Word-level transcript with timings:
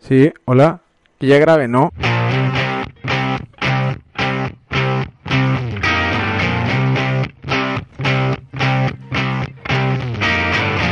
Sí, 0.00 0.32
hola. 0.44 0.80
Que 1.18 1.26
ya 1.26 1.38
grabé, 1.38 1.68
¿no? 1.68 1.90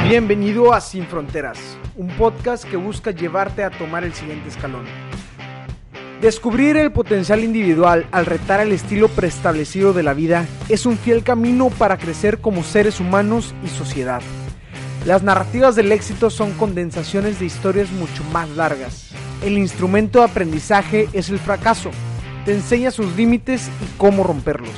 Bienvenido 0.09 0.73
a 0.73 0.81
Sin 0.81 1.07
Fronteras, 1.07 1.59
un 1.97 2.09
podcast 2.17 2.65
que 2.65 2.77
busca 2.77 3.11
llevarte 3.11 3.65
a 3.65 3.71
tomar 3.71 4.05
el 4.05 4.13
siguiente 4.15 4.49
escalón. 4.49 4.85
Descubrir 6.21 6.77
el 6.77 6.93
potencial 6.93 7.45
individual 7.45 8.07
al 8.11 8.27
retar 8.27 8.61
el 8.61 8.73
estilo 8.73 9.09
preestablecido 9.09 9.93
de 9.93 10.03
la 10.03 10.15
vida 10.15 10.47
es 10.69 10.87
un 10.87 10.97
fiel 10.97 11.23
camino 11.23 11.71
para 11.71 11.99
crecer 11.99 12.39
como 12.39 12.63
seres 12.63 13.01
humanos 13.01 13.55
y 13.65 13.69
sociedad. 13.69 14.23
Las 15.07 15.23
narrativas 15.23 15.77
del 15.77 15.93
éxito 15.93 16.31
son 16.31 16.51
condensaciones 16.55 17.39
de 17.39 17.47
historias 17.47 17.93
mucho 17.93 18.25
más 18.33 18.49
largas. 18.51 19.13
El 19.41 19.57
instrumento 19.57 20.19
de 20.19 20.25
aprendizaje 20.25 21.09
es 21.13 21.29
el 21.29 21.39
fracaso. 21.39 21.93
Te 22.45 22.53
enseña 22.53 22.91
sus 22.91 23.15
límites 23.15 23.69
y 23.69 23.99
cómo 23.99 24.25
romperlos. 24.25 24.75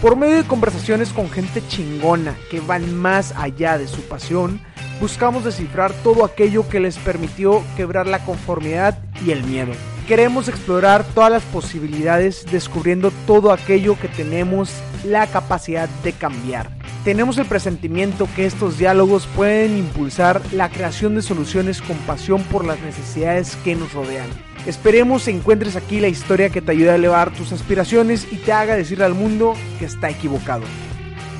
Por 0.00 0.14
medio 0.14 0.36
de 0.36 0.46
conversaciones 0.46 1.12
con 1.12 1.28
gente 1.30 1.66
chingona 1.66 2.36
que 2.48 2.60
van 2.60 2.94
más 2.94 3.32
allá 3.36 3.76
de 3.76 3.88
su 3.88 4.02
pasión, 4.02 4.60
buscamos 5.00 5.44
descifrar 5.44 5.92
todo 6.04 6.24
aquello 6.24 6.68
que 6.68 6.78
les 6.78 6.96
permitió 6.98 7.64
quebrar 7.76 8.06
la 8.06 8.24
conformidad 8.24 8.96
y 9.24 9.32
el 9.32 9.42
miedo. 9.42 9.72
Queremos 10.06 10.46
explorar 10.46 11.04
todas 11.04 11.32
las 11.32 11.42
posibilidades 11.42 12.46
descubriendo 12.52 13.10
todo 13.26 13.50
aquello 13.50 13.98
que 13.98 14.06
tenemos 14.06 14.70
la 15.04 15.26
capacidad 15.26 15.88
de 16.04 16.12
cambiar. 16.12 16.70
Tenemos 17.04 17.38
el 17.38 17.46
presentimiento 17.46 18.28
que 18.36 18.46
estos 18.46 18.78
diálogos 18.78 19.26
pueden 19.34 19.76
impulsar 19.76 20.40
la 20.52 20.70
creación 20.70 21.16
de 21.16 21.22
soluciones 21.22 21.82
con 21.82 21.96
pasión 21.98 22.42
por 22.44 22.64
las 22.64 22.80
necesidades 22.82 23.56
que 23.64 23.74
nos 23.74 23.92
rodean. 23.94 24.28
Esperemos 24.64 25.26
encuentres 25.26 25.74
aquí 25.74 25.98
la 25.98 26.08
historia 26.08 26.50
que 26.50 26.62
te 26.62 26.70
ayude 26.70 26.90
a 26.90 26.96
elevar 26.96 27.32
tus 27.32 27.50
aspiraciones 27.50 28.28
y 28.30 28.36
te 28.36 28.52
haga 28.52 28.76
decirle 28.76 29.04
al 29.04 29.14
mundo 29.14 29.54
que 29.80 29.86
está 29.86 30.08
equivocado. 30.08 30.62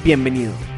Bienvenido. 0.03 0.76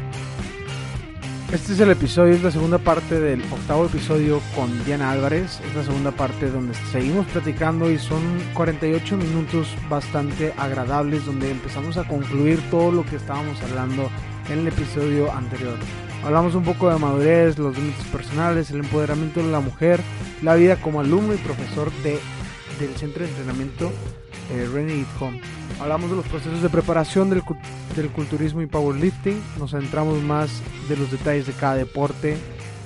Este 1.51 1.73
es 1.73 1.79
el 1.79 1.89
episodio, 1.89 2.35
es 2.35 2.43
la 2.43 2.51
segunda 2.51 2.77
parte 2.77 3.19
del 3.19 3.41
octavo 3.51 3.87
episodio 3.87 4.39
con 4.55 4.85
Diana 4.85 5.09
Álvarez. 5.09 5.59
Es 5.67 5.75
la 5.75 5.83
segunda 5.83 6.11
parte 6.11 6.51
donde 6.51 6.75
seguimos 6.91 7.25
platicando 7.25 7.89
y 7.89 7.97
son 7.97 8.21
48 8.53 9.17
minutos 9.17 9.75
bastante 9.89 10.53
agradables 10.57 11.25
donde 11.25 11.49
empezamos 11.49 11.97
a 11.97 12.07
concluir 12.07 12.61
todo 12.69 12.91
lo 12.91 13.03
que 13.03 13.15
estábamos 13.15 13.59
hablando 13.63 14.11
en 14.47 14.59
el 14.59 14.67
episodio 14.67 15.31
anterior. 15.33 15.75
Hablamos 16.23 16.53
un 16.53 16.63
poco 16.63 16.91
de 16.91 16.99
madurez, 16.99 17.57
los 17.57 17.75
límites 17.75 18.05
personales, 18.11 18.69
el 18.69 18.81
empoderamiento 18.81 19.41
de 19.41 19.51
la 19.51 19.59
mujer, 19.59 20.01
la 20.43 20.53
vida 20.53 20.75
como 20.75 20.99
alumno 20.99 21.33
y 21.33 21.37
profesor 21.37 21.91
de, 22.03 22.19
del 22.79 22.95
centro 22.95 23.23
de 23.23 23.29
entrenamiento 23.29 23.91
eh, 24.51 24.67
Renegade 24.71 25.05
Home. 25.19 25.41
Hablamos 25.79 26.09
de 26.09 26.17
los 26.17 26.25
procesos 26.27 26.61
de 26.61 26.69
preparación 26.69 27.29
del, 27.29 27.43
del 27.95 28.09
culturismo 28.09 28.61
y 28.61 28.67
powerlifting. 28.67 29.41
Nos 29.57 29.71
centramos 29.71 30.21
más 30.21 30.61
de 30.87 30.97
los 30.97 31.11
detalles 31.11 31.47
de 31.47 31.53
cada 31.53 31.75
deporte 31.75 32.37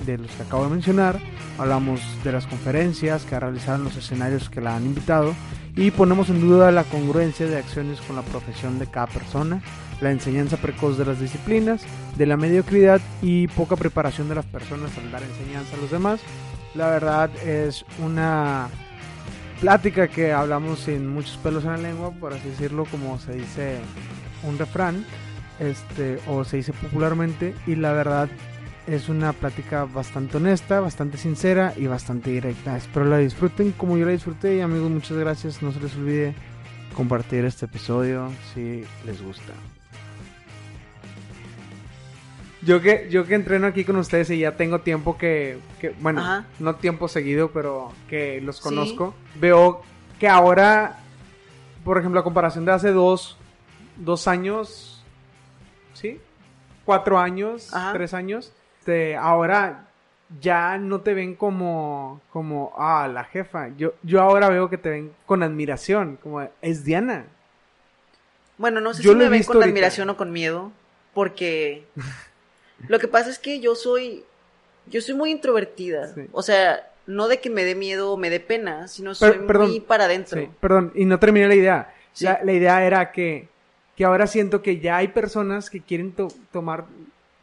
de 0.06 0.18
los 0.18 0.30
que 0.32 0.42
acabo 0.42 0.64
de 0.64 0.70
mencionar. 0.70 1.18
Hablamos 1.58 2.00
de 2.22 2.32
las 2.32 2.46
conferencias 2.46 3.24
que 3.24 3.38
realizaron 3.38 3.84
los 3.84 3.96
escenarios 3.96 4.50
que 4.50 4.60
la 4.60 4.76
han 4.76 4.86
invitado 4.86 5.34
y 5.76 5.90
ponemos 5.90 6.28
en 6.28 6.40
duda 6.40 6.70
la 6.70 6.84
congruencia 6.84 7.46
de 7.46 7.58
acciones 7.58 8.00
con 8.00 8.16
la 8.16 8.22
profesión 8.22 8.78
de 8.78 8.86
cada 8.86 9.06
persona, 9.06 9.60
la 10.00 10.10
enseñanza 10.10 10.56
precoz 10.56 10.98
de 10.98 11.04
las 11.04 11.20
disciplinas, 11.20 11.82
de 12.16 12.26
la 12.26 12.36
mediocridad 12.36 13.00
y 13.22 13.48
poca 13.48 13.76
preparación 13.76 14.28
de 14.28 14.36
las 14.36 14.46
personas 14.46 14.96
al 14.98 15.10
dar 15.10 15.22
enseñanza 15.22 15.76
a 15.76 15.80
los 15.80 15.90
demás. 15.90 16.20
La 16.74 16.90
verdad 16.90 17.30
es 17.44 17.84
una 18.04 18.68
plática 19.60 20.08
que 20.08 20.32
hablamos 20.32 20.80
sin 20.80 21.08
muchos 21.08 21.36
pelos 21.38 21.64
en 21.64 21.70
la 21.70 21.76
lengua, 21.78 22.10
por 22.12 22.32
así 22.32 22.48
decirlo, 22.48 22.84
como 22.84 23.18
se 23.18 23.34
dice 23.34 23.78
un 24.42 24.58
refrán, 24.58 25.04
este, 25.58 26.18
o 26.28 26.44
se 26.44 26.58
dice 26.58 26.72
popularmente, 26.72 27.54
y 27.66 27.76
la 27.76 27.92
verdad 27.92 28.28
es 28.86 29.08
una 29.08 29.32
plática 29.32 29.84
bastante 29.84 30.36
honesta, 30.36 30.80
bastante 30.80 31.16
sincera 31.16 31.72
y 31.76 31.86
bastante 31.86 32.30
directa. 32.30 32.76
Espero 32.76 33.06
la 33.06 33.18
disfruten 33.18 33.72
como 33.72 33.96
yo 33.96 34.04
la 34.04 34.12
disfruté 34.12 34.56
y 34.56 34.60
amigos, 34.60 34.90
muchas 34.90 35.16
gracias. 35.16 35.62
No 35.62 35.72
se 35.72 35.80
les 35.80 35.96
olvide 35.96 36.34
compartir 36.94 37.44
este 37.44 37.66
episodio 37.66 38.30
si 38.52 38.84
les 39.06 39.22
gusta. 39.22 39.52
Yo 42.64 42.80
que, 42.80 43.08
yo 43.10 43.26
que 43.26 43.34
entreno 43.34 43.66
aquí 43.66 43.84
con 43.84 43.96
ustedes 43.96 44.30
y 44.30 44.38
ya 44.38 44.52
tengo 44.56 44.80
tiempo 44.80 45.18
que, 45.18 45.58
que 45.80 45.90
bueno, 46.00 46.20
Ajá. 46.20 46.46
no 46.58 46.76
tiempo 46.76 47.08
seguido, 47.08 47.50
pero 47.50 47.92
que 48.08 48.40
los 48.40 48.60
conozco, 48.60 49.14
veo 49.36 49.82
que 50.18 50.28
ahora, 50.28 50.98
por 51.84 51.98
ejemplo, 51.98 52.20
a 52.20 52.24
comparación 52.24 52.64
de 52.64 52.72
hace 52.72 52.90
dos, 52.92 53.36
dos 53.96 54.26
años, 54.28 55.04
¿sí? 55.92 56.20
Cuatro 56.84 57.18
años, 57.18 57.72
Ajá. 57.74 57.92
tres 57.92 58.14
años, 58.14 58.52
este, 58.78 59.16
ahora 59.16 59.88
ya 60.40 60.78
no 60.78 61.00
te 61.00 61.14
ven 61.14 61.34
como, 61.34 62.20
como, 62.32 62.72
ah, 62.78 63.08
la 63.12 63.24
jefa. 63.24 63.68
Yo, 63.76 63.94
yo 64.02 64.20
ahora 64.22 64.48
veo 64.48 64.68
que 64.70 64.78
te 64.78 64.90
ven 64.90 65.12
con 65.26 65.42
admiración, 65.42 66.18
como, 66.22 66.48
es 66.62 66.84
Diana. 66.84 67.26
Bueno, 68.56 68.80
no 68.80 68.94
sé 68.94 69.02
Yo 69.02 69.12
si 69.12 69.18
me 69.18 69.28
ven 69.28 69.42
con 69.42 69.56
ahorita. 69.56 69.70
admiración 69.70 70.10
o 70.10 70.16
con 70.16 70.32
miedo, 70.32 70.72
porque 71.12 71.84
lo 72.88 72.98
que 72.98 73.08
pasa 73.08 73.30
es 73.30 73.38
que 73.38 73.60
yo 73.60 73.74
soy, 73.74 74.24
yo 74.86 75.00
soy 75.00 75.14
muy 75.14 75.30
introvertida. 75.30 76.12
Sí. 76.14 76.22
O 76.32 76.42
sea, 76.42 76.90
no 77.06 77.28
de 77.28 77.38
que 77.40 77.50
me 77.50 77.64
dé 77.64 77.74
miedo 77.74 78.12
o 78.12 78.16
me 78.16 78.30
dé 78.30 78.40
pena, 78.40 78.88
sino 78.88 79.14
soy 79.14 79.38
perdón. 79.46 79.68
muy 79.70 79.80
para 79.80 80.04
adentro. 80.04 80.40
Sí, 80.40 80.48
perdón, 80.60 80.92
y 80.94 81.04
no 81.04 81.18
terminé 81.18 81.46
la 81.48 81.54
idea. 81.54 81.94
Sí. 82.12 82.24
La, 82.24 82.40
la 82.42 82.52
idea 82.52 82.84
era 82.86 83.12
que, 83.12 83.48
que 83.96 84.04
ahora 84.04 84.26
siento 84.26 84.62
que 84.62 84.78
ya 84.78 84.96
hay 84.98 85.08
personas 85.08 85.68
que 85.70 85.80
quieren 85.80 86.12
to- 86.12 86.28
tomar 86.52 86.84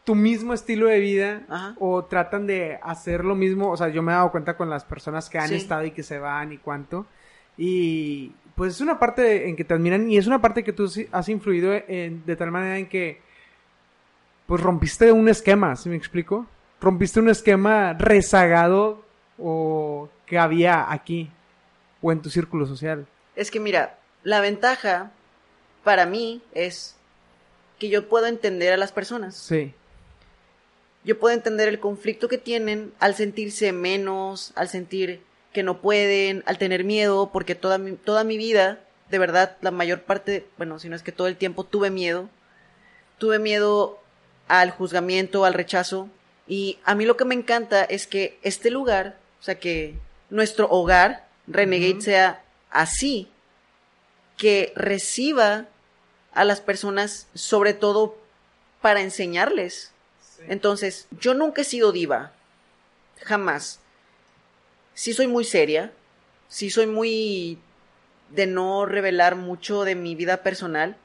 tu 0.03 0.15
mismo 0.15 0.53
estilo 0.53 0.87
de 0.87 0.99
vida 0.99 1.43
Ajá. 1.47 1.75
o 1.79 2.03
tratan 2.05 2.47
de 2.47 2.79
hacer 2.81 3.23
lo 3.23 3.35
mismo. 3.35 3.69
O 3.69 3.77
sea, 3.77 3.89
yo 3.89 4.01
me 4.01 4.11
he 4.11 4.15
dado 4.15 4.31
cuenta 4.31 4.57
con 4.57 4.69
las 4.69 4.83
personas 4.83 5.29
que 5.29 5.37
han 5.37 5.49
Sí. 5.49 5.55
estado 5.55 5.85
y 5.85 5.91
que 5.91 6.01
se 6.03 6.17
van 6.17 6.51
y 6.53 6.57
cuánto. 6.57 7.05
Y 7.57 8.31
pues 8.55 8.73
es 8.75 8.81
una 8.81 8.97
parte 8.97 9.47
en 9.47 9.55
que 9.55 9.63
te 9.63 9.73
admiran 9.73 10.09
y 10.09 10.17
es 10.17 10.25
una 10.27 10.41
parte 10.41 10.63
que 10.63 10.73
tú 10.73 10.91
has 11.11 11.29
influido 11.29 11.71
en- 11.87 12.25
de 12.25 12.35
tal 12.35 12.49
manera 12.51 12.77
en 12.79 12.87
que 12.89 13.21
pues 14.51 14.63
rompiste 14.63 15.13
un 15.13 15.29
esquema, 15.29 15.77
¿sí 15.77 15.87
me 15.87 15.95
explico? 15.95 16.45
Rompiste 16.81 17.21
un 17.21 17.29
esquema 17.29 17.93
rezagado 17.93 19.01
o 19.39 20.09
que 20.25 20.37
había 20.37 20.91
aquí 20.91 21.31
o 22.01 22.11
en 22.11 22.21
tu 22.21 22.29
círculo 22.29 22.65
social. 22.65 23.07
Es 23.37 23.49
que 23.49 23.61
mira, 23.61 23.97
la 24.23 24.41
ventaja 24.41 25.11
para 25.85 26.05
mí 26.05 26.41
es 26.53 26.97
que 27.79 27.87
yo 27.87 28.09
puedo 28.09 28.25
entender 28.25 28.73
a 28.73 28.75
las 28.75 28.91
personas. 28.91 29.37
Sí. 29.37 29.73
Yo 31.05 31.17
puedo 31.17 31.33
entender 31.33 31.69
el 31.69 31.79
conflicto 31.79 32.27
que 32.27 32.37
tienen 32.37 32.91
al 32.99 33.15
sentirse 33.15 33.71
menos, 33.71 34.51
al 34.57 34.67
sentir 34.67 35.21
que 35.53 35.63
no 35.63 35.79
pueden, 35.79 36.43
al 36.45 36.57
tener 36.57 36.83
miedo, 36.83 37.29
porque 37.31 37.55
toda 37.55 37.77
mi, 37.77 37.93
toda 37.93 38.25
mi 38.25 38.35
vida, 38.35 38.81
de 39.09 39.17
verdad, 39.17 39.55
la 39.61 39.71
mayor 39.71 40.01
parte, 40.01 40.45
bueno, 40.57 40.77
si 40.77 40.89
no 40.89 40.97
es 40.97 41.03
que 41.03 41.13
todo 41.13 41.27
el 41.27 41.37
tiempo 41.37 41.63
tuve 41.63 41.89
miedo. 41.89 42.27
Tuve 43.17 43.39
miedo 43.39 44.01
al 44.59 44.71
juzgamiento, 44.71 45.45
al 45.45 45.53
rechazo. 45.53 46.09
Y 46.47 46.79
a 46.83 46.95
mí 46.95 47.05
lo 47.05 47.15
que 47.15 47.25
me 47.25 47.35
encanta 47.35 47.83
es 47.83 48.05
que 48.05 48.37
este 48.41 48.69
lugar, 48.69 49.17
o 49.39 49.43
sea, 49.43 49.55
que 49.55 49.95
nuestro 50.29 50.67
hogar, 50.69 51.27
Renegade, 51.47 52.01
sea 52.01 52.43
así, 52.69 53.29
que 54.37 54.73
reciba 54.75 55.67
a 56.33 56.43
las 56.43 56.59
personas, 56.59 57.27
sobre 57.33 57.73
todo 57.73 58.17
para 58.81 59.01
enseñarles. 59.01 59.91
Entonces, 60.47 61.07
yo 61.11 61.33
nunca 61.33 61.61
he 61.61 61.65
sido 61.65 61.91
diva. 61.91 62.33
Jamás. 63.23 63.79
Sí 64.93 65.13
soy 65.13 65.27
muy 65.27 65.45
seria. 65.45 65.93
Sí 66.49 66.69
soy 66.69 66.87
muy 66.87 67.59
de 68.29 68.47
no 68.47 68.85
revelar 68.85 69.35
mucho 69.35 69.83
de 69.83 69.95
mi 69.95 70.15
vida 70.15 70.43
personal. 70.43 70.97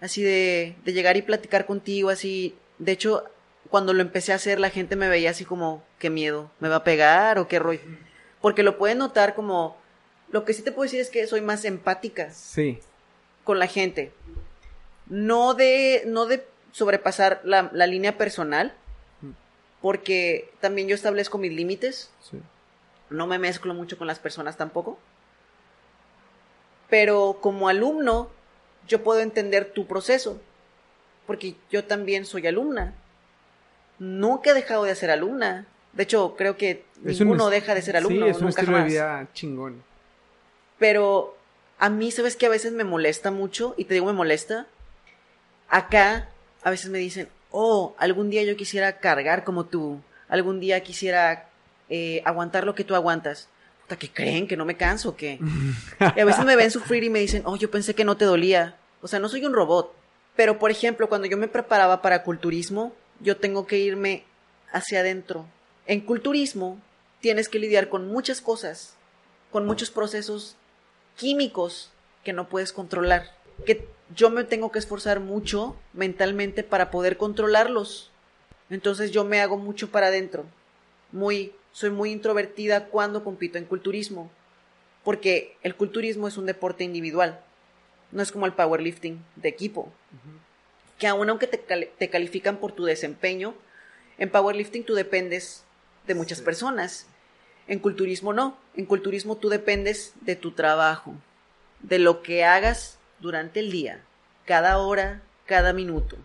Así 0.00 0.22
de, 0.22 0.76
de 0.84 0.92
llegar 0.92 1.16
y 1.16 1.22
platicar 1.22 1.66
contigo, 1.66 2.10
así. 2.10 2.54
De 2.78 2.92
hecho, 2.92 3.24
cuando 3.70 3.92
lo 3.92 4.00
empecé 4.02 4.32
a 4.32 4.36
hacer 4.36 4.60
la 4.60 4.70
gente 4.70 4.96
me 4.96 5.08
veía 5.08 5.30
así 5.30 5.44
como, 5.44 5.82
qué 5.98 6.10
miedo, 6.10 6.50
me 6.60 6.68
va 6.68 6.76
a 6.76 6.84
pegar 6.84 7.38
o 7.38 7.48
qué 7.48 7.58
rollo. 7.58 7.80
Porque 8.40 8.62
lo 8.62 8.78
pueden 8.78 8.98
notar 8.98 9.34
como, 9.34 9.76
lo 10.30 10.44
que 10.44 10.52
sí 10.54 10.62
te 10.62 10.72
puedo 10.72 10.84
decir 10.84 11.00
es 11.00 11.10
que 11.10 11.26
soy 11.26 11.40
más 11.40 11.64
empática 11.64 12.30
Sí. 12.32 12.78
con 13.44 13.58
la 13.58 13.66
gente. 13.66 14.12
No 15.06 15.54
de, 15.54 16.02
no 16.06 16.26
de 16.26 16.46
sobrepasar 16.72 17.40
la, 17.44 17.70
la 17.72 17.86
línea 17.86 18.16
personal, 18.18 18.74
porque 19.80 20.50
también 20.60 20.88
yo 20.88 20.94
establezco 20.94 21.38
mis 21.38 21.52
límites, 21.52 22.10
sí. 22.20 22.40
no 23.10 23.26
me 23.26 23.38
mezclo 23.38 23.74
mucho 23.74 23.96
con 23.98 24.06
las 24.06 24.18
personas 24.18 24.56
tampoco. 24.56 24.98
Pero 26.90 27.38
como 27.40 27.68
alumno, 27.68 28.30
yo 28.86 29.02
puedo 29.02 29.20
entender 29.20 29.72
tu 29.72 29.86
proceso, 29.86 30.40
porque 31.28 31.56
yo 31.70 31.84
también 31.84 32.24
soy 32.24 32.46
alumna. 32.46 32.94
Nunca 33.98 34.50
he 34.50 34.54
dejado 34.54 34.84
de 34.84 34.94
ser 34.94 35.10
alumna. 35.10 35.66
De 35.92 36.04
hecho, 36.04 36.34
creo 36.38 36.56
que 36.56 36.86
Es 37.04 37.20
ninguno 37.20 37.50
deja 37.50 37.74
de 37.74 37.82
ser 37.82 37.98
alumno, 37.98 38.24
Sí, 38.24 38.30
es 38.30 38.38
un 38.40 38.48
estilo 38.48 38.66
jamás. 38.68 38.84
de 38.84 38.90
vida 38.90 39.28
chingón. 39.34 39.82
Pero 40.78 41.36
a 41.78 41.90
mí, 41.90 42.10
¿sabes 42.12 42.34
que 42.34 42.46
A 42.46 42.48
veces 42.48 42.72
me 42.72 42.82
molesta 42.82 43.30
mucho, 43.30 43.74
y 43.76 43.84
te 43.84 43.92
digo 43.92 44.06
me 44.06 44.14
molesta. 44.14 44.68
Acá, 45.68 46.30
a 46.62 46.70
veces 46.70 46.88
me 46.88 46.96
dicen, 46.96 47.28
oh, 47.50 47.94
algún 47.98 48.30
día 48.30 48.42
yo 48.44 48.56
quisiera 48.56 48.98
cargar 48.98 49.44
como 49.44 49.66
tú, 49.66 50.00
algún 50.30 50.60
día 50.60 50.82
quisiera 50.82 51.50
eh, 51.90 52.22
aguantar 52.24 52.64
lo 52.64 52.74
que 52.74 52.84
tú 52.84 52.94
aguantas. 52.94 53.50
Puta, 53.82 53.96
¿qué 53.96 54.08
creen? 54.08 54.48
¿Que 54.48 54.56
no 54.56 54.64
me 54.64 54.78
canso? 54.78 55.10
o 55.10 55.16
¿Qué? 55.16 55.38
Y 56.16 56.20
a 56.20 56.24
veces 56.24 56.46
me 56.46 56.56
ven 56.56 56.70
sufrir 56.70 57.04
y 57.04 57.10
me 57.10 57.18
dicen, 57.18 57.42
oh, 57.44 57.56
yo 57.56 57.70
pensé 57.70 57.94
que 57.94 58.06
no 58.06 58.16
te 58.16 58.24
dolía. 58.24 58.78
O 59.02 59.08
sea, 59.08 59.18
no 59.18 59.28
soy 59.28 59.44
un 59.44 59.52
robot. 59.52 59.97
Pero, 60.38 60.60
por 60.60 60.70
ejemplo, 60.70 61.08
cuando 61.08 61.26
yo 61.26 61.36
me 61.36 61.48
preparaba 61.48 62.00
para 62.00 62.22
culturismo, 62.22 62.92
yo 63.18 63.38
tengo 63.38 63.66
que 63.66 63.78
irme 63.78 64.22
hacia 64.70 65.00
adentro. 65.00 65.46
En 65.84 66.00
culturismo, 66.00 66.80
tienes 67.18 67.48
que 67.48 67.58
lidiar 67.58 67.88
con 67.88 68.06
muchas 68.06 68.40
cosas, 68.40 68.94
con 69.50 69.66
muchos 69.66 69.90
procesos 69.90 70.54
químicos 71.16 71.90
que 72.22 72.32
no 72.32 72.48
puedes 72.48 72.72
controlar. 72.72 73.34
Que 73.66 73.88
yo 74.14 74.30
me 74.30 74.44
tengo 74.44 74.70
que 74.70 74.78
esforzar 74.78 75.18
mucho 75.18 75.74
mentalmente 75.92 76.62
para 76.62 76.92
poder 76.92 77.16
controlarlos. 77.16 78.12
Entonces 78.70 79.10
yo 79.10 79.24
me 79.24 79.40
hago 79.40 79.56
mucho 79.56 79.90
para 79.90 80.06
adentro. 80.06 80.44
Muy, 81.10 81.52
soy 81.72 81.90
muy 81.90 82.12
introvertida 82.12 82.84
cuando 82.86 83.24
compito 83.24 83.58
en 83.58 83.64
culturismo. 83.64 84.30
Porque 85.02 85.56
el 85.64 85.74
culturismo 85.74 86.28
es 86.28 86.36
un 86.36 86.46
deporte 86.46 86.84
individual. 86.84 87.40
No 88.12 88.22
es 88.22 88.32
como 88.32 88.46
el 88.46 88.52
powerlifting 88.52 89.22
de 89.36 89.48
equipo. 89.48 89.92
Que 90.98 91.06
aun 91.06 91.28
aunque 91.30 91.46
te, 91.46 91.60
cali- 91.60 91.90
te 91.98 92.10
califican 92.10 92.56
por 92.56 92.72
tu 92.72 92.84
desempeño, 92.84 93.54
en 94.18 94.30
powerlifting 94.30 94.84
tú 94.84 94.94
dependes 94.94 95.64
de 96.06 96.14
muchas 96.14 96.40
personas. 96.40 97.06
En 97.68 97.78
culturismo 97.78 98.32
no. 98.32 98.56
En 98.74 98.86
culturismo 98.86 99.36
tú 99.36 99.48
dependes 99.48 100.14
de 100.22 100.36
tu 100.36 100.52
trabajo, 100.52 101.14
de 101.80 101.98
lo 101.98 102.22
que 102.22 102.44
hagas 102.44 102.98
durante 103.20 103.60
el 103.60 103.70
día, 103.70 104.00
cada 104.46 104.78
hora, 104.78 105.22
cada 105.46 105.72
minuto. 105.72 106.16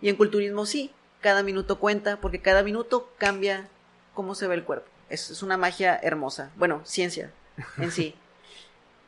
Y 0.00 0.08
en 0.08 0.16
culturismo 0.16 0.64
sí, 0.64 0.92
cada 1.20 1.42
minuto 1.42 1.78
cuenta 1.78 2.18
porque 2.18 2.40
cada 2.40 2.62
minuto 2.62 3.12
cambia 3.18 3.68
cómo 4.14 4.34
se 4.34 4.46
ve 4.46 4.54
el 4.54 4.64
cuerpo. 4.64 4.88
Es, 5.10 5.28
es 5.30 5.42
una 5.42 5.56
magia 5.56 5.98
hermosa. 6.02 6.50
Bueno, 6.56 6.80
ciencia 6.84 7.32
en 7.78 7.90
sí. 7.90 8.14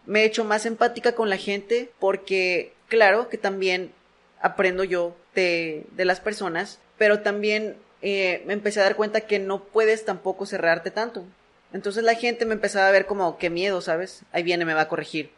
Me 0.06 0.22
he 0.22 0.24
hecho 0.24 0.44
más 0.44 0.66
empática 0.66 1.14
con 1.14 1.30
la 1.30 1.36
gente 1.36 1.90
porque, 2.00 2.72
claro, 2.88 3.28
que 3.28 3.38
también 3.38 3.92
aprendo 4.40 4.82
yo 4.84 5.14
de, 5.34 5.84
de 5.92 6.04
las 6.04 6.20
personas, 6.20 6.78
pero 6.98 7.20
también 7.20 7.76
eh, 8.02 8.42
me 8.46 8.52
empecé 8.52 8.80
a 8.80 8.84
dar 8.84 8.96
cuenta 8.96 9.22
que 9.22 9.38
no 9.38 9.62
puedes 9.64 10.04
tampoco 10.04 10.46
cerrarte 10.46 10.90
tanto. 10.90 11.24
Entonces 11.72 12.02
la 12.02 12.14
gente 12.16 12.44
me 12.44 12.54
empezaba 12.54 12.88
a 12.88 12.92
ver 12.92 13.06
como, 13.06 13.38
qué 13.38 13.48
miedo, 13.48 13.80
¿sabes? 13.80 14.22
Ahí 14.32 14.42
viene, 14.42 14.64
me 14.64 14.74
va 14.74 14.82
a 14.82 14.88
corregir. 14.88 15.30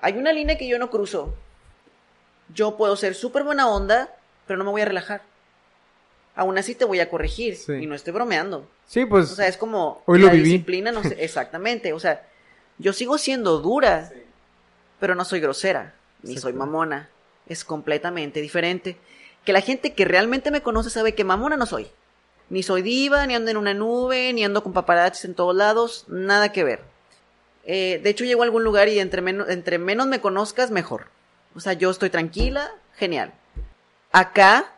Hay 0.00 0.14
una 0.14 0.32
línea 0.32 0.58
que 0.58 0.68
yo 0.68 0.78
no 0.78 0.90
cruzo. 0.90 1.34
Yo 2.54 2.76
puedo 2.76 2.96
ser 2.96 3.14
súper 3.14 3.44
buena 3.44 3.68
onda, 3.68 4.14
pero 4.46 4.58
no 4.58 4.64
me 4.64 4.70
voy 4.70 4.82
a 4.82 4.86
relajar. 4.86 5.22
Aún 6.34 6.56
así 6.58 6.74
te 6.74 6.84
voy 6.84 7.00
a 7.00 7.08
corregir. 7.10 7.56
Sí. 7.56 7.72
Y 7.74 7.86
no 7.86 7.94
estoy 7.94 8.12
bromeando. 8.12 8.68
Sí, 8.86 9.04
pues 9.06 9.30
O 9.32 9.34
sea, 9.34 9.48
es 9.48 9.56
como 9.56 10.02
Hoy 10.06 10.18
lo 10.20 10.26
la 10.26 10.32
viví. 10.32 10.44
disciplina, 10.50 10.92
no 10.92 11.02
sé, 11.02 11.16
exactamente. 11.24 11.92
O 11.92 12.00
sea, 12.00 12.22
yo 12.78 12.92
sigo 12.92 13.18
siendo 13.18 13.58
dura, 13.58 14.10
pero 15.00 15.14
no 15.14 15.24
soy 15.24 15.40
grosera, 15.40 15.94
ni 16.22 16.36
soy 16.36 16.52
mamona. 16.52 17.08
Es 17.46 17.64
completamente 17.64 18.40
diferente. 18.40 18.96
Que 19.44 19.52
la 19.52 19.60
gente 19.60 19.94
que 19.94 20.04
realmente 20.04 20.50
me 20.50 20.62
conoce 20.62 20.90
sabe 20.90 21.14
que 21.14 21.24
mamona 21.24 21.56
no 21.56 21.66
soy. 21.66 21.88
Ni 22.50 22.62
soy 22.62 22.82
diva, 22.82 23.26
ni 23.26 23.34
ando 23.34 23.50
en 23.50 23.56
una 23.56 23.74
nube, 23.74 24.32
ni 24.32 24.44
ando 24.44 24.62
con 24.62 24.72
paparazzis 24.72 25.24
en 25.24 25.34
todos 25.34 25.54
lados, 25.54 26.04
nada 26.08 26.52
que 26.52 26.64
ver. 26.64 26.80
Eh, 27.64 28.00
de 28.02 28.10
hecho, 28.10 28.24
llego 28.24 28.42
a 28.42 28.44
algún 28.44 28.64
lugar 28.64 28.88
y 28.88 28.98
entre, 28.98 29.20
menos 29.20 29.48
entre 29.50 29.78
menos 29.78 30.06
me 30.06 30.20
conozcas, 30.20 30.70
mejor. 30.70 31.08
O 31.54 31.60
sea, 31.60 31.72
yo 31.74 31.90
estoy 31.90 32.10
tranquila, 32.10 32.72
genial. 32.96 33.34
Acá, 34.12 34.72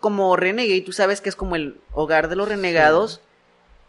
como 0.00 0.34
Renegade, 0.36 0.80
tú 0.80 0.92
sabes 0.92 1.20
que 1.20 1.28
es 1.28 1.36
como 1.36 1.54
el 1.54 1.80
hogar 1.92 2.28
de 2.28 2.36
los 2.36 2.48
renegados, 2.48 3.20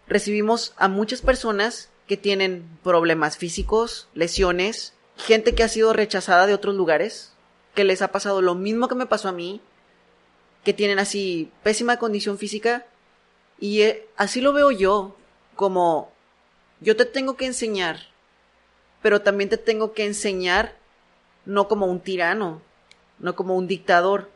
recibimos 0.07 0.73
a 0.77 0.87
muchas 0.87 1.21
personas 1.21 1.89
que 2.13 2.17
tienen 2.17 2.77
problemas 2.83 3.37
físicos, 3.37 4.07
lesiones, 4.13 4.93
gente 5.17 5.55
que 5.55 5.63
ha 5.63 5.67
sido 5.67 5.93
rechazada 5.93 6.45
de 6.45 6.53
otros 6.53 6.75
lugares, 6.75 7.33
que 7.73 7.83
les 7.83 8.03
ha 8.03 8.11
pasado 8.11 8.39
lo 8.39 8.53
mismo 8.53 8.87
que 8.87 8.93
me 8.93 9.07
pasó 9.07 9.29
a 9.29 9.31
mí, 9.31 9.61
que 10.63 10.73
tienen 10.73 10.99
así 10.99 11.49
pésima 11.63 11.97
condición 11.97 12.37
física, 12.37 12.85
y 13.59 13.81
eh, 13.81 14.07
así 14.15 14.41
lo 14.41 14.53
veo 14.53 14.69
yo, 14.69 15.15
como 15.55 16.11
yo 16.81 16.95
te 16.95 17.05
tengo 17.05 17.35
que 17.35 17.47
enseñar, 17.47 18.01
pero 19.01 19.23
también 19.23 19.49
te 19.49 19.57
tengo 19.57 19.93
que 19.93 20.05
enseñar 20.05 20.75
no 21.45 21.67
como 21.67 21.87
un 21.87 21.99
tirano, 21.99 22.61
no 23.17 23.35
como 23.35 23.57
un 23.57 23.65
dictador. 23.65 24.29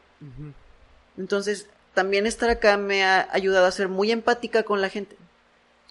Entonces, 1.15 1.69
también 1.93 2.25
estar 2.25 2.49
acá 2.49 2.75
me 2.75 3.03
ha 3.03 3.27
ayudado 3.31 3.67
a 3.67 3.71
ser 3.71 3.87
muy 3.87 4.11
empática 4.11 4.63
con 4.63 4.81
la 4.81 4.89
gente, 4.89 5.15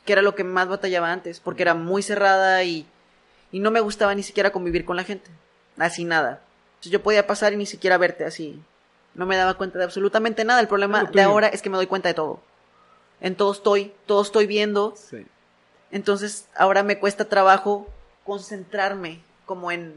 que 0.07 0.13
era 0.13 0.23
lo 0.23 0.35
que 0.35 0.45
más 0.45 0.69
batallaba 0.69 1.13
antes, 1.13 1.41
porque 1.41 1.63
era 1.63 1.75
muy 1.75 2.03
cerrada 2.03 2.63
y, 2.63 2.87
y 3.53 3.61
no 3.61 3.71
me 3.71 3.81
gustaba 3.81 4.15
ni 4.15 4.23
siquiera 4.23 4.53
convivir 4.53 4.85
con 4.85 4.97
la 4.97 5.05
gente, 5.05 5.31
así 5.77 6.05
nada. 6.05 6.41
Entonces, 6.77 6.93
yo 6.93 7.03
podía 7.03 7.27
pasar 7.27 7.53
y 7.53 7.57
ni 7.57 7.67
siquiera 7.67 7.99
verte 7.99 8.25
así. 8.25 8.63
No 9.15 9.27
me 9.27 9.37
daba 9.37 9.55
cuenta 9.55 9.79
de 9.79 9.85
absolutamente 9.85 10.45
nada. 10.45 10.61
El 10.61 10.69
problema 10.69 11.05
de 11.05 11.23
ahora 11.23 11.49
es 11.49 11.63
que 11.63 11.71
me 11.71 11.77
doy 11.77 11.87
cuenta 11.87 12.09
de 12.09 12.15
todo. 12.15 12.41
En 13.21 13.35
todo 13.35 13.53
estoy, 13.53 13.93
todo 14.05 14.23
estoy 14.23 14.47
viendo, 14.47 14.95
sí. 14.95 15.27
entonces 15.91 16.49
ahora 16.55 16.83
me 16.83 16.99
cuesta 16.99 17.25
trabajo 17.25 17.87
concentrarme 18.25 19.23
como 19.47 19.71
en 19.71 19.95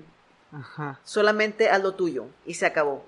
Ajá. 0.54 1.00
solamente 1.04 1.70
haz 1.70 1.84
lo 1.84 1.96
tuyo 1.96 2.28
y 2.46 2.54
se 2.54 2.66
acabó. 2.66 3.06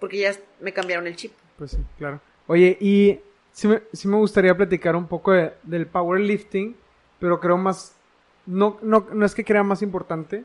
Porque 0.00 0.18
ya 0.18 0.32
me 0.60 0.72
cambiaron 0.72 1.06
el 1.06 1.16
chip. 1.16 1.32
Pues 1.58 1.72
sí, 1.72 1.78
claro. 1.98 2.20
Oye, 2.46 2.78
y 2.80 3.20
sí 3.58 3.66
me, 3.66 3.82
sí 3.92 4.06
me 4.06 4.16
gustaría 4.16 4.56
platicar 4.56 4.94
un 4.94 5.08
poco 5.08 5.32
de- 5.32 5.52
del 5.64 5.86
powerlifting, 5.88 6.76
pero 7.18 7.40
creo 7.40 7.56
más, 7.56 7.92
no, 8.46 8.78
no, 8.82 9.04
no 9.12 9.26
es 9.26 9.34
que 9.34 9.44
crea 9.44 9.64
más 9.64 9.82
importante, 9.82 10.44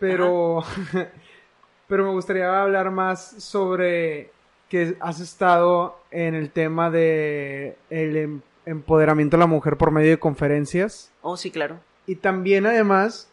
pero, 0.00 0.64
pero 1.88 2.04
me 2.04 2.10
gustaría 2.10 2.60
hablar 2.60 2.90
más 2.90 3.20
sobre 3.38 4.30
que 4.68 4.96
has 5.00 5.20
estado 5.20 5.96
en 6.10 6.34
el 6.34 6.50
tema 6.50 6.90
de 6.90 7.76
el 7.88 8.16
em- 8.16 8.40
empoderamiento 8.66 9.36
de 9.36 9.40
la 9.40 9.46
mujer 9.46 9.76
por 9.76 9.90
medio 9.92 10.10
de 10.10 10.18
conferencias 10.18 11.10
Oh, 11.22 11.36
sí, 11.36 11.50
claro. 11.50 11.78
y 12.06 12.16
también 12.16 12.66
además 12.66 13.28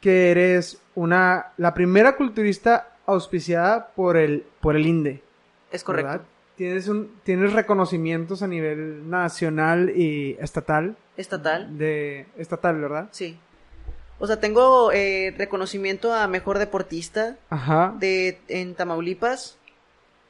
que 0.00 0.30
eres 0.32 0.80
una 0.96 1.52
la 1.56 1.72
primera 1.74 2.16
culturista 2.16 2.96
auspiciada 3.06 3.88
por 3.94 4.16
el 4.16 4.44
por 4.60 4.74
el 4.76 4.86
INDE. 4.86 5.22
Es 5.70 5.82
correcto. 5.84 6.10
¿verdad? 6.10 6.26
Tienes, 6.56 6.88
un, 6.88 7.12
tienes 7.22 7.52
reconocimientos 7.52 8.42
a 8.42 8.46
nivel 8.48 9.08
nacional 9.10 9.90
y 9.94 10.36
estatal. 10.40 10.96
Estatal. 11.16 11.76
De, 11.76 12.26
estatal, 12.38 12.80
¿verdad? 12.80 13.08
Sí. 13.12 13.38
O 14.18 14.26
sea, 14.26 14.40
tengo 14.40 14.90
eh, 14.92 15.34
reconocimiento 15.36 16.14
a 16.14 16.26
mejor 16.28 16.58
deportista 16.58 17.36
Ajá. 17.50 17.94
de 17.98 18.38
en 18.48 18.74
Tamaulipas. 18.74 19.58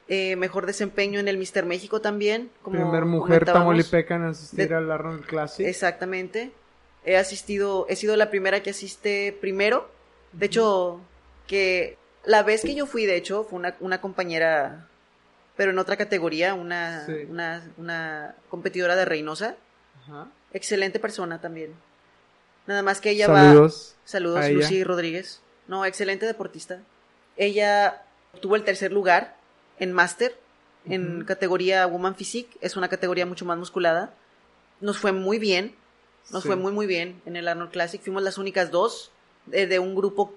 eh, 0.09 0.35
mejor 0.37 0.65
desempeño 0.65 1.19
en 1.19 1.27
el 1.29 1.37
Mister 1.37 1.65
México 1.65 1.99
también. 2.01 2.49
Como 2.61 2.77
Primer 2.79 3.05
mujer 3.05 3.43
tamaulipeca 3.45 4.15
en 4.15 4.23
asistir 4.23 4.69
De- 4.69 4.75
al 4.75 4.91
Arnold 4.91 5.25
Classic. 5.25 5.65
Exactamente. 5.65 6.51
He 7.05 7.15
asistido, 7.17 7.85
he 7.89 7.95
sido 7.95 8.15
la 8.17 8.29
primera 8.29 8.61
que 8.63 8.69
asiste 8.71 9.35
primero. 9.39 9.89
De 10.33 10.45
hecho, 10.47 10.99
que 11.47 11.97
la 12.25 12.43
vez 12.43 12.61
que 12.63 12.75
yo 12.75 12.85
fui, 12.85 13.05
de 13.05 13.15
hecho, 13.15 13.45
fue 13.49 13.59
una, 13.59 13.75
una 13.79 14.01
compañera, 14.01 14.87
pero 15.57 15.71
en 15.71 15.79
otra 15.79 15.97
categoría, 15.97 16.53
una, 16.53 17.05
Sí. 17.05 17.25
una, 17.29 17.69
una 17.77 18.35
competidora 18.49 18.95
de 18.95 19.03
Reynosa. 19.05 19.55
Ajá. 20.03 20.27
Excelente 20.53 20.99
persona 20.99 21.41
también. 21.41 21.73
Nada 22.67 22.83
más 22.83 23.01
que 23.01 23.09
ella 23.09 23.27
va. 23.27 23.43
Saludos. 23.43 23.95
Saludos. 24.05 24.49
Lucy 24.49 24.83
Rodríguez. 24.83 25.41
No, 25.67 25.83
excelente 25.85 26.25
deportista. 26.25 26.79
Ella 27.35 28.03
obtuvo 28.33 28.55
el 28.55 28.63
tercer 28.63 28.91
lugar 28.93 29.35
en 29.79 29.91
máster 29.93 30.37
en 30.85 31.25
categoría 31.25 31.85
Woman 31.85 32.15
Physique, 32.15 32.57
es 32.61 32.77
una 32.77 32.87
categoría 32.87 33.25
mucho 33.25 33.43
más 33.43 33.57
musculada. 33.57 34.13
Nos 34.79 34.97
fue 34.97 35.11
muy 35.11 35.37
bien, 35.37 35.75
nos 36.31 36.43
Sí. 36.43 36.47
fue 36.47 36.55
muy 36.55 36.71
muy 36.71 36.87
bien 36.87 37.21
en 37.25 37.35
el 37.35 37.47
Arnold 37.49 37.71
Classic, 37.71 38.01
fuimos 38.01 38.23
las 38.23 38.37
únicas 38.37 38.71
dos 38.71 39.11
de, 39.47 39.67
de 39.67 39.79
un 39.79 39.95
grupo 39.95 40.33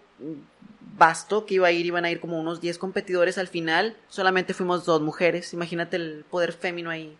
vasto 0.96 1.46
que 1.46 1.54
iba 1.54 1.68
a 1.68 1.72
ir, 1.72 1.86
iban 1.86 2.04
a 2.04 2.10
ir 2.10 2.20
como 2.20 2.38
unos 2.38 2.60
10 2.60 2.78
competidores 2.78 3.38
al 3.38 3.48
final, 3.48 3.96
solamente 4.08 4.54
fuimos 4.54 4.84
dos 4.84 5.00
mujeres, 5.00 5.52
imagínate 5.52 5.96
el 5.96 6.24
poder 6.30 6.52
fémino 6.52 6.90
ahí. 6.90 7.16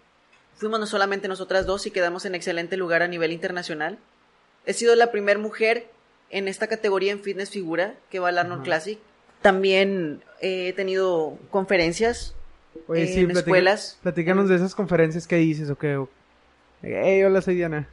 Fuimos 0.57 0.79
no 0.81 0.87
solamente 0.87 1.29
nosotras 1.29 1.65
dos 1.67 1.87
y 1.87 1.91
quedamos 1.91 2.25
en 2.27 2.35
excelente 2.35 2.77
lugar 2.77 3.03
a 3.03 3.09
nivel 3.09 3.33
internacional. 3.33 3.99
He 4.67 4.75
sido 4.75 4.95
la 4.95 5.11
primera 5.11 5.39
mujer 5.39 5.89
en 6.29 6.49
esta 6.49 6.67
categoría 6.67 7.13
en 7.13 7.21
fitness 7.21 7.51
figura 7.51 7.95
que 8.11 8.19
va 8.19 8.29
al 8.29 8.39
Arnold. 8.39 8.63
Classic. 8.65 8.99
También 9.41 10.23
eh, 10.43 10.69
he 10.69 10.73
tenido 10.75 11.39
conferencias 11.51 12.35
Oye, 12.89 13.03
en 13.03 13.09
sí, 13.09 13.25
platica- 13.25 13.39
escuelas. 13.41 13.99
Platícanos 14.03 14.49
de 14.51 14.57
esas 14.57 14.75
conferencias 14.75 15.27
que 15.27 15.37
dices, 15.37 15.71
o 15.71 15.77
qué. 15.79 15.99
Hey, 16.83 17.23
hola, 17.23 17.41
soy 17.41 17.55
Diana. 17.57 17.89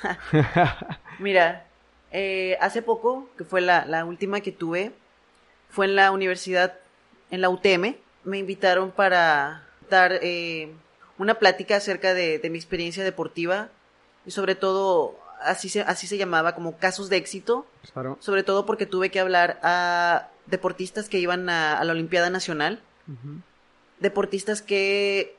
Mira, 1.18 1.66
eh, 2.12 2.56
hace 2.60 2.82
poco, 2.82 3.28
que 3.38 3.44
fue 3.44 3.60
la, 3.60 3.84
la 3.86 4.04
última 4.04 4.40
que 4.40 4.52
tuve, 4.52 4.92
fue 5.68 5.86
en 5.86 5.96
la 5.96 6.10
universidad, 6.10 6.74
en 7.30 7.40
la 7.40 7.48
UTM, 7.48 7.94
me 8.24 8.38
invitaron 8.38 8.90
para 8.90 9.66
dar 9.88 10.18
eh, 10.22 10.72
una 11.18 11.34
plática 11.38 11.76
acerca 11.76 12.12
de, 12.14 12.38
de 12.38 12.50
mi 12.50 12.58
experiencia 12.58 13.04
deportiva 13.04 13.68
y 14.26 14.30
sobre 14.32 14.54
todo, 14.54 15.18
así 15.40 15.68
se, 15.68 15.82
así 15.82 16.06
se 16.06 16.18
llamaba, 16.18 16.54
como 16.54 16.76
casos 16.76 17.08
de 17.08 17.16
éxito, 17.16 17.66
Claro. 17.92 18.16
sobre 18.20 18.42
todo 18.42 18.66
porque 18.66 18.86
tuve 18.86 19.10
que 19.10 19.20
hablar 19.20 19.58
a 19.62 20.28
deportistas 20.46 21.08
que 21.08 21.18
iban 21.18 21.48
a, 21.48 21.78
a 21.78 21.84
la 21.84 21.92
Olimpiada 21.92 22.28
Nacional, 22.30 22.80
deportistas 24.00 24.62
que, 24.62 25.36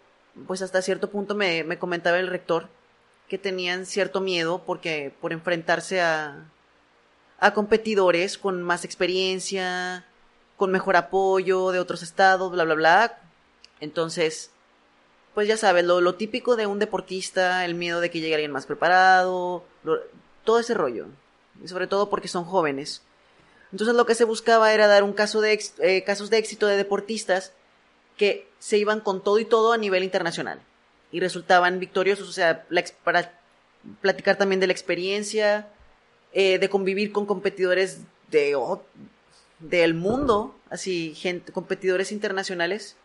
pues 0.48 0.62
hasta 0.62 0.82
cierto 0.82 1.10
punto 1.10 1.36
me, 1.36 1.64
me 1.64 1.78
comentaba 1.80 2.20
el 2.20 2.28
rector, 2.28 2.68
que 3.28 3.38
tenían 3.38 3.86
cierto 3.86 4.20
miedo 4.22 4.64
porque 4.66 5.14
por 5.22 5.32
enfrentarse 5.34 6.02
a, 6.02 6.46
a 7.42 7.54
competidores 7.54 8.38
con 8.38 8.64
más 8.64 8.86
experiencia, 8.86 10.06
con 10.56 10.72
mejor 10.72 10.96
apoyo 10.96 11.72
de 11.72 11.80
otros 11.80 12.04
estados, 12.04 12.52
bla, 12.52 12.64
bla, 12.64 12.76
bla. 12.76 13.20
Entonces, 13.82 14.52
pues 15.34 15.48
ya 15.48 15.58
sabes, 15.58 15.84
lo, 15.84 16.00
lo 16.00 16.16
típico 16.16 16.56
de 16.56 16.68
un 16.68 16.80
deportista, 16.80 17.66
el 17.66 17.76
miedo 17.76 18.00
de 18.00 18.10
que 18.10 18.22
llegue 18.22 18.36
alguien 18.36 18.52
más 18.52 18.66
preparado, 18.66 19.66
todo 20.46 20.60
ese 20.60 20.74
rollo. 20.74 21.08
Sobre 21.66 21.88
todo 21.88 22.10
porque 22.10 22.28
son 22.28 22.46
jóvenes. 22.46 23.02
Entonces 23.72 23.96
lo 23.96 24.06
que 24.06 24.16
se 24.16 24.24
buscaba 24.24 24.74
era 24.74 24.88
dar 24.88 25.04
un 25.04 25.14
caso 25.14 25.42
de 25.42 25.60
eh, 25.80 26.04
casos 26.04 26.30
de 26.30 26.38
éxito 26.38 26.68
de 26.68 26.78
deportistas 26.78 27.54
que 28.18 28.48
se 28.60 28.78
iban 28.78 29.00
con 29.00 29.24
todo 29.24 29.40
y 29.40 29.46
todo 29.46 29.74
a 29.74 29.78
nivel 29.78 30.04
internacional 30.04 30.62
y 31.12 31.20
resultaban 31.20 31.80
victoriosos, 31.80 32.30
o 32.30 32.32
sea, 32.32 32.66
para 33.04 33.40
platicar 34.00 34.38
también 34.38 34.60
de 34.60 34.68
la 34.68 34.74
experiencia, 34.74 35.68
eh, 36.34 36.60
de 36.60 36.70
convivir 36.70 37.12
con 37.12 37.26
competidores 37.26 38.02
de 38.30 38.56
del 39.60 39.94
mundo, 39.94 40.56
así, 40.70 41.14
gente, 41.16 41.52
competidores 41.52 42.12
internacionales. 42.12 42.96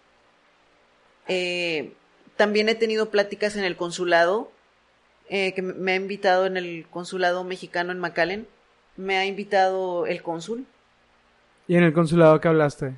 Eh, 1.29 1.93
también 2.37 2.69
he 2.69 2.75
tenido 2.75 3.11
pláticas 3.11 3.57
en 3.57 3.65
el 3.65 3.77
consulado, 3.77 4.51
eh, 5.29 5.53
que 5.55 5.63
me- 5.63 5.93
ha 5.93 5.97
invitado 5.97 6.47
en 6.47 6.57
el 6.57 6.87
consulado 6.91 7.45
mexicano 7.45 7.93
en 7.93 7.99
McAllen, 7.99 8.47
me 8.97 9.17
ha 9.19 9.25
invitado 9.27 10.07
el 10.07 10.23
cónsul, 10.23 10.67
¿Y 11.69 11.75
en 11.77 11.83
el 11.83 11.93
consulado 11.93 12.41
que 12.41 12.47
hablaste? 12.47 12.95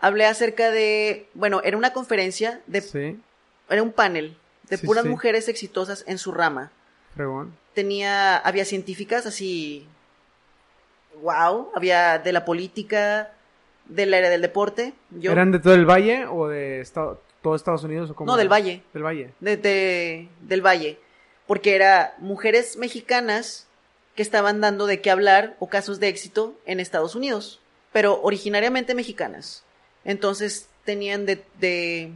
hablé 0.00 0.26
acerca 0.26 0.70
de, 0.70 1.26
bueno, 1.34 1.62
era 1.64 1.76
una 1.78 1.92
conferencia 1.94 2.60
de 2.66 2.82
Sí, 2.82 3.18
era 3.70 3.82
un 3.82 3.92
panel 3.92 4.36
de 4.68 4.76
Sí, 4.76 4.86
puras 4.86 5.04
sí. 5.04 5.08
mujeres 5.10 5.48
exitosas 5.48 6.04
en 6.06 6.18
su 6.18 6.30
rama. 6.32 6.70
Fregón. 7.14 7.56
Tenía, 7.74 8.36
había 8.36 8.64
científicas 8.64 9.26
así, 9.26 9.86
wow, 11.22 11.70
había 11.74 12.18
de 12.18 12.32
la 12.32 12.44
política, 12.44 13.32
del 13.86 14.14
área 14.14 14.30
del 14.30 14.42
deporte, 14.42 14.92
yo, 15.10 15.32
¿Eran 15.32 15.50
de 15.52 15.58
todo 15.58 15.74
el 15.74 15.84
valle 15.84 16.26
o 16.26 16.48
de 16.48 16.80
Estado- 16.80 17.20
todo 17.42 17.54
Estados 17.56 17.82
Unidos? 17.84 18.10
O 18.10 18.14
cómo 18.14 18.30
no, 18.30 18.36
del 18.36 18.48
valle, 18.48 18.82
Del 18.92 19.02
valle. 19.02 19.32
de, 19.40 19.56
de- 19.56 20.28
del 20.42 20.64
valle, 20.64 20.98
porque 21.46 21.74
era 21.74 22.14
mujeres 22.18 22.76
mexicanas 22.76 23.66
que 24.14 24.22
estaban 24.22 24.60
dando 24.60 24.86
de 24.86 25.00
qué 25.00 25.10
hablar 25.10 25.56
o 25.58 25.68
casos 25.68 25.98
de 26.00 26.08
éxito 26.08 26.54
en 26.66 26.78
Estados 26.80 27.14
Unidos, 27.14 27.60
pero 27.92 28.20
originariamente 28.22 28.94
mexicanas. 28.94 29.64
Entonces 30.04 30.68
tenían 30.84 31.26
de, 31.26 31.44
de 31.58 32.12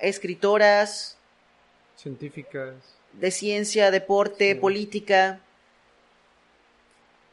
escritoras, 0.00 1.16
Científicas. 1.96 2.74
De 3.12 3.30
ciencia, 3.30 3.90
deporte, 3.90 4.52
Sí. 4.52 4.54
política. 4.54 5.40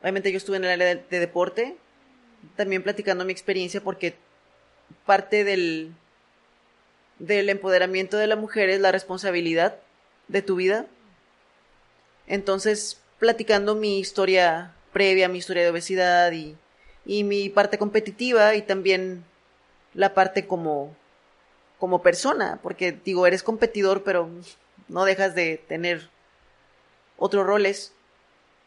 Obviamente 0.01 0.31
yo 0.31 0.37
estuve 0.37 0.57
en 0.57 0.65
el 0.65 0.71
área 0.71 0.95
de, 0.95 1.03
de 1.09 1.19
deporte, 1.19 1.77
también 2.55 2.83
platicando 2.83 3.25
mi 3.25 3.31
experiencia 3.31 3.81
porque 3.81 4.15
parte 5.05 5.43
del, 5.43 5.93
del 7.19 7.49
empoderamiento 7.49 8.17
de 8.17 8.27
la 8.27 8.35
mujer 8.35 8.69
es 8.69 8.79
la 8.79 8.91
responsabilidad 8.91 9.77
de 10.27 10.41
tu 10.41 10.55
vida. 10.55 10.85
Entonces, 12.27 13.01
platicando 13.19 13.75
mi 13.75 13.99
historia 13.99 14.73
previa, 14.93 15.27
mi 15.27 15.39
historia 15.39 15.63
de 15.63 15.69
obesidad 15.69 16.31
y, 16.31 16.55
y 17.05 17.23
mi 17.23 17.49
parte 17.49 17.77
competitiva 17.77 18.55
y 18.55 18.61
también 18.61 19.23
la 19.93 20.13
parte 20.13 20.45
como, 20.47 20.95
como 21.79 22.01
persona, 22.01 22.59
porque 22.61 22.91
digo, 22.91 23.27
eres 23.27 23.43
competidor, 23.43 24.03
pero 24.03 24.29
no 24.87 25.05
dejas 25.05 25.35
de 25.35 25.57
tener 25.57 26.09
otros 27.17 27.45
roles. 27.45 27.93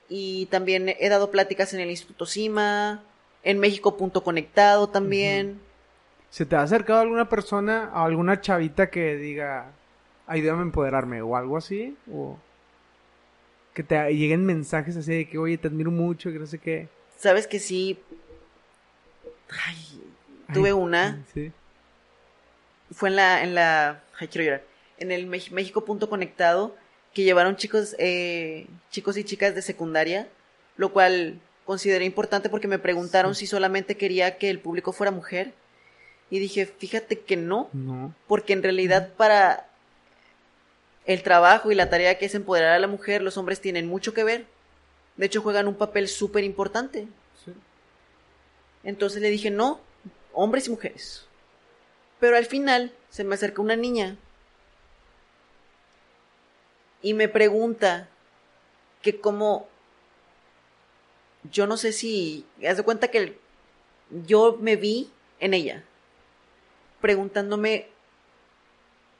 Y 0.08 0.46
también 0.46 0.88
he 0.88 1.08
dado 1.08 1.30
pláticas 1.30 1.74
en 1.74 1.80
el 1.80 1.90
Instituto 1.90 2.24
CIMA, 2.24 3.02
en 3.42 3.58
México 3.58 3.96
Punto 3.96 4.22
Conectado 4.22 4.88
también. 4.88 5.60
¿Se 6.30 6.46
te 6.46 6.56
ha 6.56 6.62
acercado 6.62 7.00
alguna 7.00 7.28
persona, 7.28 7.90
a 7.92 8.04
alguna 8.04 8.40
chavita 8.40 8.90
que 8.90 9.16
diga, 9.16 9.72
ayúdame 10.26 10.60
a 10.60 10.62
empoderarme 10.62 11.22
o 11.22 11.36
algo 11.36 11.56
así? 11.56 11.96
O 12.12 12.38
que 13.74 13.82
te 13.82 14.12
lleguen 14.14 14.44
mensajes 14.44 14.96
así 14.96 15.14
de 15.14 15.28
que, 15.28 15.38
oye, 15.38 15.56
te 15.56 15.68
admiro 15.68 15.90
mucho, 15.90 16.32
que 16.32 16.38
no 16.38 16.46
sé 16.46 16.58
qué. 16.58 16.88
Sabes 17.16 17.46
que 17.46 17.58
sí. 17.58 17.98
Ay, 19.66 20.02
tuve 20.52 20.68
Ay, 20.68 20.72
una. 20.72 21.24
Sí. 21.32 21.52
Fue 22.92 23.10
en 23.10 23.16
la, 23.16 23.42
en 23.42 23.54
la, 23.54 24.02
ay, 24.18 24.28
quiero 24.28 24.44
llorar. 24.46 24.62
En 24.98 25.12
el 25.12 25.26
México 25.26 25.84
Punto 25.84 26.08
Conectado, 26.08 26.74
que 27.14 27.22
llevaron 27.22 27.56
chicos, 27.56 27.94
eh, 27.98 28.66
chicos 28.90 29.16
y 29.16 29.24
chicas 29.24 29.54
de 29.54 29.62
secundaria, 29.62 30.28
lo 30.76 30.92
cual 30.92 31.40
consideré 31.64 32.04
importante 32.04 32.48
porque 32.48 32.68
me 32.68 32.78
preguntaron 32.78 33.34
si 33.34 33.46
solamente 33.46 33.96
quería 33.96 34.38
que 34.38 34.50
el 34.50 34.58
público 34.60 34.92
fuera 34.92 35.10
mujer. 35.10 35.52
Y 36.30 36.38
dije, 36.40 36.66
fíjate 36.66 37.20
que 37.20 37.36
no, 37.36 37.68
No. 37.72 38.14
porque 38.26 38.52
en 38.52 38.62
realidad 38.62 39.12
para 39.16 39.66
el 41.06 41.22
trabajo 41.22 41.70
y 41.70 41.74
la 41.74 41.88
tarea 41.88 42.18
que 42.18 42.26
es 42.26 42.34
empoderar 42.34 42.72
a 42.74 42.78
la 42.78 42.86
mujer, 42.86 43.22
los 43.22 43.38
hombres 43.38 43.60
tienen 43.60 43.86
mucho 43.86 44.12
que 44.12 44.24
ver. 44.24 44.44
De 45.16 45.26
hecho, 45.26 45.40
juegan 45.40 45.66
un 45.68 45.74
papel 45.74 46.06
súper 46.08 46.44
importante. 46.44 47.08
Sí. 47.44 47.52
Entonces 48.84 49.22
le 49.22 49.30
dije, 49.30 49.50
no, 49.50 49.80
hombres 50.32 50.66
y 50.66 50.70
mujeres. 50.70 51.24
Pero 52.20 52.36
al 52.36 52.44
final 52.46 52.92
se 53.10 53.24
me 53.24 53.34
acerca 53.34 53.62
una 53.62 53.76
niña 53.76 54.16
y 57.02 57.14
me 57.14 57.28
pregunta 57.28 58.08
que 59.02 59.20
como 59.20 59.68
yo 61.50 61.66
no 61.66 61.76
sé 61.76 61.92
si, 61.92 62.44
haz 62.68 62.76
de 62.76 62.82
cuenta 62.82 63.08
que 63.08 63.38
yo 64.26 64.56
me 64.60 64.76
vi 64.76 65.10
en 65.40 65.54
ella, 65.54 65.84
preguntándome 67.00 67.88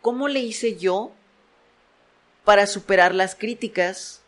cómo 0.00 0.28
le 0.28 0.40
hice 0.40 0.76
yo 0.76 1.12
para 2.44 2.66
superar 2.66 3.14
las 3.14 3.34
críticas 3.34 4.22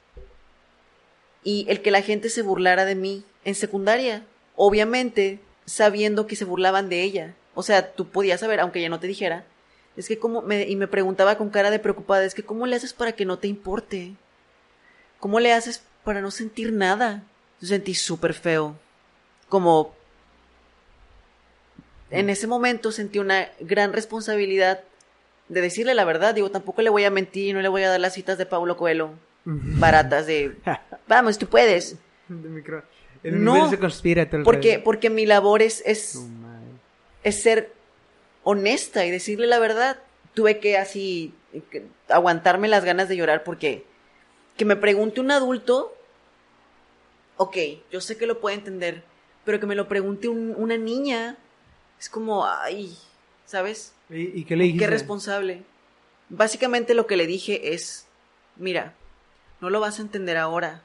y 1.42 1.66
el 1.68 1.82
que 1.82 1.90
la 1.90 2.02
gente 2.02 2.28
se 2.28 2.42
burlara 2.42 2.84
de 2.84 2.94
mí 2.94 3.24
en 3.44 3.54
secundaria. 3.54 4.24
Obviamente, 4.56 5.40
sabiendo 5.64 6.26
que 6.26 6.36
se 6.36 6.44
burlaban 6.44 6.88
de 6.88 7.02
ella. 7.02 7.34
O 7.54 7.62
sea, 7.62 7.92
tú 7.92 8.08
podías 8.08 8.40
saber, 8.40 8.60
aunque 8.60 8.80
ella 8.80 8.90
no 8.90 9.00
te 9.00 9.06
dijera. 9.06 9.44
Es 9.96 10.08
que 10.08 10.18
como 10.18 10.42
me, 10.42 10.68
y 10.68 10.76
me 10.76 10.86
preguntaba 10.88 11.36
con 11.36 11.50
cara 11.50 11.70
de 11.70 11.78
preocupada, 11.78 12.24
es 12.24 12.34
que 12.34 12.42
cómo 12.42 12.66
le 12.66 12.76
haces 12.76 12.92
para 12.92 13.12
que 13.12 13.24
no 13.24 13.38
te 13.38 13.48
importe? 13.48 14.14
¿Cómo 15.18 15.40
le 15.40 15.52
haces 15.52 15.82
para 16.04 16.20
no 16.20 16.30
sentir 16.30 16.72
nada? 16.72 17.22
Yo 17.60 17.68
sentí 17.68 17.94
súper 17.94 18.32
feo. 18.34 18.76
Como 19.48 19.94
en 22.10 22.30
ese 22.30 22.46
momento 22.46 22.90
sentí 22.92 23.18
una 23.18 23.48
gran 23.60 23.92
responsabilidad 23.92 24.80
de 25.48 25.60
decirle 25.60 25.94
la 25.94 26.04
verdad. 26.04 26.34
Digo, 26.34 26.50
tampoco 26.50 26.82
le 26.82 26.90
voy 26.90 27.04
a 27.04 27.10
mentir 27.10 27.48
y 27.48 27.52
no 27.52 27.60
le 27.60 27.68
voy 27.68 27.82
a 27.82 27.90
dar 27.90 28.00
las 28.00 28.14
citas 28.14 28.38
de 28.38 28.46
Pablo 28.46 28.76
Coelho 28.76 29.10
baratas 29.44 30.26
de 30.26 30.56
vamos, 31.08 31.38
tú 31.38 31.46
puedes. 31.46 31.96
De 32.28 32.48
micro- 32.48 32.84
El 33.22 33.44
No, 33.44 33.68
conspira 33.78 34.28
Porque, 34.44 34.78
porque 34.78 35.10
mi 35.10 35.26
labor 35.26 35.60
es, 35.62 35.82
es, 35.84 36.18
es 37.22 37.42
ser 37.42 37.70
honesta 38.50 39.04
y 39.06 39.10
decirle 39.10 39.46
la 39.46 39.58
verdad. 39.58 39.98
Tuve 40.34 40.58
que 40.60 40.76
así 40.78 41.34
que 41.70 41.86
aguantarme 42.08 42.68
las 42.68 42.84
ganas 42.84 43.08
de 43.08 43.16
llorar 43.16 43.42
porque 43.44 43.84
que 44.56 44.64
me 44.64 44.76
pregunte 44.76 45.20
un 45.20 45.30
adulto, 45.30 45.92
ok, 47.36 47.56
yo 47.90 48.00
sé 48.00 48.16
que 48.18 48.26
lo 48.26 48.40
puede 48.40 48.56
entender, 48.56 49.02
pero 49.44 49.58
que 49.58 49.66
me 49.66 49.74
lo 49.74 49.88
pregunte 49.88 50.28
un- 50.28 50.54
una 50.56 50.76
niña, 50.76 51.36
es 51.98 52.08
como, 52.08 52.46
ay, 52.46 52.96
¿sabes? 53.46 53.92
¿Y, 54.10 54.40
y 54.40 54.44
qué 54.44 54.56
le 54.56 54.64
dijiste? 54.64 54.84
Qué 54.84 54.90
responsable. 54.90 55.62
Básicamente 56.28 56.94
lo 56.94 57.06
que 57.06 57.16
le 57.16 57.26
dije 57.26 57.72
es, 57.74 58.06
mira, 58.56 58.94
no 59.60 59.70
lo 59.70 59.80
vas 59.80 59.98
a 59.98 60.02
entender 60.02 60.36
ahora. 60.36 60.82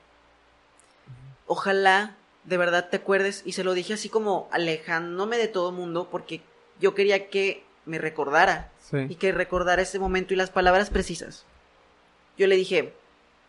Ojalá 1.47 2.15
de 2.43 2.57
verdad 2.57 2.89
te 2.89 2.97
acuerdes 2.97 3.41
y 3.45 3.51
se 3.53 3.63
lo 3.63 3.73
dije 3.73 3.93
así 3.93 4.09
como 4.09 4.47
alejándome 4.51 5.37
de 5.37 5.47
todo 5.47 5.71
mundo 5.71 6.09
porque 6.11 6.41
yo 6.79 6.95
quería 6.95 7.29
que 7.29 7.63
me 7.85 7.97
recordara 7.97 8.71
y 9.09 9.15
que 9.15 9.31
recordara 9.31 9.81
ese 9.81 9.99
momento 9.99 10.33
y 10.33 10.37
las 10.37 10.49
palabras 10.49 10.89
precisas. 10.89 11.45
Yo 12.37 12.47
le 12.47 12.55
dije, 12.55 12.93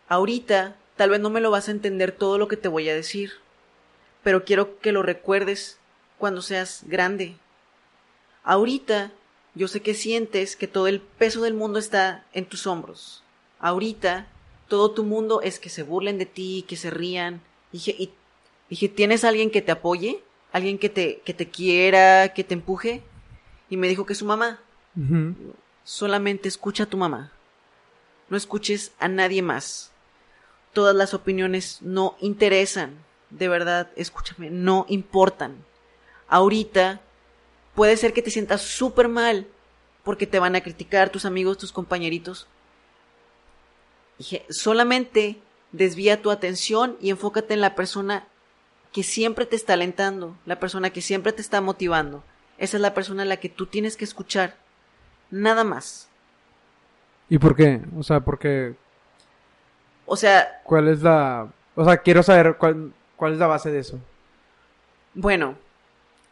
ahorita 0.08 0.76
tal 0.96 1.10
vez 1.10 1.20
no 1.20 1.30
me 1.30 1.40
lo 1.40 1.50
vas 1.50 1.68
a 1.68 1.72
entender 1.72 2.12
todo 2.12 2.38
lo 2.38 2.48
que 2.48 2.56
te 2.56 2.68
voy 2.68 2.88
a 2.88 2.94
decir, 2.94 3.32
pero 4.22 4.44
quiero 4.44 4.78
que 4.78 4.92
lo 4.92 5.02
recuerdes 5.02 5.78
cuando 6.18 6.42
seas 6.42 6.82
grande. 6.86 7.36
Ahorita 8.44 9.12
yo 9.54 9.68
sé 9.68 9.80
que 9.80 9.94
sientes 9.94 10.56
que 10.56 10.68
todo 10.68 10.86
el 10.86 11.00
peso 11.00 11.42
del 11.42 11.54
mundo 11.54 11.78
está 11.78 12.24
en 12.32 12.46
tus 12.46 12.66
hombros. 12.66 13.22
Ahorita 13.58 14.26
todo 14.68 14.90
tu 14.90 15.04
mundo 15.04 15.40
es 15.42 15.58
que 15.58 15.68
se 15.68 15.82
burlen 15.82 16.18
de 16.18 16.26
ti, 16.26 16.64
que 16.66 16.76
se 16.76 16.90
rían. 16.90 17.40
Dije, 17.72 17.94
y 17.98 18.10
dije, 18.68 18.88
¿tienes 18.88 19.24
alguien 19.24 19.50
que 19.50 19.62
te 19.62 19.72
apoye? 19.72 20.22
¿Alguien 20.52 20.78
que 20.78 20.88
te, 20.88 21.20
que 21.24 21.34
te 21.34 21.48
quiera, 21.48 22.32
que 22.34 22.44
te 22.44 22.54
empuje? 22.54 23.02
Y 23.68 23.76
me 23.76 23.88
dijo 23.88 24.06
que 24.06 24.14
su 24.14 24.24
mamá. 24.24 24.60
Solamente 25.84 26.48
escucha 26.48 26.84
a 26.84 26.86
tu 26.86 26.96
mamá. 26.96 27.32
No 28.28 28.36
escuches 28.36 28.92
a 28.98 29.08
nadie 29.08 29.42
más. 29.42 29.92
Todas 30.72 30.94
las 30.94 31.14
opiniones 31.14 31.78
no 31.82 32.16
interesan. 32.20 32.94
De 33.30 33.48
verdad, 33.48 33.90
escúchame, 33.96 34.50
no 34.50 34.86
importan. 34.88 35.56
Ahorita 36.28 37.00
puede 37.74 37.96
ser 37.96 38.12
que 38.12 38.22
te 38.22 38.30
sientas 38.30 38.62
súper 38.62 39.08
mal 39.08 39.46
porque 40.02 40.26
te 40.26 40.38
van 40.38 40.56
a 40.56 40.60
criticar 40.60 41.10
tus 41.10 41.24
amigos, 41.24 41.58
tus 41.58 41.72
compañeritos. 41.72 42.46
Dije, 44.18 44.46
solamente 44.48 45.40
desvía 45.72 46.22
tu 46.22 46.30
atención 46.30 46.96
y 47.00 47.10
enfócate 47.10 47.54
en 47.54 47.60
la 47.60 47.74
persona 47.74 48.26
que 48.92 49.02
siempre 49.02 49.46
te 49.46 49.56
está 49.56 49.74
alentando, 49.74 50.36
la 50.46 50.58
persona 50.58 50.90
que 50.90 51.02
siempre 51.02 51.32
te 51.32 51.42
está 51.42 51.60
motivando. 51.60 52.24
Esa 52.58 52.76
es 52.76 52.80
la 52.80 52.94
persona 52.94 53.22
a 53.22 53.26
la 53.26 53.36
que 53.38 53.48
tú 53.48 53.66
tienes 53.66 53.96
que 53.96 54.04
escuchar. 54.04 54.56
Nada 55.30 55.64
más. 55.64 56.08
¿Y 57.28 57.38
por 57.38 57.54
qué? 57.56 57.80
O 57.98 58.02
sea, 58.02 58.20
porque 58.20 58.74
O 60.06 60.16
sea, 60.16 60.60
¿cuál 60.64 60.88
es 60.88 61.02
la... 61.02 61.48
O 61.74 61.84
sea, 61.84 61.98
quiero 61.98 62.22
saber 62.22 62.56
cuál, 62.56 62.92
cuál 63.16 63.32
es 63.34 63.38
la 63.38 63.46
base 63.48 63.70
de 63.70 63.80
eso. 63.80 63.98
bueno, 65.14 65.56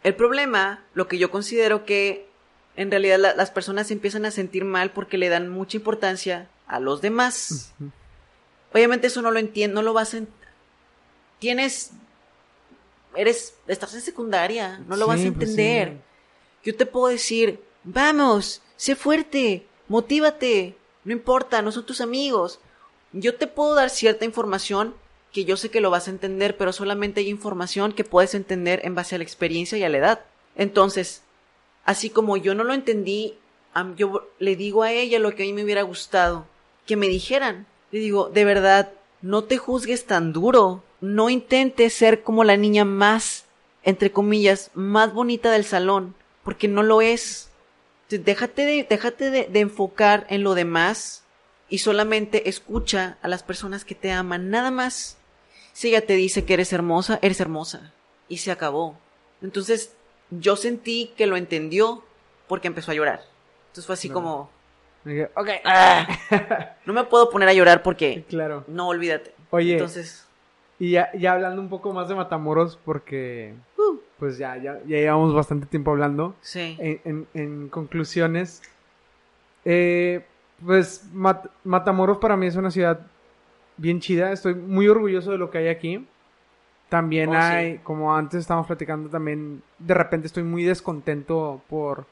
el 0.02 0.14
problema, 0.14 0.82
lo 0.94 1.08
que 1.08 1.18
yo 1.18 1.30
considero 1.30 1.84
que 1.84 2.28
en 2.76 2.90
realidad 2.90 3.18
la- 3.18 3.34
las 3.34 3.50
personas 3.50 3.86
se 3.88 3.94
empiezan 3.94 4.24
a 4.26 4.30
sentir 4.30 4.64
mal 4.64 4.90
porque 4.92 5.16
le 5.18 5.28
dan 5.30 5.48
mucha 5.48 5.76
importancia 5.76 6.48
a 6.66 6.78
los 6.80 7.00
demás. 7.00 7.72
Obviamente 8.72 9.06
eso 9.08 9.22
no 9.22 9.30
lo 9.30 9.38
entiendo, 9.38 9.80
no 9.80 9.86
lo 9.86 9.92
vas 9.92 10.14
a... 10.14 10.18
en- 10.18 10.28
Tienes... 11.38 11.90
Eres... 13.16 13.54
Estás 13.66 13.94
en 13.94 14.00
secundaria, 14.00 14.78
no 14.88 14.96
lo 14.96 15.06
vas 15.06 15.20
a 15.20 15.22
pues 15.24 15.26
entender. 15.34 15.88
sí. 15.88 15.98
Yo 16.64 16.74
te 16.74 16.86
puedo 16.86 17.08
decir, 17.08 17.60
vamos, 17.84 18.62
sé 18.76 18.96
fuerte, 18.96 19.66
motívate, 19.88 20.76
no 21.04 21.12
importa, 21.12 21.62
no 21.62 21.70
son 21.72 21.84
tus 21.84 22.00
amigos. 22.00 22.58
Yo 23.12 23.34
te 23.36 23.46
puedo 23.46 23.74
dar 23.74 23.90
cierta 23.90 24.24
información 24.24 24.94
que 25.32 25.44
yo 25.44 25.56
sé 25.56 25.68
que 25.68 25.80
lo 25.80 25.90
vas 25.90 26.08
a 26.08 26.10
entender, 26.10 26.56
pero 26.56 26.72
solamente 26.72 27.20
hay 27.20 27.28
información 27.28 27.92
que 27.92 28.04
puedes 28.04 28.34
entender 28.34 28.80
en 28.84 28.94
base 28.94 29.14
a 29.14 29.18
la 29.18 29.24
experiencia 29.24 29.76
y 29.76 29.82
a 29.82 29.88
la 29.88 29.98
edad. 29.98 30.20
Entonces, 30.56 31.22
así 31.84 32.08
como 32.08 32.36
yo 32.36 32.54
no 32.54 32.64
lo 32.64 32.72
entendí, 32.72 33.34
yo 33.96 34.28
le 34.38 34.56
digo 34.56 34.84
a 34.84 34.92
ella 34.92 35.18
lo 35.18 35.34
que 35.34 35.42
a 35.42 35.46
mí 35.46 35.52
me 35.52 35.64
hubiera 35.64 35.82
gustado, 35.82 36.46
que 36.86 36.96
me 36.96 37.08
dijeran. 37.08 37.66
Le 37.90 37.98
digo, 37.98 38.30
de 38.30 38.44
verdad, 38.44 38.92
no 39.22 39.44
te 39.44 39.58
juzgues 39.58 40.06
tan 40.06 40.32
duro, 40.32 40.82
no 41.00 41.28
intentes 41.28 41.92
ser 41.92 42.22
como 42.22 42.44
la 42.44 42.56
niña 42.56 42.84
más, 42.84 43.44
entre 43.82 44.12
comillas, 44.12 44.70
más 44.74 45.12
bonita 45.12 45.50
del 45.50 45.64
salón, 45.64 46.14
porque 46.44 46.68
no 46.68 46.82
lo 46.82 47.00
es. 47.02 47.50
Déjate 48.10 48.64
de, 48.64 48.86
déjate 48.88 49.30
de, 49.30 49.44
de 49.46 49.60
enfocar 49.60 50.26
en 50.28 50.42
lo 50.44 50.54
demás 50.54 51.24
y 51.68 51.78
solamente 51.78 52.48
escucha 52.48 53.16
a 53.22 53.28
las 53.28 53.42
personas 53.42 53.84
que 53.84 53.94
te 53.94 54.12
aman, 54.12 54.50
nada 54.50 54.70
más. 54.70 55.16
Si 55.72 55.88
ella 55.88 56.06
te 56.06 56.12
dice 56.14 56.44
que 56.44 56.54
eres 56.54 56.72
hermosa, 56.72 57.18
eres 57.22 57.40
hermosa. 57.40 57.92
Y 58.28 58.38
se 58.38 58.52
acabó. 58.52 58.96
Entonces, 59.42 59.94
yo 60.30 60.54
sentí 60.56 61.12
que 61.16 61.26
lo 61.26 61.36
entendió 61.36 62.04
porque 62.46 62.68
empezó 62.68 62.92
a 62.92 62.94
llorar. 62.94 63.22
Entonces 63.68 63.86
fue 63.86 63.94
así 63.94 64.08
No. 64.08 64.14
como, 64.14 64.50
Dije. 65.04 65.30
"Ah, 65.64 66.06
no 66.86 66.92
me 66.92 67.04
puedo 67.04 67.28
poner 67.30 67.48
a 67.48 67.52
llorar 67.54 67.82
porque 67.82 68.24
Claro. 68.28 68.64
no 68.68 68.88
olvídate. 68.88 69.34
Oye, 69.50 69.72
Entonces, 69.72 70.26
y 70.78 70.92
ya, 70.92 71.10
ya 71.14 71.32
hablando 71.32 71.60
un 71.60 71.68
poco 71.68 71.92
más 71.92 72.08
de 72.08 72.14
Matamoros, 72.14 72.78
porque 72.84 73.54
pues 74.18 74.38
ya, 74.38 74.56
ya, 74.56 74.78
ya 74.86 74.96
llevamos 74.98 75.34
bastante 75.34 75.66
tiempo 75.66 75.90
hablando. 75.90 76.34
sí. 76.40 76.76
En, 76.78 77.00
en- 77.04 77.26
en 77.34 77.68
conclusiones, 77.68 78.62
eh, 79.64 80.24
pues 80.64 81.08
Mat- 81.12 81.50
Matamoros 81.64 82.18
para 82.18 82.36
mí 82.36 82.46
es 82.46 82.56
una 82.56 82.70
ciudad 82.70 83.00
bien 83.76 84.00
chida. 84.00 84.32
Estoy 84.32 84.54
muy 84.54 84.88
orgulloso 84.88 85.30
de 85.32 85.38
lo 85.38 85.50
que 85.50 85.58
hay 85.58 85.68
aquí. 85.68 86.06
También 86.88 87.30
Oh, 87.30 87.32
sí. 87.32 87.38
hay, 87.38 87.78
como 87.78 88.14
antes 88.14 88.40
estábamos 88.40 88.66
platicando, 88.68 89.08
también 89.08 89.62
de 89.78 89.94
repente 89.94 90.26
estoy 90.28 90.44
muy 90.44 90.62
descontento 90.62 91.60
por, 91.68 92.06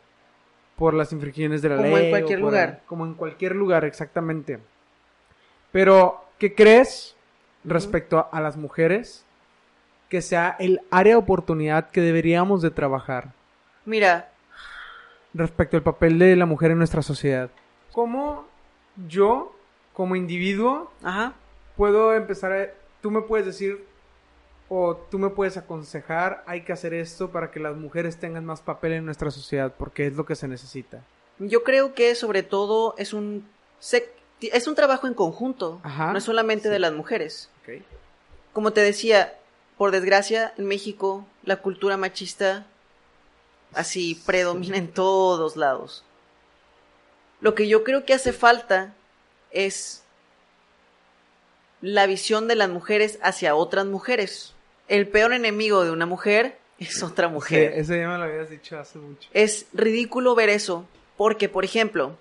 por 0.77 0.95
las 0.95 1.13
infracciones 1.13 1.63
de 1.63 1.69
la 1.69 1.77
Como 1.77 1.89
ley. 1.89 2.07
en 2.07 2.09
o 2.09 2.11
cualquier 2.11 2.41
por- 2.41 2.49
lugar. 2.51 2.83
Como 2.87 3.07
en 3.07 3.15
cualquier 3.15 3.55
lugar, 3.55 3.85
exactamente. 3.85 4.59
Pero, 5.71 6.25
¿qué 6.39 6.55
crees 6.55 7.15
respecto 7.65 8.19
a, 8.19 8.23
a 8.33 8.41
las 8.41 8.57
mujeres? 8.57 9.25
Que 10.13 10.21
sea 10.21 10.57
el 10.59 10.83
área 10.91 11.15
de 11.15 11.17
oportunidad 11.17 11.89
que 11.89 12.03
deberíamos 12.03 12.61
de 12.61 12.71
trabajar 12.71 13.33
Mira, 13.87 14.31
respecto 15.33 15.79
al 15.79 15.83
papel 15.83 16.19
de 16.19 16.37
la 16.37 16.45
mujer 16.45 16.71
en 16.71 16.77
nuestra 16.77 17.01
sociedad. 17.01 17.49
¿Cómo 17.93 18.45
yo, 19.09 19.57
como 19.95 20.15
individuo, 20.15 20.93
ajá. 21.03 21.33
puedo 21.79 22.13
empezar 22.13 22.53
a... 22.53 22.67
Tú 23.01 23.11
me 23.11 23.23
puedes 23.23 23.47
decir 23.47 23.87
o 24.69 24.97
tú 24.97 25.19
me 25.19 25.31
puedes 25.31 25.57
aconsejar, 25.57 26.45
hay 26.47 26.61
que 26.61 26.75
hacer 26.75 26.93
esto 26.93 27.31
para 27.31 27.51
que 27.51 27.59
las 27.59 27.75
mujeres 27.75 28.19
tengan 28.19 28.45
más 28.45 28.61
papel 28.61 28.93
en 28.93 29.07
nuestra 29.07 29.31
sociedad, 29.31 29.73
porque 29.79 30.07
es 30.09 30.15
lo 30.15 30.27
que 30.27 30.35
se 30.35 30.47
necesita. 30.47 31.01
Yo 31.39 31.63
creo 31.63 31.95
que 31.95 32.15
sobre 32.17 32.43
todo 32.43 32.95
es 32.99 33.15
un 33.15 33.47
es 34.43 34.67
un 34.67 34.75
trabajo 34.75 35.07
en 35.07 35.15
conjunto, 35.15 35.81
Ajá, 35.83 36.13
no 36.13 36.19
es 36.19 36.25
solamente 36.25 36.65
sí. 36.65 36.69
de 36.69 36.81
las 36.81 36.93
mujeres. 36.93 37.49
Como 38.53 38.75
te 38.75 38.83
decía, 38.83 39.39
por 39.83 39.91
desgracia, 39.91 40.55
en 40.59 40.67
México 40.67 41.27
la 41.43 41.57
cultura 41.57 41.97
machista 41.97 42.65
así 43.75 44.15
predomina 44.25 44.77
en 44.77 44.87
todos 44.87 45.57
lados. 45.57 46.05
Lo 47.41 47.57
que 47.57 47.67
yo 47.67 47.83
creo 47.83 48.05
que 48.05 48.15
hace 48.15 48.33
falta 48.33 48.95
es 49.51 50.05
la 51.81 52.07
visión 52.07 52.47
de 52.47 52.55
las 52.55 52.69
mujeres 52.69 53.19
hacia 53.25 53.57
otras 53.57 53.85
mujeres. 53.87 54.55
El 54.87 55.09
peor 55.09 55.33
enemigo 55.33 55.83
de 55.83 55.91
una 55.91 56.07
mujer 56.07 56.57
es 56.79 57.03
otra 57.03 57.27
Sí, 57.27 57.35
mujer. 57.35 57.73
eso 57.73 57.97
ya 57.97 58.07
me 58.09 58.19
lo 58.19 58.23
habías 58.23 58.51
dicho 58.51 58.79
hace 58.79 59.01
mucho. 59.01 59.29
Es 59.33 59.67
ridículo 59.73 60.37
ver 60.37 60.49
eso, 60.49 60.87
porque, 61.17 61.49
por 61.49 61.65
ejemplo, 61.65 62.17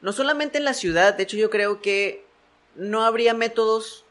no 0.00 0.12
solamente 0.12 0.58
en 0.58 0.64
la 0.64 0.74
ciudad, 0.74 1.14
de 1.14 1.24
hecho 1.24 1.36
yo 1.36 1.50
creo 1.50 1.82
que 1.82 2.24
no 2.76 3.02
habría 3.02 3.34
métodos 3.34 4.03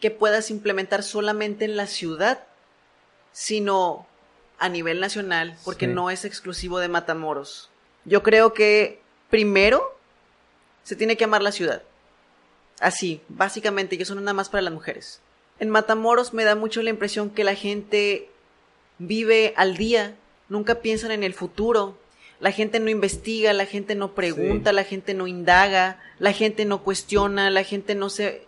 que 0.00 0.10
puedas 0.10 0.50
implementar 0.50 1.02
solamente 1.02 1.64
en 1.64 1.76
la 1.76 1.86
ciudad, 1.86 2.44
sino 3.32 4.06
a 4.58 4.68
nivel 4.68 5.00
nacional, 5.00 5.56
porque 5.64 5.86
Sí. 5.86 5.92
no 5.92 6.10
es 6.10 6.24
exclusivo 6.24 6.78
de 6.78 6.88
Matamoros. 6.88 7.70
Yo 8.04 8.22
creo 8.22 8.52
que 8.54 9.00
primero 9.30 9.96
se 10.84 10.96
tiene 10.96 11.16
que 11.16 11.24
amar 11.24 11.42
la 11.42 11.52
ciudad. 11.52 11.82
Así, 12.80 13.20
básicamente, 13.28 13.96
y 13.96 14.02
eso 14.02 14.14
no 14.14 14.20
es 14.20 14.24
nada 14.24 14.34
más 14.34 14.48
para 14.48 14.62
las 14.62 14.72
mujeres. 14.72 15.20
En 15.58 15.70
Matamoros 15.70 16.32
me 16.34 16.44
da 16.44 16.54
mucho 16.54 16.82
la 16.82 16.90
impresión 16.90 17.30
que 17.30 17.44
la 17.44 17.54
gente 17.54 18.30
vive 18.98 19.52
al 19.56 19.76
día, 19.76 20.14
nunca 20.48 20.76
piensan 20.76 21.10
en 21.10 21.22
el 21.22 21.34
futuro. 21.34 21.98
La 22.38 22.52
gente 22.52 22.80
no 22.80 22.90
investiga, 22.90 23.52
la 23.54 23.64
gente 23.64 23.94
no 23.94 24.14
pregunta, 24.14 24.70
Sí. 24.70 24.76
la 24.76 24.84
gente 24.84 25.14
no 25.14 25.26
indaga, 25.26 26.02
la 26.18 26.32
gente 26.32 26.66
no 26.66 26.82
cuestiona, 26.82 27.48
la 27.50 27.64
gente 27.64 27.94
no 27.94 28.10
se 28.10 28.45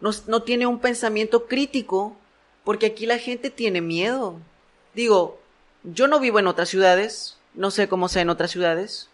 no, 0.00 0.42
tiene 0.42 0.66
un 0.66 0.78
pensamiento 0.78 1.46
crítico, 1.46 2.16
porque 2.64 2.86
aquí 2.86 3.06
la 3.06 3.18
gente 3.18 3.50
tiene 3.50 3.80
miedo. 3.80 4.38
Digo, 4.94 5.38
yo 5.84 6.08
no 6.08 6.20
vivo 6.20 6.38
en 6.38 6.46
otras 6.46 6.68
ciudades, 6.68 7.38
No 7.54 7.70
sé 7.70 7.88
cómo 7.88 8.08
sea 8.08 8.22
en 8.22 8.28
otras 8.28 8.50
ciudades. 8.50 9.08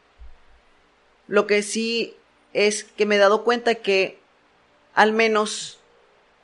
Lo 1.28 1.46
que 1.46 1.62
sí 1.62 2.16
es 2.52 2.82
que 2.82 3.06
me 3.06 3.14
he 3.14 3.18
dado 3.18 3.44
cuenta 3.44 3.76
que, 3.76 4.18
al 4.94 5.12
menos 5.12 5.78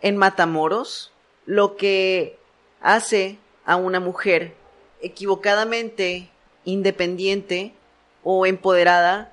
en 0.00 0.16
Matamoros, 0.16 1.10
lo 1.44 1.76
que 1.76 2.38
hace 2.80 3.38
a 3.64 3.76
una 3.76 3.98
mujer 3.98 4.54
equivocadamente 5.00 6.30
independiente 6.64 7.72
o 8.22 8.46
empoderada 8.46 9.32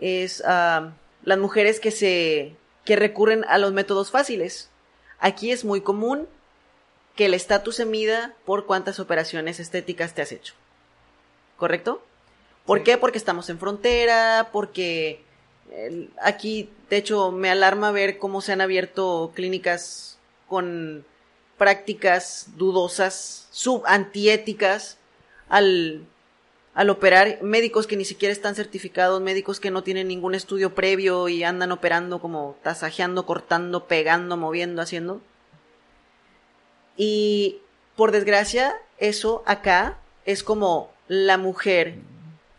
es 0.00 0.42
ah, 0.46 0.92
las 1.22 1.38
mujeres 1.38 1.80
que 1.80 1.90
se 1.90 2.56
que 2.88 2.96
recurren 2.96 3.44
a 3.48 3.58
los 3.58 3.74
métodos 3.74 4.10
fáciles. 4.10 4.70
Aquí 5.18 5.52
es 5.52 5.62
muy 5.62 5.82
común 5.82 6.26
que 7.16 7.26
el 7.26 7.34
estatus 7.34 7.76
se 7.76 7.84
mida 7.84 8.34
por 8.46 8.64
cuántas 8.64 8.98
operaciones 8.98 9.60
estéticas 9.60 10.14
te 10.14 10.22
has 10.22 10.32
hecho. 10.32 10.54
¿Correcto? 11.58 12.02
¿Por 12.64 12.82
qué? 12.84 12.96
Porque 12.96 13.18
estamos 13.18 13.50
en 13.50 13.58
frontera, 13.58 14.48
porque 14.52 15.20
aquí, 16.22 16.70
de 16.88 16.96
hecho, 16.96 17.30
me 17.30 17.50
alarma 17.50 17.90
ver 17.90 18.16
cómo 18.16 18.40
se 18.40 18.52
han 18.52 18.62
abierto 18.62 19.32
clínicas 19.34 20.18
con 20.46 21.04
prácticas 21.58 22.46
dudosas, 22.56 23.48
subantiéticas, 23.50 24.96
al, 25.50 26.06
al 26.78 26.90
operar 26.90 27.42
médicos 27.42 27.88
que 27.88 27.96
ni 27.96 28.04
siquiera 28.04 28.32
están 28.32 28.54
certificados, 28.54 29.20
médicos 29.20 29.58
que 29.58 29.72
no 29.72 29.82
tienen 29.82 30.06
ningún 30.06 30.36
estudio 30.36 30.76
previo 30.76 31.28
y 31.28 31.42
andan 31.42 31.72
operando 31.72 32.20
como 32.20 32.56
tasajeando, 32.62 33.26
cortando, 33.26 33.88
pegando, 33.88 34.36
moviendo, 34.36 34.80
haciendo. 34.80 35.20
Y 36.96 37.58
por 37.96 38.12
desgracia, 38.12 38.76
eso 38.98 39.42
acá 39.44 39.98
es 40.24 40.44
como 40.44 40.92
la 41.08 41.36
mujer 41.36 41.96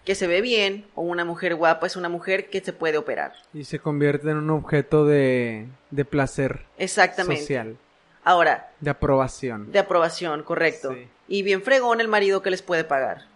que 0.03 0.15
se 0.15 0.27
ve 0.27 0.41
bien 0.41 0.86
o 0.95 1.01
una 1.01 1.23
mujer 1.23 1.55
guapa 1.55 1.88
es 1.88 1.95
una 1.95 2.10
mujer 2.10 2.49
que 2.49 2.60
se 2.60 2.73
puede 2.73 2.97
operar. 2.97 3.32
Y 3.53 3.63
se 3.63 3.79
convierte 3.79 4.32
en 4.32 4.36
un 4.36 4.49
objeto 4.49 5.05
de, 5.05 5.69
de 5.91 6.03
placer. 6.03 6.65
Exactamente. 6.77 7.43
Social. 7.43 7.77
Ahora. 8.25 8.69
De 8.82 8.89
aprobación. 8.89 9.71
De 9.71 9.79
aprobación, 9.79 10.43
correcto. 10.43 10.93
Y 11.29 11.41
bien 11.43 11.62
fregón 11.62 12.01
el 12.01 12.10
marido 12.10 12.41
que 12.41 12.51
les 12.51 12.62
puede 12.62 12.84
pagar. 12.84 13.28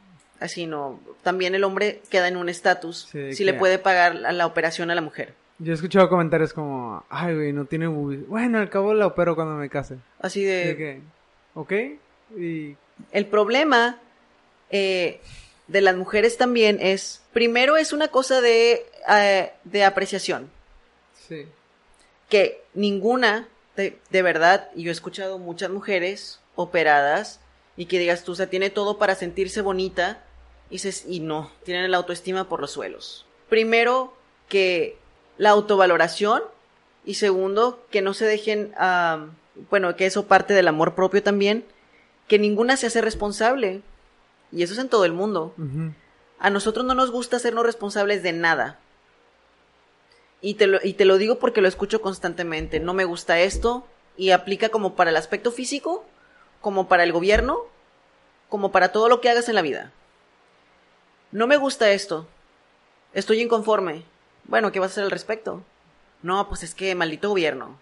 Así 0.44 0.68
no. 0.68 1.00
También 1.22 1.56
el 1.56 1.64
hombre 1.64 2.02
queda 2.10 2.28
en 2.28 2.36
un 2.36 2.50
estatus 2.50 3.08
si 3.32 3.46
le 3.46 3.54
puede 3.54 3.80
pagar 3.80 4.14
la, 4.14 4.46
operación 4.46 4.92
a 4.92 4.96
la 4.96 5.00
mujer. 5.00 5.34
Yo 5.58 5.72
he 5.72 5.76
escuchado 5.76 6.10
comentarios 6.10 6.52
como, 6.52 7.06
ay, 7.10 7.34
güey, 7.34 7.54
no 7.54 7.64
tiene 7.64 7.88
Bueno, 7.88 8.58
al 8.60 8.70
cabo 8.70 8.94
la 8.94 9.08
opero 9.08 9.36
cuando 9.36 9.56
me 9.56 9.70
case. 9.70 9.96
Así 10.20 10.44
de... 10.44 10.76
de 10.76 11.02
ok. 11.54 11.72
Y... 12.38 12.76
El 13.14 13.26
problema 13.28 14.02
eh, 14.70 15.22
de 15.70 15.80
las 15.80 15.96
mujeres 15.96 16.36
también 16.36 16.78
es, 16.82 17.22
primero 17.32 17.78
es 17.78 17.94
una 17.94 18.10
cosa 18.10 18.42
de, 18.42 18.86
eh, 19.10 19.54
de 19.64 19.86
apreciación. 19.86 20.50
Sí. 21.26 21.46
Que 22.28 22.66
ninguna, 22.74 23.48
de, 23.78 23.98
de 24.10 24.22
verdad, 24.22 24.72
y 24.76 24.84
yo 24.84 24.90
he 24.90 24.92
escuchado 24.92 25.40
muchas 25.40 25.70
mujeres 25.70 26.42
operadas 26.56 27.40
y 27.78 27.86
que 27.86 27.98
digas 27.98 28.26
tú, 28.26 28.34
o 28.34 28.36
sea, 28.36 28.50
tiene 28.50 28.70
todo 28.70 28.98
para 28.98 29.16
sentirse 29.16 29.62
bonita 29.62 30.22
y, 30.74 30.82
y 31.08 31.20
no, 31.20 31.52
tienen 31.64 31.92
la 31.92 31.98
autoestima 31.98 32.50
por 32.50 32.60
los 32.60 32.72
suelos. 32.72 33.26
Primero, 33.48 34.14
que 34.50 34.98
la 35.38 35.52
autovaloración 35.52 36.44
y 37.06 37.16
segundo, 37.16 37.86
que 37.92 38.02
no 38.02 38.14
se 38.14 38.26
dejen, 38.26 38.74
bueno, 39.70 39.96
que 39.96 40.06
eso 40.06 40.26
parte 40.28 40.54
del 40.54 40.68
amor 40.68 40.96
propio 40.96 41.22
también, 41.22 41.66
que 42.28 42.40
ninguna 42.40 42.78
se 42.78 42.88
hace 42.88 43.02
responsable. 43.02 43.82
Y 44.52 44.64
eso 44.64 44.74
es 44.74 44.80
en 44.80 44.90
todo 44.90 45.06
el 45.06 45.14
mundo. 45.14 45.54
A 46.40 46.50
nosotros 46.50 46.86
no 46.86 46.96
nos 46.96 47.12
gusta 47.12 47.38
hacernos 47.38 47.66
responsables 47.66 48.24
de 48.24 48.34
nada. 48.34 48.80
Y 50.42 50.56
te, 50.56 50.68
lo, 50.68 50.80
y 50.84 50.94
te 50.94 51.06
lo 51.06 51.18
digo 51.18 51.40
porque 51.40 51.62
lo 51.62 51.68
escucho 51.68 52.02
constantemente. 52.02 52.80
No 52.80 52.94
me 52.94 53.06
gusta 53.06 53.40
esto. 53.40 53.86
Y 54.18 54.32
aplica 54.32 54.70
como 54.70 54.96
para 54.96 55.10
el 55.10 55.16
aspecto 55.16 55.52
físico, 55.52 56.06
como 56.62 56.88
para 56.88 57.04
el 57.04 57.12
gobierno, 57.12 57.60
como 58.50 58.72
para 58.72 58.92
todo 58.92 59.10
lo 59.10 59.22
que 59.22 59.30
hagas 59.30 59.50
en 59.50 59.56
la 59.56 59.62
vida. 59.62 59.92
No 61.34 61.48
me 61.48 61.58
gusta 61.58 61.92
esto. 61.92 62.28
Estoy 63.12 63.42
inconforme. 63.42 64.04
Bueno, 64.44 64.72
¿qué 64.72 64.80
vas 64.80 64.92
a 64.92 64.94
hacer 64.94 65.04
al 65.06 65.12
respecto? 65.12 65.64
No, 66.22 66.48
pues 66.48 66.62
es 66.62 66.76
que 66.76 66.94
maldito 66.94 67.30
gobierno. 67.30 67.80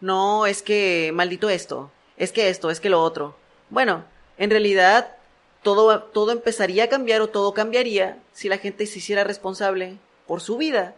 No, 0.00 0.46
es 0.46 0.62
que 0.62 1.10
maldito 1.12 1.50
esto. 1.50 1.90
Es 2.16 2.30
que 2.30 2.48
esto, 2.48 2.70
es 2.70 2.78
que 2.78 2.90
lo 2.90 3.02
otro. 3.02 3.34
Bueno, 3.68 4.04
en 4.38 4.48
realidad 4.48 5.16
todo, 5.64 6.04
todo 6.04 6.30
empezaría 6.30 6.84
a 6.84 6.88
cambiar 6.88 7.20
o 7.20 7.30
todo 7.30 7.52
cambiaría 7.52 8.22
si 8.32 8.48
la 8.48 8.58
gente 8.58 8.86
se 8.86 9.00
hiciera 9.00 9.24
responsable 9.24 9.98
por 10.28 10.40
su 10.40 10.56
vida. 10.56 10.94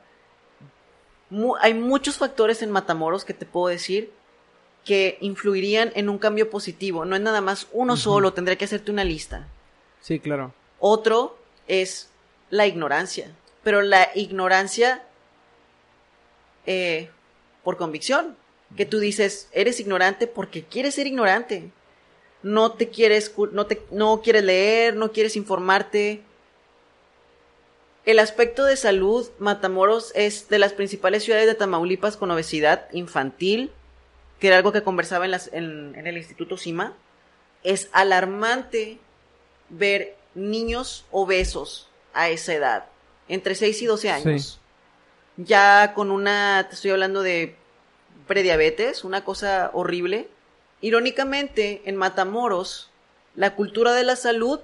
hay 1.63 1.73
muchos 1.73 2.19
factores 2.19 2.61
en 2.61 2.73
Matamoros 2.73 3.25
que 3.25 3.33
te 3.33 3.47
puedo 3.47 3.69
decir 3.69 4.13
que 4.85 5.17
influirían 5.23 5.93
en 5.95 6.11
un 6.11 6.19
cambio 6.19 6.51
positivo. 6.51 7.07
No 7.07 7.17
es 7.17 7.23
nada 7.23 7.41
más 7.41 7.69
uno 7.73 7.97
solo, 7.97 8.35
tendría 8.35 8.59
que 8.59 8.67
hacerte 8.67 8.91
una 8.91 9.03
lista. 9.03 9.49
Sí, 10.03 10.21
claro. 10.21 10.53
Otro 10.79 11.46
es 11.69 12.11
la 12.51 12.67
ignorancia, 12.67 13.31
pero 13.63 13.83
la 13.83 14.09
ignorancia 14.15 15.03
eh, 16.67 17.11
por 17.65 17.77
convicción, 17.77 18.37
que 18.77 18.87
tú 18.87 18.99
dices, 18.99 19.49
eres 19.53 19.81
ignorante 19.81 20.27
porque 20.27 20.65
quieres 20.65 20.95
ser 20.95 21.07
ignorante. 21.07 21.71
No 22.43 22.73
te 22.73 22.89
quieres, 22.89 23.33
no 23.53 23.67
te, 23.67 23.83
no 23.91 24.21
quieres 24.23 24.45
leer, 24.45 24.95
no 24.95 25.13
quieres 25.13 25.37
informarte. 25.37 26.23
El 28.05 28.19
aspecto 28.21 28.65
de 28.65 28.77
salud, 28.77 29.29
Matamoros 29.39 30.13
es 30.15 30.49
de 30.49 30.59
las 30.59 30.73
principales 30.73 31.25
ciudades 31.25 31.47
de 31.47 31.55
Tamaulipas 31.55 32.17
con 32.17 32.31
obesidad 32.31 32.89
infantil, 32.93 33.73
que 34.39 34.49
era 34.49 34.57
algo 34.57 34.73
que 34.73 34.83
conversaba 34.83 35.25
en, 35.25 35.31
las, 35.33 35.51
en, 35.53 35.95
el 36.07 36.17
Instituto 36.17 36.57
CIMA, 36.57 36.95
es 37.65 37.89
alarmante 37.93 38.99
ver 39.71 40.17
niños 40.37 41.05
obesos 41.11 41.89
a 42.13 42.29
esa 42.29 42.55
edad, 42.55 42.87
entre 43.29 43.57
6 43.57 43.83
y 43.83 43.87
12 43.87 44.11
años. 44.11 44.61
Ya 45.37 45.93
con 45.95 46.11
una, 46.11 46.67
te 46.69 46.77
estoy 46.77 46.93
hablando 46.93 47.23
de 47.23 47.57
prediabetes, 48.27 49.05
una 49.05 49.25
cosa 49.25 49.71
horrible. 49.73 50.29
Irónicamente, 50.81 51.83
en 51.85 51.97
Matamoros, 51.97 52.91
la 53.35 53.55
cultura 53.55 53.93
de 53.93 54.05
la 54.05 54.17
salud 54.17 54.61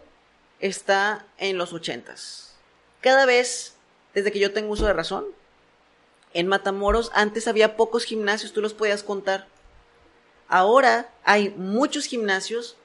está 0.60 1.26
en 1.38 1.58
los 1.58 1.72
ochentas. 1.72 2.54
Cada 3.00 3.26
vez, 3.26 3.74
desde 4.14 4.30
que 4.30 4.38
yo 4.38 4.52
tengo 4.52 4.72
uso 4.72 4.86
de 4.86 4.92
razón, 4.92 5.26
en 6.34 6.46
Matamoros 6.46 7.10
antes 7.14 7.48
había 7.48 7.76
pocos 7.76 8.04
gimnasios, 8.04 8.52
tú 8.52 8.62
los 8.62 8.72
podías 8.72 9.02
contar. 9.02 9.46
Ahora 10.48 11.10
hay 11.24 11.50
muchos 11.50 12.06
gimnasios, 12.06 12.76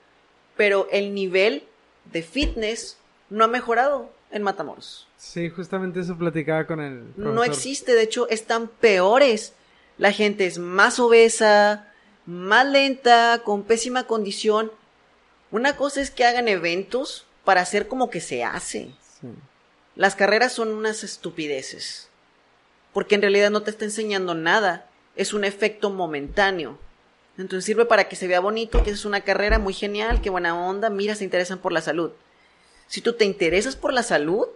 pero 0.58 0.88
el 0.92 1.14
nivel 1.14 1.64
de 2.12 2.24
fitness 2.24 2.98
no 3.30 3.44
ha 3.44 3.48
mejorado 3.48 4.12
en 4.32 4.44
Matamoros. 4.44 5.08
Sí, 5.18 5.50
justamente 5.50 6.00
eso 6.00 6.18
platicaba 6.18 6.66
con 6.66 6.80
el. 6.80 7.14
No 7.16 7.44
existe, 7.44 7.94
de 7.94 8.04
hecho, 8.04 8.28
están 8.30 8.68
peores. 8.68 9.54
La 9.98 10.12
gente 10.12 10.46
es 10.46 10.60
más 10.60 11.00
obesa, 11.00 11.92
más 12.26 12.68
lenta, 12.68 13.42
con 13.44 13.64
pésima 13.64 14.06
condición. 14.06 14.72
Una 15.50 15.76
cosa 15.76 16.02
es 16.02 16.12
que 16.12 16.26
hagan 16.26 16.48
eventos 16.48 17.26
para 17.44 17.62
hacer 17.62 17.88
como 17.88 18.10
que 18.10 18.22
se 18.22 18.44
hace. 18.44 18.92
Las 19.96 20.16
carreras 20.16 20.54
son 20.54 20.70
unas 20.70 21.04
estupideces. 21.04 22.10
Porque 22.94 23.16
en 23.16 23.22
realidad 23.22 23.50
no 23.50 23.64
te 23.64 23.72
está 23.72 23.86
enseñando 23.86 24.36
nada. 24.36 24.88
Es 25.16 25.34
un 25.34 25.44
efecto 25.44 25.90
momentáneo. 25.90 26.78
Entonces 27.38 27.66
sirve 27.66 27.86
para 27.86 28.10
que 28.10 28.16
se 28.16 28.28
vea 28.28 28.40
bonito, 28.40 28.84
que 28.84 28.90
es 28.90 29.06
una 29.06 29.22
carrera 29.22 29.60
muy 29.60 29.74
genial, 29.74 30.22
qué 30.22 30.30
buena 30.30 30.60
onda, 30.60 30.90
mira, 30.90 31.16
se 31.16 31.24
interesan 31.24 31.60
por 31.60 31.72
la 31.72 31.82
salud. 31.82 32.12
Si 32.88 33.02
tú 33.02 33.14
te 33.14 33.26
interesas 33.26 33.76
por 33.76 33.94
la 33.94 34.02
salud, 34.02 34.48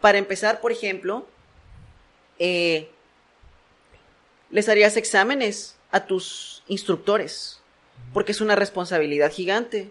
para 0.00 0.18
empezar, 0.18 0.60
por 0.60 0.72
ejemplo, 0.72 1.26
eh, 2.38 2.90
les 4.50 4.68
harías 4.68 4.96
exámenes 4.96 5.76
a 5.90 6.06
tus 6.06 6.62
instructores, 6.68 7.60
porque 8.12 8.32
es 8.32 8.40
una 8.40 8.56
responsabilidad 8.56 9.32
gigante. 9.32 9.90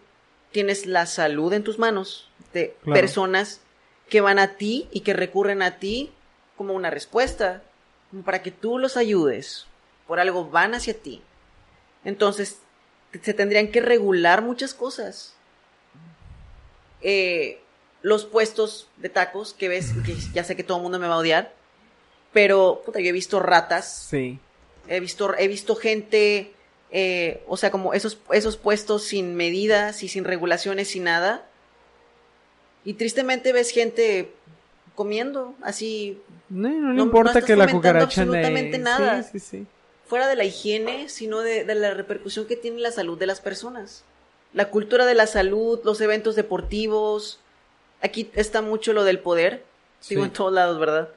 Tienes 0.52 0.86
la 0.86 1.06
salud 1.06 1.54
en 1.54 1.64
tus 1.64 1.80
manos 1.80 2.30
de 2.54 2.76
personas 2.86 3.62
que 4.10 4.22
van 4.22 4.40
a 4.40 4.56
ti 4.56 4.88
y 4.92 5.02
que 5.02 5.14
recurren 5.14 5.62
a 5.62 5.78
ti 5.78 6.12
como 6.58 6.74
una 6.74 6.90
respuesta, 6.90 7.62
para 8.26 8.42
que 8.42 8.52
tú 8.52 8.80
los 8.80 8.98
ayudes. 8.98 9.68
Por 10.08 10.20
algo 10.20 10.50
van 10.50 10.74
hacia 10.74 10.96
ti. 10.96 11.22
Entonces, 12.04 12.60
se 13.22 13.34
tendrían 13.34 13.70
que 13.70 13.82
regular 13.82 14.42
muchas 14.42 14.74
cosas. 14.74 15.34
Eh, 17.02 17.60
los 18.02 18.26
puestos 18.26 18.88
de 18.98 19.10
tacos 19.10 19.54
que 19.54 19.68
ves, 19.68 19.94
que 20.06 20.16
ya 20.34 20.44
sé 20.44 20.56
que 20.56 20.64
todo 20.64 20.78
el 20.78 20.84
mundo 20.84 21.00
me 21.00 21.08
va 21.08 21.16
a 21.16 21.20
odiar, 21.20 21.54
pero 22.34 22.82
puta, 22.86 23.00
yo 23.00 23.08
he 23.08 23.14
visto 23.14 23.40
ratas. 23.40 24.08
Sí. 24.10 24.40
He 24.88 25.00
visto, 25.00 25.36
he 25.38 25.48
visto 25.48 25.76
gente, 25.76 26.54
eh, 26.92 27.44
o 27.48 27.58
sea, 27.58 27.72
como 27.72 27.94
esos, 27.94 28.20
esos 28.32 28.58
puestos 28.58 29.04
sin 29.04 29.36
medidas 29.36 30.04
y 30.04 30.08
sin 30.08 30.24
regulaciones 30.24 30.96
y 30.96 31.00
nada. 31.00 31.46
Y 32.86 32.94
tristemente 32.94 33.54
ves 33.54 33.72
gente 33.72 34.32
comiendo 34.96 35.56
así 35.62 36.22
No, 36.50 36.70
no 36.70 37.04
importa 37.04 37.40
no 37.40 37.46
que 37.46 37.56
la 37.56 37.68
cucaracha 37.70 38.22
absolutamente 38.22 38.78
nada. 38.80 39.24
Sí, 39.24 39.40
sí, 39.40 39.58
sí. 39.58 39.68
Fuera 40.10 40.28
de 40.28 40.36
la 40.36 40.44
higiene, 40.44 41.08
sino 41.08 41.40
de, 41.40 41.64
de 41.64 41.76
la 41.76 41.94
repercusión 41.94 42.46
que 42.48 42.58
tiene 42.58 42.80
la 42.80 42.92
salud 42.92 43.18
de 43.18 43.28
las 43.28 43.40
personas. 43.40 44.04
La 44.54 44.70
cultura 44.70 45.06
de 45.06 45.14
la 45.16 45.28
salud, 45.28 45.80
los 45.86 46.02
eventos 46.02 46.36
deportivos. 46.36 47.40
Aquí 48.02 48.30
está 48.34 48.62
mucho 48.62 48.92
lo 48.92 49.04
del 49.06 49.20
poder. 49.20 49.64
Digo 50.10 50.24
Sí. 50.24 50.28
en 50.28 50.34
todos 50.34 50.52
lados, 50.52 50.80
¿verdad? 50.80 51.10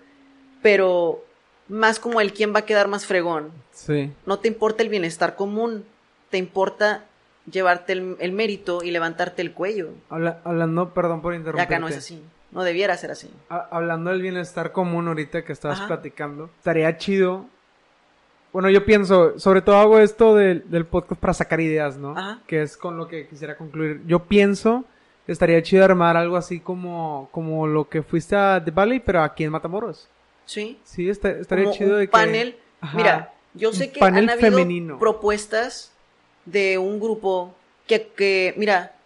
Pero 0.62 1.24
más 1.68 1.98
como 1.98 2.20
el 2.20 2.32
quién 2.32 2.54
va 2.54 2.60
a 2.60 2.64
quedar 2.66 2.88
más 2.88 3.06
fregón. 3.06 3.50
Sí. 3.72 4.12
No 4.26 4.38
te 4.38 4.48
importa 4.48 4.82
el 4.82 4.88
bienestar 4.88 5.34
común. 5.36 5.84
Te 6.30 6.38
importa 6.38 7.04
llevarte 7.50 7.92
el, 7.94 8.16
el 8.20 8.32
mérito 8.32 8.82
y 8.82 8.90
levantarte 8.90 9.42
el 9.42 9.52
cuello. 9.52 9.90
Habla- 10.10 10.40
hablando, 10.44 10.92
perdón 10.94 11.22
por 11.22 11.34
interrumpirte. 11.34 11.74
acá 11.74 11.80
no 11.80 11.88
es 11.88 11.96
así. 11.96 12.22
No 12.50 12.62
debiera 12.64 12.96
ser 12.96 13.10
así. 13.10 13.30
Ha- 13.48 13.68
hablando 13.70 14.10
del 14.10 14.20
bienestar 14.22 14.72
común 14.72 15.08
ahorita 15.08 15.44
que 15.44 15.52
estabas 15.52 15.78
Ajá. 15.78 15.88
platicando, 15.88 16.50
estaría 16.58 16.96
chido. 16.98 17.46
Bueno, 18.52 18.68
yo 18.68 18.84
pienso, 18.84 19.38
sobre 19.38 19.62
todo 19.62 19.76
hago 19.76 19.98
esto 19.98 20.34
del, 20.34 20.68
del 20.70 20.84
podcast 20.84 21.20
para 21.20 21.32
sacar 21.32 21.60
ideas, 21.60 21.96
¿no? 21.96 22.10
Ajá. 22.16 22.40
Que 22.46 22.62
es 22.62 22.76
con 22.76 22.96
lo 22.98 23.08
que 23.08 23.26
quisiera 23.26 23.56
concluir. 23.56 24.02
Yo 24.06 24.24
pienso 24.24 24.84
que 25.24 25.32
estaría 25.32 25.62
chido 25.62 25.84
armar 25.84 26.16
algo 26.16 26.36
así 26.36 26.60
como, 26.60 27.28
como 27.32 27.66
lo 27.66 27.88
que 27.88 28.02
fuiste 28.02 28.36
a 28.36 28.60
The 28.62 28.70
Valley, 28.70 29.00
pero 29.00 29.22
aquí 29.22 29.44
en 29.44 29.52
Matamoros. 29.52 30.08
Sí. 30.44 30.78
Sí, 30.84 31.08
está- 31.08 31.30
estaría 31.30 31.64
como 31.64 31.76
chido 31.76 31.92
un 31.94 31.98
de 32.00 32.06
que... 32.06 32.12
panel. 32.12 32.56
Ajá. 32.80 32.96
Mira, 32.96 33.32
yo 33.54 33.72
sé 33.72 33.90
que 33.90 34.00
panel 34.00 34.24
han 34.24 34.30
habido 34.30 34.50
femenino. 34.50 34.98
propuestas 34.98 35.92
de 36.44 36.76
un 36.76 36.98
grupo 37.00 37.54
que, 37.86 38.08
que, 38.08 38.52
mira, 38.58 38.96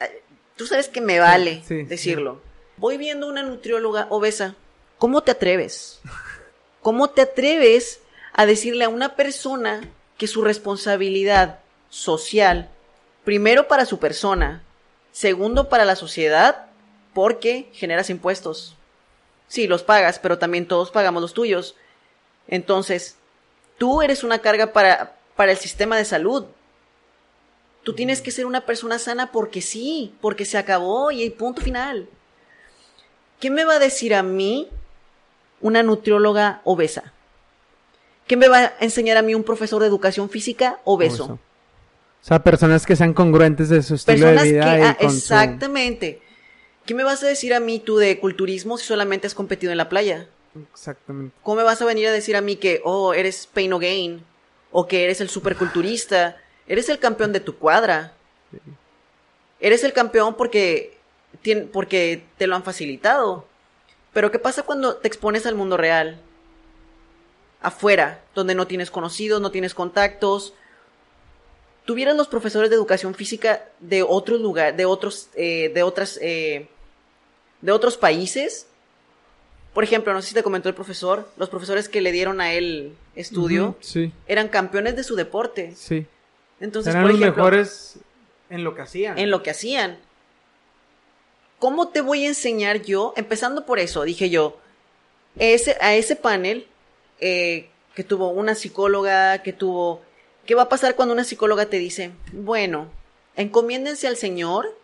eh, 0.00 0.22
tú 0.56 0.66
sabes 0.66 0.88
que 0.88 1.00
me 1.00 1.18
vale 1.18 1.56
sí, 1.64 1.80
sí. 1.80 1.82
decirlo. 1.82 2.40
Voy 2.78 2.96
viendo 2.96 3.28
una 3.28 3.42
nutrióloga 3.42 4.06
obesa. 4.10 4.54
¿Cómo 4.98 5.22
te 5.22 5.32
atreves? 5.32 6.00
¿Cómo 6.80 7.10
te 7.10 7.22
atreves 7.22 8.00
a 8.34 8.46
decirle 8.46 8.84
a 8.84 8.88
una 8.88 9.14
persona 9.14 9.88
que 10.18 10.26
su 10.26 10.42
responsabilidad 10.42 11.60
social, 11.88 12.68
primero 13.24 13.68
para 13.68 13.86
su 13.86 13.98
persona, 13.98 14.62
segundo 15.12 15.68
para 15.68 15.84
la 15.84 15.96
sociedad, 15.96 16.66
porque 17.14 17.70
generas 17.72 18.10
impuestos? 18.10 18.76
Sí, 19.46 19.68
los 19.68 19.84
pagas, 19.84 20.18
pero 20.18 20.38
también 20.38 20.66
todos 20.66 20.90
pagamos 20.90 21.22
los 21.22 21.32
tuyos. 21.32 21.76
Entonces, 22.48 23.16
tú 23.78 24.02
eres 24.02 24.24
una 24.24 24.40
carga 24.40 24.72
para, 24.72 25.16
para 25.36 25.52
el 25.52 25.58
sistema 25.58 25.96
de 25.96 26.04
salud. 26.04 26.46
Tú 27.84 27.94
tienes 27.94 28.20
que 28.20 28.32
ser 28.32 28.46
una 28.46 28.66
persona 28.66 28.98
sana 28.98 29.30
porque 29.30 29.62
sí, 29.62 30.12
porque 30.20 30.44
se 30.44 30.58
acabó 30.58 31.12
y 31.12 31.30
punto 31.30 31.62
final. 31.62 32.08
¿Qué 33.38 33.50
me 33.50 33.64
va 33.64 33.74
a 33.74 33.78
decir 33.78 34.12
a 34.12 34.24
mí 34.24 34.68
una 35.60 35.84
nutrióloga 35.84 36.62
obesa? 36.64 37.13
¿Qué 38.26 38.36
me 38.36 38.48
va 38.48 38.58
a 38.58 38.72
enseñar 38.80 39.16
a 39.16 39.22
mí 39.22 39.34
un 39.34 39.44
profesor 39.44 39.82
de 39.82 39.88
educación 39.88 40.30
física 40.30 40.80
obeso? 40.84 41.24
Obeso. 41.24 41.38
O 42.22 42.26
sea, 42.26 42.42
personas 42.42 42.86
que 42.86 42.96
sean 42.96 43.12
congruentes 43.12 43.68
de 43.68 43.82
su 43.82 43.96
estilo 43.96 44.26
Personas 44.26 44.44
de 44.44 44.48
que... 44.48 44.54
vida 44.54 44.78
y 44.78 44.82
ah, 44.82 44.96
con 44.98 45.10
su- 45.10 45.16
exactamente. 45.18 46.22
¿Qué 46.86 46.94
me 46.94 47.04
vas 47.04 47.22
a 47.22 47.26
decir 47.26 47.52
a 47.52 47.60
mí 47.60 47.80
tú 47.80 47.96
de 47.98 48.18
culturismo 48.18 48.78
si 48.78 48.86
solamente 48.86 49.26
has 49.26 49.34
competido 49.34 49.72
en 49.72 49.78
la 49.78 49.90
playa? 49.90 50.26
Exactamente. 50.72 51.34
¿Cómo 51.42 51.56
me 51.56 51.62
vas 51.64 51.82
a 51.82 51.84
venir 51.84 52.08
a 52.08 52.12
decir 52.12 52.36
a 52.36 52.40
mí 52.40 52.56
que, 52.56 52.80
oh, 52.84 53.12
eres 53.12 53.46
pain 53.46 53.72
o 53.74 53.78
gain? 53.78 54.24
O 54.72 54.86
que 54.86 55.04
eres 55.04 55.20
el 55.20 55.28
superculturista. 55.28 56.38
Eres 56.66 56.88
el 56.88 56.98
campeón 56.98 57.32
de 57.32 57.40
tu 57.40 57.56
cuadra. 57.58 58.14
Eres 59.60 59.84
el 59.84 59.92
campeón 59.92 60.34
porque, 60.34 60.96
porque 61.72 62.24
te 62.38 62.46
lo 62.46 62.56
han 62.56 62.64
facilitado. 62.64 63.46
Pero 64.14 64.30
¿qué 64.30 64.38
pasa 64.38 64.62
cuando 64.62 64.96
te 64.96 65.08
expones 65.08 65.44
al 65.44 65.56
mundo 65.56 65.76
real? 65.76 66.20
Afuera, 67.64 68.20
donde 68.34 68.54
no 68.54 68.66
tienes 68.66 68.90
conocidos, 68.90 69.40
no 69.40 69.50
tienes 69.50 69.74
contactos. 69.74 70.52
Tuvieras 71.84 72.16
los 72.16 72.28
profesores 72.28 72.70
de 72.70 72.76
educación 72.76 73.14
física 73.14 73.64
de 73.80 74.02
otros 74.02 74.40
lugares, 74.40 74.76
de 74.76 74.84
otros, 74.84 75.28
eh, 75.34 75.70
de 75.74 75.82
otras, 75.82 76.18
eh, 76.22 76.68
de 77.60 77.72
otros 77.72 77.96
países, 77.96 78.66
por 79.72 79.82
ejemplo, 79.82 80.12
no 80.12 80.22
sé 80.22 80.28
si 80.28 80.34
te 80.34 80.42
comentó 80.44 80.68
el 80.68 80.74
profesor, 80.76 81.28
los 81.36 81.48
profesores 81.50 81.88
que 81.88 82.00
le 82.00 82.12
dieron 82.12 82.40
a 82.40 82.52
él 82.52 82.94
estudio 83.16 83.76
Sí, 83.80 84.12
eran 84.28 84.48
campeones 84.48 84.94
de 84.96 85.02
su 85.02 85.16
deporte. 85.16 85.72
sí. 85.76 86.06
Entonces, 86.60 86.94
Eran 86.94 87.02
por 87.04 87.10
los 87.12 87.20
mejores 87.20 87.96
en 88.48 88.62
lo 88.62 88.74
que 88.76 88.82
hacían. 88.82 89.18
en 89.18 89.30
lo 89.30 89.42
que 89.42 89.50
hacían. 89.50 89.98
¿Cómo 91.58 91.88
te 91.88 92.00
voy 92.00 92.24
a 92.24 92.28
enseñar 92.28 92.82
yo? 92.82 93.12
Empezando 93.16 93.66
por 93.66 93.78
eso, 93.78 94.02
dije 94.04 94.30
yo, 94.30 94.56
ese, 95.36 95.76
a 95.80 95.94
ese 95.94 96.14
panel 96.14 96.66
eh, 97.20 97.68
que 97.94 98.04
tuvo 98.04 98.28
una 98.28 98.54
psicóloga, 98.54 99.42
que 99.42 99.52
tuvo... 99.52 100.02
¿Qué 100.46 100.54
va 100.54 100.62
a 100.62 100.68
pasar 100.68 100.94
cuando 100.94 101.14
una 101.14 101.24
psicóloga 101.24 101.66
te 101.66 101.78
dice, 101.78 102.12
bueno, 102.32 102.90
encomiéndense 103.34 104.06
al 104.06 104.16
Señor 104.16 104.76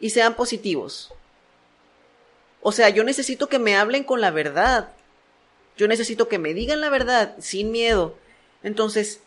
y 0.00 0.10
sean 0.10 0.34
positivos? 0.34 1.12
O 2.60 2.72
sea, 2.72 2.88
yo 2.88 3.04
necesito 3.04 3.48
que 3.48 3.58
me 3.58 3.76
hablen 3.76 4.02
con 4.02 4.20
la 4.20 4.30
verdad. 4.30 4.90
Yo 5.76 5.86
necesito 5.86 6.28
que 6.28 6.38
me 6.38 6.54
digan 6.54 6.80
la 6.80 6.90
verdad 6.90 7.36
sin 7.38 7.70
miedo. 7.70 8.16
Entonces, 8.64 9.20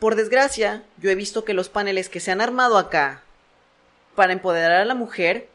por 0.00 0.16
desgracia, 0.16 0.82
yo 0.98 1.10
he 1.10 1.14
visto 1.14 1.44
que 1.44 1.54
los 1.54 1.68
paneles 1.68 2.08
que 2.08 2.20
se 2.20 2.32
han 2.32 2.40
armado 2.40 2.78
acá 2.78 3.22
para 4.16 4.32
empoderar 4.32 4.80
a 4.80 4.84
la 4.84 4.94
mujer 4.94 5.48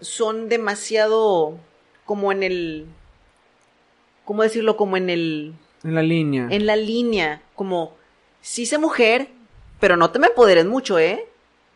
son 0.00 0.48
demasiado 0.48 1.58
como 2.06 2.32
en 2.32 2.42
el 2.42 2.86
¿cómo 4.30 4.44
decirlo? 4.44 4.76
como 4.76 4.96
en 4.96 5.10
el 5.10 5.54
En 5.82 5.96
la 5.96 6.02
línea. 6.04 6.46
en 6.50 6.64
la 6.64 6.76
línea, 6.76 7.42
como 7.56 7.96
sí 8.40 8.64
sé 8.64 8.78
mujer, 8.78 9.26
pero 9.80 9.96
no 9.96 10.12
te 10.12 10.20
me 10.20 10.28
empoderes 10.28 10.66
mucho, 10.66 11.00
¿eh? 11.00 11.26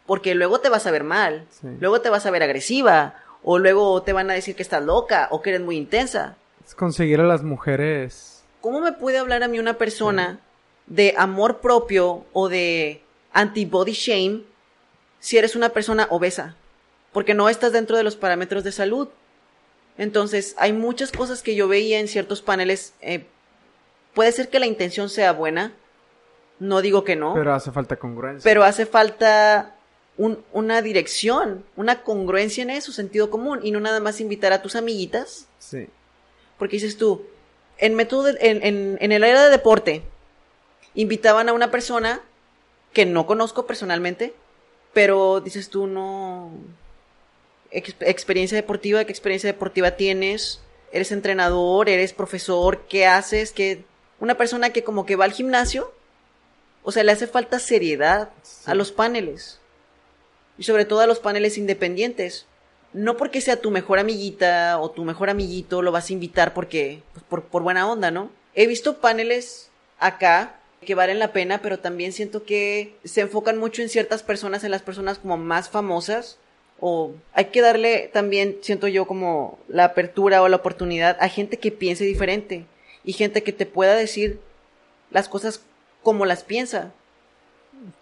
Porque 0.07 0.37
luego 0.37 0.61
te 0.61 0.69
vas 0.69 0.87
a 0.87 0.93
ver 0.93 1.03
mal, 1.03 1.47
Sí. 1.51 1.67
luego 1.81 2.01
te 2.01 2.11
vas 2.11 2.27
a 2.27 2.31
ver 2.31 2.45
agresiva, 2.45 3.17
o 3.43 3.59
luego 3.59 4.01
te 4.05 4.13
van 4.13 4.31
a 4.31 4.35
decir 4.35 4.55
que 4.55 4.63
estás 4.63 4.85
loca 4.85 5.27
o 5.33 5.43
que 5.43 5.51
eres 5.51 5.63
muy 5.63 5.77
intensa. 5.77 6.37
Es 6.65 6.77
conseguir 6.77 7.19
a 7.21 7.25
las 7.25 7.43
mujeres. 7.43 8.45
¿Cómo 8.61 8.81
me 8.81 8.93
puede 8.93 9.19
hablar 9.19 9.43
a 9.43 9.49
mí 9.49 9.59
una 9.59 9.75
persona 9.75 10.39
de 10.87 11.13
amor 11.19 11.59
propio 11.61 12.25
o 12.33 12.49
de 12.49 13.03
anti-body 13.33 13.95
shame 13.95 14.43
si 15.19 15.39
eres 15.39 15.57
una 15.57 15.71
persona 15.71 16.07
obesa? 16.09 16.55
Porque 17.13 17.35
no 17.35 17.49
estás 17.49 17.73
dentro 17.73 17.97
de 17.97 18.05
los 18.05 18.15
parámetros 18.15 18.63
de 18.63 18.71
salud. 18.71 19.09
Entonces, 19.99 20.55
hay 20.59 20.73
muchas 20.73 21.13
cosas 21.13 21.43
que 21.43 21.55
yo 21.55 21.69
veía 21.69 22.01
en 22.01 22.09
ciertos 22.09 22.43
paneles. 22.43 22.95
eh, 23.01 23.27
puede 24.15 24.31
ser 24.33 24.49
que 24.49 24.59
la 24.61 24.67
intención 24.67 25.09
sea 25.09 25.33
buena, 25.33 25.73
no 26.61 26.81
digo 26.83 27.03
que 27.03 27.17
no, 27.17 27.33
pero, 27.33 27.43
Pero 27.45 27.55
hace 27.55 27.73
falta 27.73 27.97
congruencia. 27.97 28.65
hace 28.65 28.87
falta 28.87 29.75
un- 30.17 30.45
una 30.53 30.83
dirección, 30.83 31.65
una 31.75 32.03
congruencia 32.03 32.63
en 32.63 32.71
eso, 32.71 32.93
sentido 32.93 33.29
común, 33.31 33.59
y 33.65 33.73
no 33.73 33.81
nada 33.81 33.99
más 33.99 34.21
invitar 34.21 34.53
a 34.53 34.63
tus 34.63 34.77
amiguitas 34.77 35.49
Sí. 35.59 35.89
porque 36.59 36.77
dices 36.77 36.97
tú, 36.97 37.27
en 37.79 37.95
método 37.97 38.23
de- 38.25 38.39
en, 38.41 38.63
en- 38.65 38.99
en 39.01 39.11
el 39.13 39.25
área 39.25 39.43
de 39.43 39.51
deporte, 39.51 40.03
invitaban 40.95 41.49
a 41.49 41.53
una 41.53 41.73
persona 41.73 42.21
que 42.93 43.07
no 43.07 43.27
conozco 43.27 43.67
personalmente, 43.67 44.33
pero 44.93 45.41
dices 45.41 45.69
tú, 45.71 45.89
no. 45.89 46.53
Ex- 47.75 47.97
experiencia 48.01 48.57
deportiva, 48.57 49.05
¿qué 49.05 49.13
experiencia 49.13 49.53
deportiva 49.53 49.93
tienes? 49.93 50.61
¿Eres 50.93 51.13
entrenador? 51.13 51.89
¿Eres 51.89 52.13
profesor? 52.13 52.83
¿Qué 52.89 53.07
haces? 53.07 53.53
¿Qué... 53.53 53.85
Una 54.21 54.37
persona 54.37 54.71
que 54.71 54.85
como 54.85 55.05
que 55.07 55.17
va 55.17 55.25
al 55.25 55.33
gimnasio, 55.33 55.93
o 56.83 56.93
sea, 56.93 57.03
le 57.05 57.13
hace 57.13 57.27
falta 57.27 57.59
seriedad 57.59 58.31
Sí. 58.43 58.63
a 58.71 58.75
los 58.75 58.93
paneles. 58.93 59.59
Y 60.57 60.63
sobre 60.63 60.85
todo 60.85 61.01
a 61.01 61.07
los 61.07 61.19
paneles 61.19 61.59
independientes 61.59 62.47
no 62.93 63.17
porque 63.17 63.41
sea 63.41 63.57
tu 63.61 63.73
mejor 63.73 63.99
amiguita 63.99 64.79
o 64.81 64.89
tu 64.89 65.05
mejor 65.05 65.29
amiguito 65.29 65.83
lo 65.83 65.91
vas 65.91 66.09
a 66.11 66.13
invitar 66.13 66.55
porque 66.55 67.03
pues, 67.13 67.25
por, 67.29 67.43
por 67.43 67.63
buena 67.65 67.91
onda, 67.91 68.13
¿no? 68.13 68.31
He 68.55 68.69
visto 68.69 68.99
paneles 68.99 69.69
acá 69.99 70.61
que 70.87 70.95
valen 70.95 71.19
la 71.19 71.33
pena, 71.33 71.61
pero 71.61 71.81
también 71.81 72.13
siento 72.13 72.45
que 72.45 72.95
se 73.03 73.23
enfocan 73.23 73.59
mucho 73.59 73.83
en 73.83 73.89
ciertas 73.89 74.23
personas, 74.23 74.63
en 74.63 74.71
las 74.71 74.83
personas 74.83 75.19
como 75.19 75.37
más 75.37 75.71
famosas 75.71 76.39
o 76.81 77.13
hay 77.33 77.47
que 77.47 77.61
darle 77.63 78.11
también, 78.13 78.59
siento 78.63 78.89
yo, 78.89 79.07
como 79.07 79.59
la 79.69 79.85
apertura 79.85 80.43
o 80.43 80.49
la 80.49 80.57
oportunidad 80.57 81.17
a 81.21 81.29
gente 81.29 81.57
que 81.59 81.71
piense 81.73 82.05
diferente 82.05 82.67
y 83.05 83.13
gente 83.13 83.43
que 83.43 83.53
te 83.53 83.67
pueda 83.67 83.95
decir 83.95 84.41
las 85.11 85.29
cosas 85.29 85.63
como 86.03 86.27
las 86.27 86.43
piensa. 86.45 86.93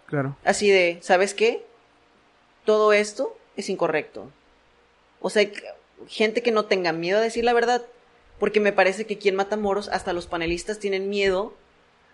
Claro. 0.07 0.35
Así 0.43 0.69
de, 0.69 0.97
¿sabes 1.01 1.33
qué? 1.33 1.63
Todo 2.65 2.93
esto 2.93 3.37
es 3.57 3.69
incorrecto. 3.69 4.29
O 5.21 5.29
sea, 5.29 5.47
gente 6.07 6.41
que 6.41 6.51
no 6.51 6.65
tenga 6.65 6.91
miedo 6.93 7.17
a 7.19 7.21
decir 7.21 7.43
la 7.43 7.53
verdad. 7.53 7.83
Porque 8.39 8.59
me 8.59 8.73
parece 8.73 9.05
que 9.05 9.13
aquí 9.15 9.29
en 9.29 9.35
Matamoros 9.35 9.87
hasta 9.89 10.11
los 10.11 10.27
panelistas 10.27 10.79
tienen 10.79 11.09
miedo 11.09 11.53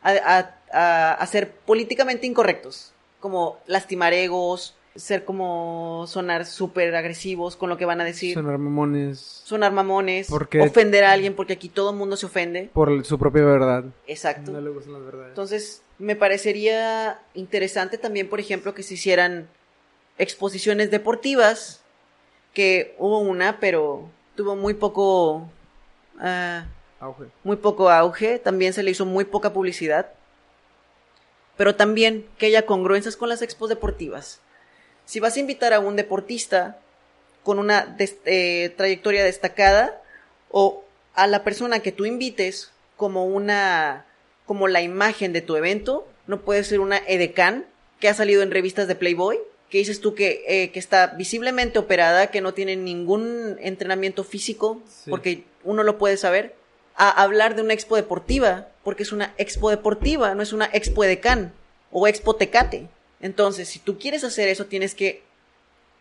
a, 0.03 0.11
a- 0.11 0.55
a- 0.71 1.13
a 1.13 1.27
ser 1.27 1.51
políticamente 1.51 2.27
incorrectos. 2.27 2.91
Como 3.19 3.57
lastimar 3.65 4.13
egos, 4.13 4.75
ser 4.95 5.23
como 5.23 6.05
sonar 6.07 6.45
súper 6.45 6.93
agresivos 6.95 7.55
con 7.55 7.69
lo 7.69 7.77
que 7.77 7.85
van 7.85 8.01
a 8.01 8.03
decir, 8.03 8.33
Sonar 8.33 8.57
mamones 8.57 9.19
sonar 9.45 9.71
mamones, 9.71 10.27
Porque- 10.29 10.61
ofender 10.61 11.03
a 11.03 11.11
alguien 11.11 11.35
porque 11.35 11.53
aquí 11.53 11.69
todo 11.69 11.91
el 11.91 11.95
mundo 11.95 12.17
se 12.17 12.25
ofende. 12.25 12.69
por 12.73 13.05
su 13.05 13.17
propia 13.17 13.43
verdad. 13.43 13.85
Exacto. 14.07 14.51
No 14.51 14.61
le 14.61 14.69
gustan 14.69 14.93
las 14.93 15.03
verdades. 15.05 15.29
Entonces, 15.29 15.81
me 15.99 16.15
parecería 16.15 17.19
interesante 17.33 17.97
también, 17.97 18.29
por 18.29 18.39
ejemplo, 18.39 18.73
que 18.73 18.83
se 18.83 18.95
hicieran 18.95 19.47
exposiciones 20.17 20.91
deportivas, 20.91 21.81
que 22.53 22.95
hubo 22.97 23.19
una, 23.19 23.59
pero 23.59 24.09
tuvo 24.35 24.55
muy 24.55 24.73
poco, 24.73 25.49
ah, 26.19 26.65
Auge. 26.99 27.25
muy 27.43 27.55
poco 27.57 27.89
auge, 27.89 28.39
también 28.39 28.73
se 28.73 28.83
le 28.83 28.91
hizo 28.91 29.05
muy 29.05 29.23
poca 29.25 29.53
publicidad, 29.53 30.11
pero 31.57 31.75
también 31.75 32.25
que 32.37 32.47
haya 32.47 32.65
congruencias 32.65 33.15
con 33.15 33.29
las 33.29 33.41
expos 33.41 33.69
deportivas. 33.69 34.41
Si 35.09 35.19
vas 35.19 35.35
a 35.35 35.39
invitar 35.39 35.73
a 35.73 35.79
un 35.79 35.95
deportista 35.95 36.77
con 37.41 37.57
una 37.57 37.83
des- 37.83 38.17
eh, 38.25 38.71
trayectoria 38.77 39.23
destacada 39.23 39.99
o 40.51 40.83
a 41.15 41.25
la 41.25 41.43
persona 41.43 41.79
que 41.79 41.91
tú 41.91 42.05
invites 42.05 42.69
como 42.95 43.25
una 43.25 44.05
como 44.45 44.67
la 44.67 44.83
imagen 44.83 45.33
de 45.33 45.41
tu 45.41 45.55
evento, 45.55 46.07
no 46.27 46.41
puede 46.41 46.63
ser 46.63 46.79
una 46.79 46.97
edecán 47.07 47.65
que 47.99 48.07
ha 48.07 48.13
salido 48.13 48.43
en 48.43 48.51
revistas 48.51 48.87
de 48.87 48.93
Playboy, 48.93 49.39
que 49.71 49.79
dices 49.79 49.99
tú 49.99 50.13
que, 50.13 50.43
eh, 50.47 50.69
que 50.69 50.77
está 50.77 51.07
visiblemente 51.07 51.79
operada, 51.79 52.27
que 52.27 52.41
no 52.41 52.53
tiene 52.53 52.75
ningún 52.75 53.57
entrenamiento 53.61 54.23
físico, 54.23 54.79
Sí. 54.87 55.09
porque 55.09 55.43
uno 55.63 55.81
lo 55.81 55.97
puede 55.97 56.17
saber, 56.17 56.53
a 56.95 57.09
hablar 57.09 57.55
de 57.55 57.63
una 57.63 57.73
expo 57.73 57.95
deportiva, 57.95 58.67
porque 58.83 59.01
es 59.01 59.11
una 59.11 59.33
expo 59.39 59.71
deportiva, 59.71 60.35
no 60.35 60.43
es 60.43 60.53
una 60.53 60.69
expo 60.71 61.03
edecán 61.03 61.51
o 61.91 62.07
expo 62.07 62.35
tecate. 62.35 62.87
Entonces, 63.21 63.67
si 63.69 63.79
tú 63.79 63.97
quieres 63.99 64.23
hacer 64.23 64.47
eso, 64.47 64.65
tienes 64.65 64.95
que 64.95 65.23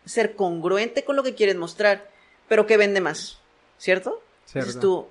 ser 0.05 0.35
congruente 0.35 1.03
con 1.03 1.15
lo 1.15 1.23
que 1.23 1.35
quieres 1.35 1.55
mostrar, 1.55 2.09
pero 2.47 2.65
que 2.65 2.77
vende 2.77 3.01
más, 3.01 3.39
¿cierto? 3.77 4.21
Cierto. 4.45 4.69
Entonces 4.69 4.81
tú, 4.81 5.07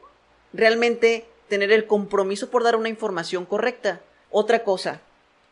realmente 0.52 1.26
tener 1.48 1.70
el 1.72 1.86
compromiso 1.86 2.50
por 2.50 2.62
dar 2.64 2.76
una 2.76 2.88
información 2.88 3.44
correcta. 3.46 4.00
Otra 4.30 4.64
cosa, 4.64 5.00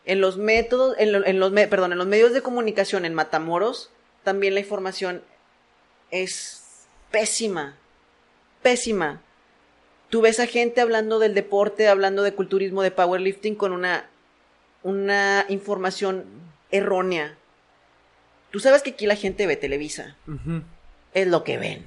en 0.05 0.21
los 0.21 0.37
métodos, 0.39 0.97
en, 0.99 1.13
lo- 1.13 1.25
en 1.27 1.39
los, 1.41 1.53
me- 1.53 1.69
perdón, 1.69 1.93
en 1.93 1.99
los 1.99 2.07
medios 2.07 2.33
de 2.33 2.43
comunicación 2.43 3.05
en 3.05 3.15
Matamoros, 3.15 3.91
también 4.25 4.55
la 4.55 4.61
información 4.61 5.23
es 6.11 6.63
pésima, 7.11 7.77
pésima. 8.63 9.21
Tú 10.11 10.21
ves 10.23 10.41
a 10.41 10.47
gente 10.47 10.81
hablando 10.81 11.19
del 11.19 11.35
deporte, 11.35 11.89
hablando 11.89 12.23
de 12.23 12.33
culturismo, 12.35 12.83
de 12.83 12.91
powerlifting 12.91 13.55
con 13.57 13.73
una, 13.73 14.09
una 14.83 15.45
información 15.49 16.25
errónea. 16.77 17.37
Tú 18.51 18.61
sabes 18.61 18.83
que 18.83 18.91
aquí 18.91 19.07
la 19.07 19.17
gente 19.17 19.47
ve 19.47 19.57
Televisa 19.57 20.17
es 21.15 21.27
lo 21.27 21.45
que 21.45 21.59
ven. 21.59 21.87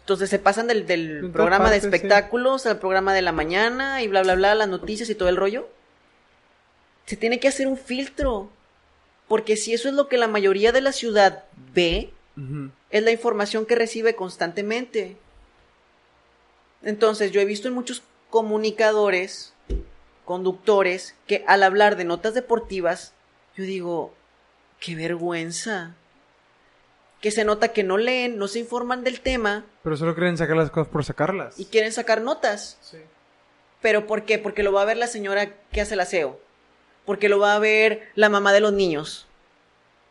Entonces 0.00 0.28
se 0.28 0.38
pasan 0.38 0.66
del, 0.66 1.30
programa 1.32 1.70
de 1.70 1.80
sí. 1.80 1.86
espectáculos 1.86 2.66
al 2.66 2.78
programa 2.78 3.14
de 3.14 3.22
la 3.22 3.32
mañana 3.32 4.02
y 4.02 4.08
bla, 4.08 4.22
bla, 4.22 4.34
bla, 4.34 4.54
las 4.54 4.68
noticias 4.68 5.08
y 5.08 5.14
todo 5.14 5.30
el 5.30 5.36
rollo. 5.36 5.66
Se 7.06 7.16
tiene 7.16 7.40
que 7.40 7.48
hacer 7.48 7.66
un 7.66 7.78
filtro. 7.78 8.50
Porque 9.28 9.56
si 9.56 9.72
eso 9.72 9.88
es 9.88 9.94
lo 9.94 10.08
que 10.08 10.18
la 10.18 10.28
mayoría 10.28 10.72
de 10.72 10.82
la 10.82 10.92
ciudad 10.92 11.44
ve, 11.72 12.12
es 12.90 13.02
la 13.02 13.10
información 13.10 13.64
que 13.64 13.74
recibe 13.74 14.14
constantemente. 14.14 15.16
Entonces 16.82 17.32
yo 17.32 17.40
he 17.40 17.46
visto 17.46 17.68
en 17.68 17.74
muchos 17.74 18.02
comunicadores, 18.28 19.54
conductores, 20.24 21.14
que 21.26 21.44
al 21.46 21.62
hablar 21.62 21.96
de 21.96 22.04
notas 22.04 22.34
deportivas, 22.34 23.14
yo 23.56 23.64
digo, 23.64 24.14
qué 24.80 24.94
vergüenza. 24.94 25.94
Que 27.20 27.30
se 27.30 27.44
nota 27.44 27.68
que 27.68 27.82
no 27.84 27.96
leen, 27.96 28.36
no 28.36 28.48
se 28.48 28.58
informan 28.58 29.02
del 29.02 29.20
tema 29.20 29.64
Pero 29.82 29.96
solo 29.96 30.14
quieren 30.14 30.36
sacar 30.36 30.56
las 30.56 30.70
cosas 30.70 30.92
por 30.92 31.04
sacarlas. 31.04 31.58
y 31.58 31.64
quieren 31.66 31.90
sacar 31.92 32.20
notas. 32.20 32.76
Sí. 32.82 32.98
¿Pero 33.80 34.06
por 34.06 34.24
qué? 34.24 34.38
Porque 34.38 34.62
lo 34.62 34.72
va 34.72 34.82
a 34.82 34.86
ver 34.86 34.96
la 34.98 35.06
señora 35.06 35.54
que 35.72 35.80
hace 35.80 35.94
el 35.94 36.00
aseo. 36.00 36.38
Porque 37.06 37.28
lo 37.28 37.38
va 37.38 37.54
a 37.54 37.58
ver 37.58 38.10
la 38.14 38.28
mamá 38.28 38.52
de 38.52 38.60
los 38.60 38.72
niños. 38.72 39.26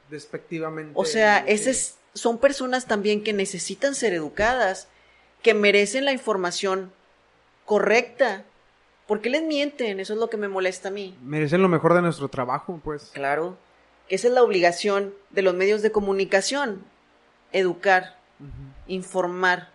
Despectivamente. 0.09 0.91
O 0.95 1.05
sea, 1.05 1.39
sí. 1.39 1.53
ese 1.53 1.69
es- 1.71 1.97
son 2.13 2.37
personas 2.37 2.85
también 2.85 3.23
que 3.23 3.33
necesitan 3.33 3.95
ser 3.95 4.13
educadas, 4.13 4.87
que 5.41 5.53
merecen 5.55 6.05
la 6.05 6.11
información 6.13 6.91
correcta. 7.65 8.43
¿Por 9.07 9.21
qué 9.21 9.29
les 9.29 9.43
mienten? 9.43 9.99
Eso 9.99 10.13
es 10.13 10.19
lo 10.19 10.29
que 10.29 10.37
me 10.37 10.47
molesta 10.47 10.87
a 10.87 10.91
mí. 10.91 11.15
Merecen 11.21 11.61
lo 11.61 11.67
mejor 11.69 11.93
de 11.93 12.01
nuestro 12.01 12.29
trabajo, 12.29 12.79
pues. 12.83 13.11
Claro, 13.13 13.57
esa 14.09 14.27
es 14.27 14.33
la 14.33 14.43
obligación 14.43 15.13
de 15.31 15.41
los 15.41 15.53
medios 15.53 15.81
de 15.81 15.91
comunicación. 15.91 16.83
Educar, 17.51 18.17
informar, 18.87 19.69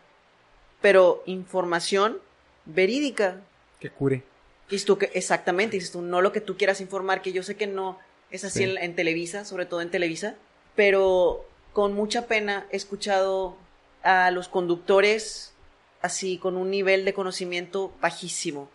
pero 0.81 1.23
información 1.27 2.19
verídica. 2.65 3.41
Que 3.81 3.91
cure. 3.91 4.23
Dices 4.71 4.85
tú 4.87 4.99
que, 4.99 5.11
exactamente, 5.15 5.77
dices 5.77 5.93
tú, 5.93 6.03
no 6.03 6.21
lo 6.21 6.33
que 6.33 6.41
tú 6.41 6.57
quieras 6.57 6.81
informar, 6.81 7.23
que 7.23 7.33
yo 7.33 7.43
sé 7.43 7.57
que 7.57 7.67
no 7.67 7.99
es 8.31 8.45
así 8.45 8.59
Sí. 8.59 8.65
en, 8.65 8.79
en 8.79 8.95
Televisa, 8.95 9.45
sobre 9.45 9.65
todo 9.67 9.81
en 9.81 9.91
Televisa, 9.91 10.35
pero 10.75 11.47
con 11.73 11.95
mucha 11.95 12.27
pena 12.27 12.67
he 12.71 12.77
escuchado 12.77 13.57
a 14.03 14.31
los 14.31 14.49
conductores 14.49 15.55
así 16.03 16.39
con 16.39 16.57
un 16.57 16.71
nivel 16.71 17.05
de 17.05 17.15
conocimiento 17.15 17.93
bajísimo. 18.01 18.69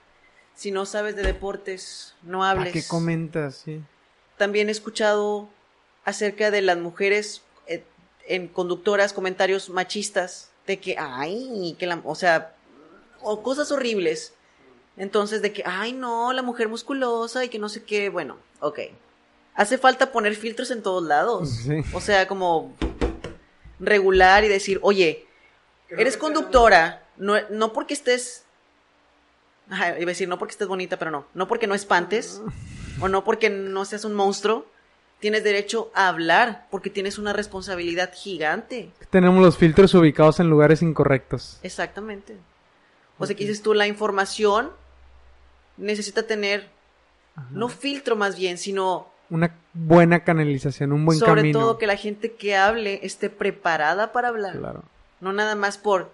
Si 0.56 0.72
no 0.72 0.86
sabes 0.86 1.16
de 1.16 1.24
deportes, 1.24 2.14
no 2.24 2.44
¿A 2.44 2.52
hables. 2.52 2.74
qué 2.74 2.84
comentas? 2.88 3.62
Sí. 3.66 3.82
También 4.38 4.70
he 4.70 4.72
escuchado 4.72 5.50
acerca 6.06 6.52
de 6.52 6.62
las 6.62 6.78
mujeres 6.78 7.42
eh, 7.68 7.84
en 8.28 8.48
conductoras 8.48 9.14
comentarios 9.14 9.70
machistas 9.70 10.50
de 10.68 10.80
que, 10.80 10.96
ay, 10.98 11.76
que 11.80 11.88
la, 11.88 12.02
o 12.04 12.16
sea, 12.16 12.56
o 13.22 13.42
cosas 13.42 13.72
horribles. 13.72 14.34
Entonces, 14.96 15.42
de 15.42 15.52
que, 15.54 15.64
ay, 15.66 15.92
no, 15.94 16.34
la 16.34 16.44
mujer 16.44 16.70
musculosa 16.70 17.44
y 17.44 17.50
que 17.50 17.58
no 17.60 17.68
sé 17.68 17.84
qué, 17.84 18.10
bueno, 18.10 18.38
ok. 18.60 18.80
Hace 19.56 19.78
falta 19.78 20.12
poner 20.12 20.36
filtros 20.36 20.72
en 20.72 20.84
todos 20.84 21.04
lados. 21.04 21.50
Sí. 21.64 21.82
O 21.94 22.02
sea, 22.02 22.28
como 22.28 22.76
regular 23.80 24.44
y 24.44 24.48
decir, 24.48 24.80
oye, 24.84 25.26
eres 25.90 26.18
conductora, 26.18 27.08
no, 27.18 27.36
no 27.50 27.74
porque 27.74 27.94
estés... 27.94 28.43
Ajá, 29.74 29.90
iba 30.00 30.04
a 30.04 30.14
decir, 30.14 30.30
no 30.30 30.38
porque 30.38 30.52
estés 30.52 30.68
bonita, 30.68 30.98
pero 31.00 31.10
no. 31.10 31.26
No 31.34 31.48
porque 31.48 31.66
no 31.66 31.74
espantes, 31.74 32.42
o 33.02 33.08
no 33.08 33.24
porque 33.24 33.50
no 33.50 33.86
seas 33.86 34.06
un 34.06 34.14
monstruo. 34.14 34.68
Tienes 35.20 35.44
derecho 35.44 35.90
a 35.96 36.10
hablar, 36.10 36.68
porque 36.70 36.90
tienes 36.90 37.18
una 37.18 37.34
responsabilidad 37.34 38.12
gigante. 38.14 38.92
Tenemos 39.10 39.42
los 39.42 39.58
filtros 39.58 39.94
ubicados 39.94 40.40
en 40.40 40.50
lugares 40.50 40.82
incorrectos. 40.82 41.60
Exactamente. 41.64 42.36
O 43.18 43.26
sea, 43.26 43.36
que 43.36 43.46
dices 43.46 43.64
tú, 43.64 43.74
la 43.74 43.88
información 43.88 44.72
necesita 45.78 46.24
tener, 46.24 46.70
no 47.52 47.70
filtro 47.70 48.16
más 48.16 48.36
bien, 48.38 48.58
sino 48.58 49.08
Una 49.30 49.56
buena 49.74 50.24
canalización, 50.24 50.92
un 50.92 51.06
buen 51.06 51.18
sobre 51.18 51.36
camino. 51.42 51.60
todo 51.60 51.78
que 51.78 51.88
la 51.88 51.96
gente 51.96 52.34
que 52.34 52.56
hable 52.56 53.00
esté 53.04 53.30
preparada 53.30 54.12
para 54.12 54.28
hablar. 54.28 54.58
Claro. 54.60 54.84
No 55.22 55.32
nada 55.32 55.56
más 55.56 55.78
por 55.78 56.12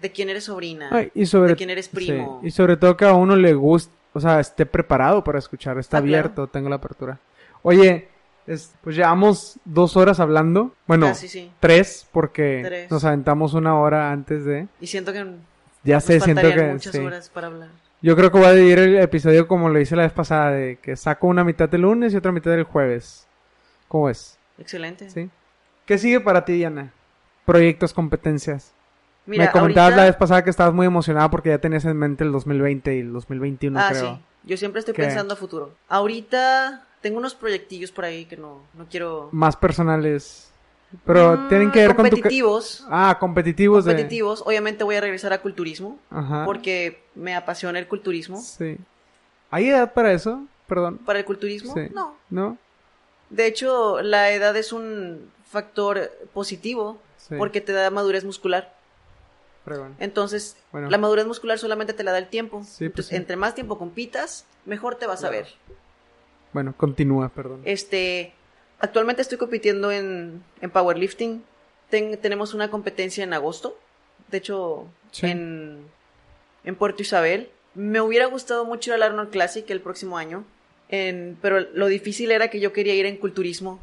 de 0.00 0.12
quién 0.12 0.28
eres 0.28 0.44
sobrina, 0.44 0.88
Ay, 0.92 1.10
y 1.14 1.26
sobre 1.26 1.50
de 1.50 1.56
quién 1.56 1.70
eres 1.70 1.88
primo. 1.88 2.38
sí, 2.42 2.48
Y 2.48 2.50
sobre 2.50 2.76
todo 2.76 2.96
que 2.96 3.04
a 3.04 3.14
uno 3.14 3.34
le 3.36 3.54
guste, 3.54 3.92
o 4.12 4.20
sea, 4.20 4.40
esté 4.40 4.64
preparado 4.66 5.22
para 5.24 5.38
escuchar, 5.38 5.78
está 5.78 5.98
Ah, 5.98 6.00
claro. 6.02 6.18
abierto, 6.18 6.46
tengo 6.48 6.68
la 6.68 6.76
apertura. 6.76 7.18
Oye, 7.62 8.08
es- 8.46 8.72
pues 8.82 8.96
llevamos 8.96 9.58
dos 9.64 9.96
horas 9.96 10.20
hablando. 10.20 10.72
Bueno, 10.86 11.14
sí. 11.14 11.50
tres, 11.60 12.06
porque 12.12 12.62
Tres. 12.64 12.90
nos 12.90 13.04
aventamos 13.04 13.54
una 13.54 13.78
hora 13.78 14.10
antes 14.12 14.44
de. 14.44 14.68
Y 14.80 14.86
siento 14.86 15.12
que 15.12 15.24
Ya 15.84 15.96
nos 15.96 16.04
sé, 16.04 16.20
siento 16.20 16.42
que. 16.42 16.62
muchas 16.72 16.92
sí. 16.92 16.98
horas 16.98 17.28
para 17.28 17.48
hablar. 17.48 17.68
Yo 18.00 18.14
creo 18.14 18.30
que 18.30 18.38
voy 18.38 18.46
a 18.46 18.52
dividir 18.52 18.78
el 18.78 18.96
episodio 19.00 19.48
como 19.48 19.68
lo 19.68 19.80
hice 19.80 19.96
la 19.96 20.02
vez 20.04 20.12
pasada, 20.12 20.52
de 20.52 20.76
que 20.80 20.94
saco 20.96 21.26
una 21.26 21.42
mitad 21.42 21.68
del 21.68 21.80
lunes 21.82 22.14
y 22.14 22.16
otra 22.16 22.30
mitad 22.32 22.52
del 22.52 22.62
jueves. 22.62 23.26
¿Cómo 23.88 24.08
es? 24.08 24.38
Excelente. 24.58 25.10
¿Sí? 25.10 25.28
¿Qué 25.84 25.98
sigue 25.98 26.20
para 26.20 26.44
ti, 26.44 26.52
Diana? 26.52 26.92
Proyectos, 27.44 27.92
competencias. 27.92 28.72
Mira, 29.28 29.44
Me 29.44 29.50
comentabas 29.52 29.84
ahorita- 29.92 29.96
la 29.96 30.04
vez 30.06 30.16
pasada 30.16 30.42
que 30.42 30.50
estabas 30.50 30.72
muy 30.74 30.86
emocionada 30.86 31.30
porque 31.30 31.50
ya 31.50 31.58
tenías 31.58 31.84
en 31.84 31.96
mente 31.96 32.24
el 32.24 32.32
2020 32.32 32.96
y 32.96 33.00
el 33.00 33.12
2021, 33.12 33.78
ah, 33.78 33.88
creo. 33.90 34.14
sí. 34.16 34.20
Yo 34.44 34.56
siempre 34.56 34.78
estoy 34.80 34.94
¿Qué? 34.94 35.02
pensando 35.02 35.34
a 35.34 35.36
futuro. 35.36 35.74
Ahorita 35.88 36.86
tengo 37.02 37.18
unos 37.18 37.34
proyectillos 37.34 37.92
por 37.92 38.04
ahí 38.06 38.24
que 38.24 38.36
no, 38.36 38.62
no 38.74 38.86
quiero... 38.90 39.28
Más 39.32 39.54
personales. 39.56 40.50
Pero 41.04 41.36
Mm, 41.36 41.48
tienen 41.50 41.70
que 41.70 41.80
ver 41.80 41.88
con 41.94 41.96
tu... 41.96 42.02
ca- 42.04 42.10
competitivos. 42.16 42.86
Ah, 42.88 43.16
competitivos. 43.20 43.84
de- 43.84 43.90
competitivos. 43.92 44.42
Obviamente 44.46 44.84
voy 44.84 44.96
a 44.96 45.02
regresar 45.02 45.34
a 45.34 45.42
culturismo 45.42 45.98
Ajá. 46.10 46.46
porque 46.46 47.02
me 47.14 47.34
apasiona 47.36 47.78
el 47.78 47.86
culturismo. 47.86 48.40
Sí. 48.40 48.78
¿Hay 49.50 49.68
edad 49.68 49.92
para 49.92 50.12
eso? 50.12 50.44
Perdón. 50.66 50.96
¿Para 50.98 51.18
el 51.18 51.26
culturismo? 51.26 51.74
Sí. 51.74 51.82
No. 51.94 52.14
¿No? 52.30 52.56
De 53.28 53.46
hecho, 53.46 54.00
la 54.00 54.30
edad 54.30 54.56
es 54.56 54.72
un 54.72 55.30
factor 55.50 56.10
positivo 56.32 56.98
Sí. 57.18 57.34
porque 57.36 57.60
te 57.60 57.72
da 57.72 57.90
madurez 57.90 58.24
muscular. 58.24 58.74
Fregón. 59.68 59.96
Entonces, 60.00 60.56
Bueno. 60.72 60.90
la 60.90 60.98
madurez 60.98 61.26
muscular 61.26 61.58
solamente 61.58 61.92
te 61.92 62.02
la 62.04 62.12
da 62.12 62.18
el 62.18 62.28
tiempo. 62.28 62.62
Sí, 62.64 62.68
pues 62.68 62.80
Entonces, 62.88 63.06
sí. 63.10 63.16
entre 63.16 63.36
más 63.36 63.54
tiempo 63.54 63.78
compitas, 63.78 64.44
mejor 64.64 64.94
te 64.96 65.06
vas 65.06 65.24
a 65.24 65.30
ver. 65.30 65.46
Bueno, 66.52 66.74
continúa, 66.76 67.28
perdón. 67.28 67.60
Este, 67.64 68.32
Actualmente 68.80 69.22
estoy 69.22 69.38
compitiendo 69.38 69.90
en, 69.90 70.40
en 70.60 70.70
powerlifting. 70.70 71.42
Ten- 71.90 72.16
tenemos 72.20 72.54
una 72.54 72.70
competencia 72.70 73.24
en 73.24 73.32
agosto. 73.32 73.76
De 74.30 74.38
hecho, 74.38 74.86
Sí. 75.10 75.26
en, 75.26 75.84
en 76.64 76.76
Puerto 76.76 77.02
Isabel. 77.02 77.50
Me 77.74 78.00
hubiera 78.00 78.26
gustado 78.26 78.64
mucho 78.64 78.90
ir 78.90 78.94
al 78.94 79.02
Arnold 79.02 79.30
Classic 79.30 79.68
el 79.70 79.80
próximo 79.80 80.16
año. 80.16 80.44
En, 80.90 81.36
pero 81.42 81.58
lo 81.60 81.86
difícil 81.88 82.30
era 82.30 82.50
que 82.50 82.60
yo 82.60 82.72
quería 82.72 82.94
ir 82.94 83.04
en 83.06 83.16
culturismo. 83.16 83.80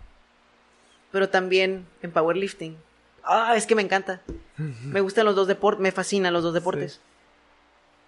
Pero 1.11 1.27
también 1.29 1.85
en 2.01 2.11
powerlifting. 2.11 2.77
Ah, 3.25 3.53
es 3.55 3.65
que 3.65 3.75
me 3.75 3.81
encanta. 3.81 4.21
Me 4.57 5.01
gustan 5.01 5.25
los 5.25 5.35
dos 5.35 5.47
deportes. 5.47 5.81
Me 5.81 5.91
fascinan 5.91 6.33
los 6.33 6.43
dos 6.43 6.53
deportes. 6.53 6.99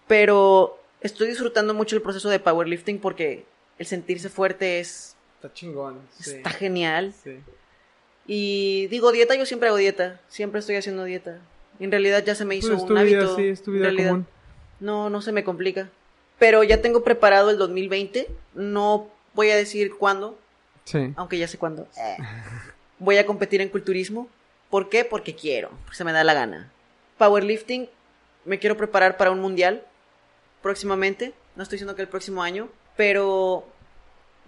Pero 0.08 0.80
estoy 1.02 1.28
disfrutando 1.30 1.74
mucho 1.74 1.96
el 1.96 2.02
proceso 2.02 2.30
de 2.30 2.40
powerlifting 2.40 3.00
porque 3.00 3.46
el 3.78 3.86
sentirse 3.86 4.30
fuerte 4.30 4.80
es 4.80 5.16
Está 5.36 5.54
chingón. 5.54 6.00
está 6.20 6.50
genial. 6.50 7.14
Sí. 7.24 7.40
Y 8.26 8.88
digo, 8.88 9.12
dieta, 9.12 9.36
yo 9.36 9.46
siempre 9.46 9.70
hago 9.70 9.78
dieta. 9.78 10.20
Siempre 10.28 10.60
estoy 10.60 10.76
haciendo 10.76 11.04
dieta. 11.04 11.40
En 11.80 11.92
realidad 11.92 12.24
ya 12.26 12.36
se 12.36 12.46
me 12.46 12.56
hizo 12.56 12.70
Pues 12.70 12.82
un 12.84 12.90
vida, 12.90 13.00
hábito. 13.02 13.36
sí, 13.36 13.48
es 13.50 13.62
tu 13.62 13.72
En 13.72 13.78
vida 13.78 13.86
realidad, 13.86 14.10
común. 14.10 14.28
No, 14.80 15.10
no 15.10 15.22
se 15.22 15.32
me 15.32 15.44
complica. 15.44 15.90
Pero 16.40 16.64
ya 16.64 16.82
tengo 16.82 17.04
preparado 17.04 17.50
el 17.50 17.58
2020. 17.58 18.28
No 18.56 19.08
voy 19.34 19.50
a 19.52 19.56
decir 19.56 19.96
cuándo, 19.98 20.38
Sí. 20.86 21.14
aunque 21.16 21.38
ya 21.38 21.48
sé 21.48 21.58
cuándo. 21.58 21.88
Eh. 21.98 22.18
Voy 23.00 23.18
a 23.18 23.26
competir 23.26 23.62
en 23.62 23.70
culturismo. 23.70 24.28
¿Por 24.70 24.90
qué? 24.90 25.06
Porque 25.06 25.36
quiero. 25.36 25.70
Porque 25.84 25.96
se 25.98 26.04
me 26.04 26.12
da 26.14 26.24
la 26.24 26.34
gana. 26.34 26.72
Powerlifting, 27.18 27.90
me 28.46 28.60
quiero 28.60 28.78
preparar 28.78 29.18
para 29.18 29.32
un 29.32 29.40
mundial 29.40 29.84
próximamente. 30.62 31.34
No 31.56 31.64
estoy 31.64 31.78
diciendo 31.78 31.96
que 31.96 32.02
el 32.02 32.08
próximo 32.10 32.44
año. 32.44 32.70
Pero 32.96 33.66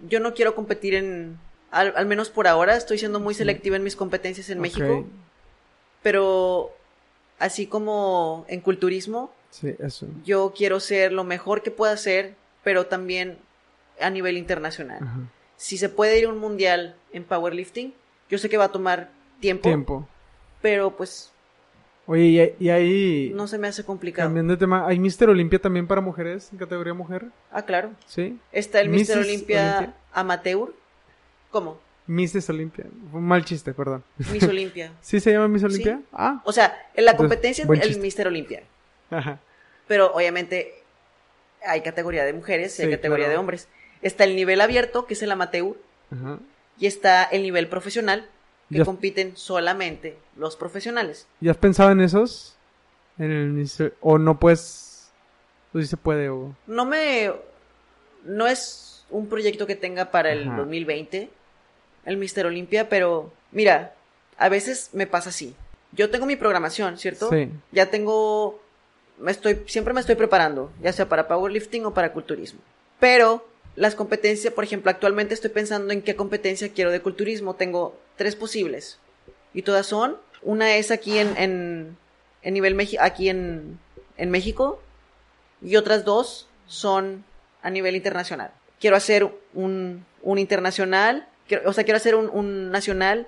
yo 0.08 0.20
no 0.20 0.34
quiero 0.34 0.54
competir 0.54 0.94
en. 0.94 1.38
Al, 1.70 1.92
al 1.96 2.06
menos 2.06 2.30
por 2.30 2.48
ahora, 2.48 2.76
estoy 2.76 2.98
siendo 2.98 3.20
muy 3.20 3.32
selectiva 3.34 3.76
en 3.76 3.82
mis 3.84 3.96
competencias 3.96 4.50
en. 4.50 4.60
México. 4.60 5.06
Pero 6.02 6.74
así 7.38 7.66
como 7.66 8.44
en 8.48 8.60
culturismo, 8.60 9.32
Sí, 9.50 9.74
eso. 9.78 10.06
yo 10.24 10.52
quiero 10.56 10.80
ser 10.80 11.12
lo 11.12 11.24
mejor 11.24 11.62
que 11.62 11.70
pueda 11.70 11.96
ser, 11.96 12.34
pero 12.64 12.86
también 12.86 13.38
a 14.00 14.10
nivel 14.10 14.36
internacional. 14.36 14.98
Ajá. 15.02 15.18
Si 15.56 15.76
se 15.76 15.88
puede 15.90 16.18
ir 16.18 16.24
a 16.24 16.28
un 16.30 16.38
mundial 16.38 16.96
en 17.12 17.24
powerlifting, 17.24 17.92
yo 18.30 18.38
sé 18.38 18.48
que 18.48 18.56
va 18.56 18.64
a 18.66 18.72
tomar 18.72 19.10
tiempo, 19.40 19.62
Tiempo. 19.62 20.08
pero 20.62 20.96
pues 20.96 21.32
Oye, 22.06 22.56
y, 22.58 22.68
ahí, 22.70 23.30
no 23.34 23.46
se 23.46 23.56
me 23.56 23.68
hace 23.68 23.84
complicado. 23.84 24.26
cambiando 24.28 24.52
de 24.54 24.58
tema, 24.58 24.86
¿hay 24.86 24.98
Mister 24.98 25.28
Olimpia 25.28 25.60
también 25.60 25.86
para 25.86 26.00
mujeres 26.00 26.48
en 26.52 26.58
categoría 26.58 26.92
mujer? 26.92 27.26
Ah, 27.52 27.62
claro. 27.62 27.90
Sí. 28.06 28.36
Está 28.50 28.80
el 28.80 28.88
Mister. 28.88 29.18
Olimpia. 29.18 29.94
Amateur. 30.12 30.74
¿Cómo? 31.50 31.78
Misses 32.06 32.50
Olimpia. 32.50 32.86
Mal 33.12 33.44
chiste, 33.44 33.72
perdón. 33.72 34.02
Miss 34.32 34.42
Olimpia. 34.42 34.92
¿Sí 35.00 35.20
se 35.20 35.30
llama 35.30 35.46
Miss 35.46 35.60
Sí. 35.62 35.66
Olimpia? 35.66 36.00
Ah. 36.12 36.42
O 36.44 36.52
sea, 36.52 36.76
en 36.94 37.04
la 37.04 37.12
Entonces, 37.12 37.16
competencia 37.16 37.66
buen 37.66 37.80
es 37.80 37.86
el. 37.86 38.00
Mister 38.00 38.26
Olimpia. 38.26 38.64
Ajá. 39.10 39.38
Pero 39.86 40.12
obviamente 40.12 40.74
hay 41.64 41.82
categoría 41.82 42.24
de 42.24 42.32
mujeres 42.32 42.76
y 42.80 42.82
hay 42.82 42.90
categoría 42.90 43.26
claro. 43.26 43.32
de 43.34 43.38
hombres. 43.38 43.68
Está 44.02 44.24
el 44.24 44.34
nivel 44.34 44.60
abierto, 44.60 45.06
que 45.06 45.14
es 45.14 45.22
el 45.22 45.30
amateur, 45.30 45.76
Ajá. 46.10 46.38
y 46.78 46.86
está 46.86 47.22
el 47.22 47.42
nivel 47.42 47.68
profesional, 47.68 48.26
que 48.70 48.78
Ya- 48.78 48.84
compiten 48.84 49.36
solamente 49.36 50.16
los 50.36 50.56
profesionales. 50.56 51.26
¿Ya 51.40 51.50
has 51.50 51.56
pensado 51.56 51.90
en 51.90 52.00
esos? 52.00 52.56
En 53.18 53.30
el. 53.30 53.92
O 54.00 54.18
no 54.18 54.38
puedes... 54.38 55.10
O 55.74 55.78
sí 55.80 55.86
se 55.86 55.96
puede, 55.96 56.28
o... 56.30 56.54
No 56.66 56.84
me... 56.84 57.32
No 58.24 58.46
es 58.46 59.04
un 59.10 59.28
proyecto 59.28 59.66
que 59.66 59.74
tenga 59.76 60.10
para 60.10 60.32
el 60.32 60.48
Ajá. 60.48 60.58
2020, 60.58 61.30
el 62.06 62.16
Mister 62.16 62.46
Olimpia, 62.46 62.88
pero 62.88 63.32
mira, 63.52 63.94
a 64.36 64.48
veces 64.48 64.90
me 64.92 65.06
pasa 65.06 65.30
así. 65.30 65.54
Yo 65.92 66.10
tengo 66.10 66.26
mi 66.26 66.36
programación, 66.36 66.96
¿cierto? 66.98 67.28
Sí. 67.30 67.50
Ya 67.72 67.86
tengo... 67.90 68.60
Me 69.18 69.32
estoy, 69.32 69.62
siempre 69.66 69.92
me 69.92 70.00
estoy 70.00 70.14
preparando, 70.14 70.72
ya 70.82 70.92
sea 70.92 71.08
para 71.08 71.28
powerlifting 71.28 71.84
o 71.86 71.92
para 71.92 72.12
culturismo. 72.12 72.60
Pero 72.98 73.46
las 73.76 73.94
competencias, 73.94 74.52
por 74.54 74.64
ejemplo, 74.64 74.90
actualmente 74.90 75.34
estoy 75.34 75.50
pensando 75.50 75.92
en 75.92 76.00
qué 76.02 76.16
competencia 76.16 76.72
quiero 76.72 76.90
de 76.90 77.00
culturismo. 77.02 77.54
Tengo 77.54 77.98
tres 78.20 78.36
posibles. 78.36 78.98
Y 79.54 79.62
todas 79.62 79.86
son, 79.86 80.18
una 80.42 80.76
es 80.76 80.90
aquí 80.90 81.16
en, 81.18 81.34
en, 81.38 81.96
en 82.42 82.52
nivel 82.54 82.74
Meji- 82.76 82.98
aquí 83.00 83.30
en, 83.30 83.78
en 84.18 84.30
México 84.30 84.82
y 85.62 85.76
otras 85.76 86.04
dos 86.04 86.46
son 86.66 87.24
a 87.62 87.70
nivel 87.70 87.96
internacional. 87.96 88.50
Quiero 88.78 88.96
hacer 88.96 89.26
un, 89.54 90.04
un 90.20 90.38
internacional, 90.38 91.26
quiero- 91.48 91.66
o 91.68 91.72
sea, 91.72 91.84
quiero 91.84 91.96
hacer 91.96 92.14
un, 92.14 92.28
un 92.28 92.70
nacional, 92.70 93.26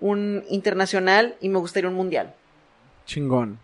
un 0.00 0.44
internacional 0.48 1.34
y 1.40 1.48
me 1.48 1.58
gustaría 1.58 1.90
un 1.90 1.96
mundial. 1.96 2.34
Chingón. 3.06 3.58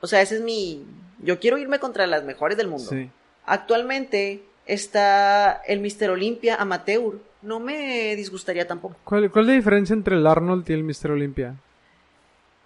O 0.00 0.06
sea, 0.06 0.22
ese 0.22 0.36
es 0.36 0.40
mi... 0.40 0.86
Yo 1.18 1.38
quiero 1.38 1.58
irme 1.58 1.78
contra 1.78 2.06
las 2.06 2.24
mejores 2.24 2.56
del 2.56 2.68
mundo. 2.68 2.88
Sí. 2.88 3.10
Actualmente 3.44 4.42
está 4.64 5.60
el 5.66 5.80
Mister 5.80 6.08
Olimpia 6.10 6.56
Amateur. 6.56 7.18
No 7.42 7.58
me 7.60 8.14
disgustaría 8.16 8.66
tampoco. 8.66 8.96
¿Cuál, 9.04 9.30
¿Cuál 9.30 9.44
es 9.44 9.48
la 9.48 9.54
diferencia 9.54 9.94
entre 9.94 10.16
el 10.16 10.26
Arnold 10.26 10.68
y 10.68 10.72
el 10.74 10.82
Mister 10.84 11.10
Olimpia? 11.10 11.54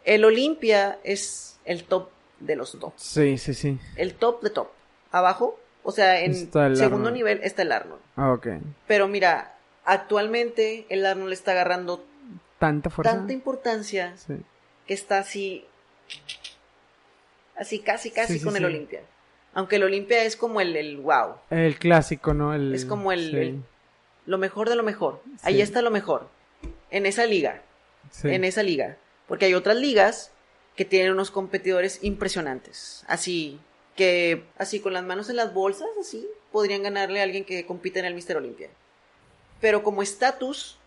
El 0.04 0.24
Olimpia 0.24 0.98
es 1.04 1.58
el 1.64 1.84
top 1.84 2.08
de 2.40 2.56
los 2.56 2.78
top. 2.78 2.92
Sí, 2.96 3.38
sí, 3.38 3.54
sí. 3.54 3.78
El 3.96 4.14
top 4.14 4.42
de 4.42 4.50
top. 4.50 4.68
Abajo, 5.12 5.58
o 5.84 5.92
sea, 5.92 6.20
en 6.20 6.34
segundo 6.34 6.58
Arnold. 6.60 7.12
nivel 7.14 7.40
está 7.42 7.62
el 7.62 7.72
Arnold. 7.72 8.02
Ah, 8.16 8.32
ok. 8.32 8.48
Pero 8.88 9.06
mira, 9.08 9.54
actualmente 9.84 10.86
el 10.88 11.06
Arnold 11.06 11.32
está 11.32 11.52
agarrando 11.52 12.04
¿Tanta 12.58 12.90
fuerza? 12.90 13.12
tanta 13.14 13.32
importancia 13.32 14.16
Sí. 14.16 14.34
que 14.86 14.94
está 14.94 15.18
así, 15.18 15.64
así 17.56 17.78
casi, 17.78 18.10
casi 18.10 18.34
Sí, 18.34 18.38
sí, 18.40 18.44
con 18.44 18.56
el. 18.56 18.64
Olimpia. 18.64 19.02
Aunque 19.54 19.76
el 19.76 19.84
Olimpia 19.84 20.24
es 20.24 20.36
como 20.36 20.60
el, 20.60 20.74
el 20.74 20.96
wow, 20.96 21.36
El 21.50 21.78
clásico, 21.78 22.34
¿no? 22.34 22.54
El, 22.54 22.74
es 22.74 22.84
como 22.84 23.12
el- 23.12 23.62
lo 24.26 24.38
mejor 24.38 24.68
de 24.68 24.76
lo 24.76 24.82
mejor. 24.82 25.20
Ahí 25.42 25.60
está 25.60 25.82
lo 25.82 25.90
mejor. 25.90 26.28
En 26.90 27.06
esa 27.06 27.26
liga, 27.26 27.62
sí. 28.10 28.28
en 28.28 28.44
esa 28.44 28.62
liga. 28.62 28.96
Porque 29.26 29.46
hay 29.46 29.54
otras 29.54 29.76
ligas 29.76 30.30
que 30.76 30.84
tienen 30.84 31.12
unos 31.12 31.30
competidores 31.30 31.98
impresionantes. 32.02 33.04
Así 33.06 33.60
que, 33.96 34.44
así 34.58 34.80
con 34.80 34.92
las 34.92 35.04
manos 35.04 35.30
en 35.30 35.36
las 35.36 35.54
bolsas, 35.54 35.88
así, 36.00 36.26
podrían 36.52 36.82
ganarle 36.82 37.20
a 37.20 37.24
alguien 37.24 37.44
que 37.44 37.66
compite 37.66 38.00
en 38.00 38.06
el 38.06 38.14
Mister 38.14 38.36
Olimpia. 38.36 38.70
Pero 39.60 39.82
como 39.82 40.02
estatus, 40.02 40.78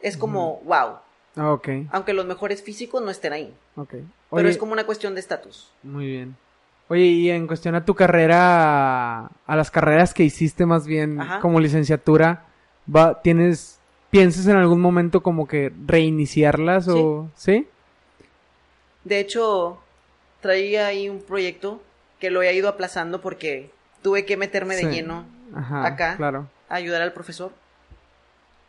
es 0.00 0.16
como, 0.16 0.60
wow. 0.64 0.98
Ah, 1.36 1.52
ok. 1.52 1.68
Aunque 1.90 2.12
los 2.12 2.26
mejores 2.26 2.62
físicos 2.62 3.02
no 3.02 3.10
estén 3.10 3.32
ahí. 3.32 3.54
Ok. 3.76 3.94
Pero 4.30 4.48
es 4.48 4.58
como 4.58 4.72
una 4.72 4.86
cuestión 4.86 5.14
de 5.14 5.20
estatus. 5.20 5.72
Muy 5.82 6.06
bien. 6.06 6.36
Oye, 6.88 7.04
y 7.04 7.30
en 7.30 7.46
cuestión 7.46 7.74
a 7.74 7.84
tu 7.84 7.94
carrera, 7.94 9.26
a 9.46 9.56
las 9.56 9.70
carreras 9.70 10.12
que 10.12 10.22
hiciste 10.22 10.66
más 10.66 10.86
bien 10.86 11.20
Ajá. 11.20 11.40
como 11.40 11.60
licenciatura, 11.60 12.44
va, 12.94 13.22
¿tienes, 13.22 13.80
piensas 14.10 14.46
en 14.46 14.56
algún 14.56 14.80
momento 14.80 15.22
como 15.22 15.48
que 15.48 15.72
reiniciarlas 15.86 16.88
o, 16.88 17.30
sí? 17.34 17.66
De 19.04 19.18
hecho, 19.18 19.78
traía 20.40 20.86
ahí 20.86 21.08
un 21.08 21.22
proyecto 21.22 21.82
que 22.20 22.30
lo 22.30 22.42
he 22.42 22.54
ido 22.54 22.68
aplazando 22.68 23.20
porque 23.20 23.70
tuve 24.02 24.24
que 24.26 24.36
meterme 24.36 24.76
de 24.76 24.84
lleno 24.90 25.24
Ajá, 25.54 25.86
acá. 25.86 26.16
claro. 26.16 26.48
a 26.68 26.74
ayudar 26.74 27.00
al 27.00 27.12
profesor. 27.12 27.52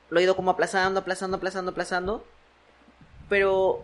Lo 0.10 0.20
he 0.20 0.24
ido 0.24 0.36
como 0.36 0.52
aplazando, 0.52 1.02
aplazando, 1.02 1.38
aplazando, 1.38 1.72
aplazando. 1.72 2.26
Pero 3.28 3.84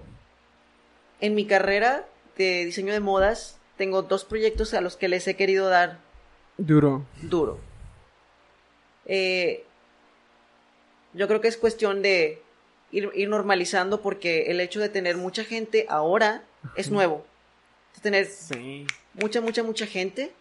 en 1.19 1.35
mi 1.35 1.45
carrera 1.45 2.05
de 2.37 2.65
diseño 2.65 2.93
de 2.93 2.99
modas 2.99 3.57
tengo 3.81 4.03
dos 4.03 4.25
proyectos 4.25 4.75
a 4.75 4.81
los 4.81 4.95
que 4.95 5.07
les 5.07 5.27
he 5.27 5.35
querido 5.35 5.67
dar 5.67 5.97
Duro. 6.59 7.03
duro. 7.23 7.57
Eh, 9.07 9.63
yo 11.13 11.27
creo 11.27 11.41
que 11.41 11.47
es 11.47 11.57
cuestión 11.57 12.03
de 12.03 12.39
ir, 12.91 13.09
ir 13.15 13.27
normalizando 13.27 13.99
porque 14.03 14.51
el 14.51 14.59
hecho 14.59 14.79
de 14.79 14.89
tener 14.89 15.17
mucha 15.17 15.43
gente 15.43 15.87
ahora 15.89 16.43
es 16.75 16.91
nuevo. 16.91 17.25
De 17.95 18.01
tener 18.01 18.25
Sí. 18.27 18.85
mucha, 19.15 19.41
mucha, 19.41 19.63
mucha 19.63 19.87
gente. 19.87 20.31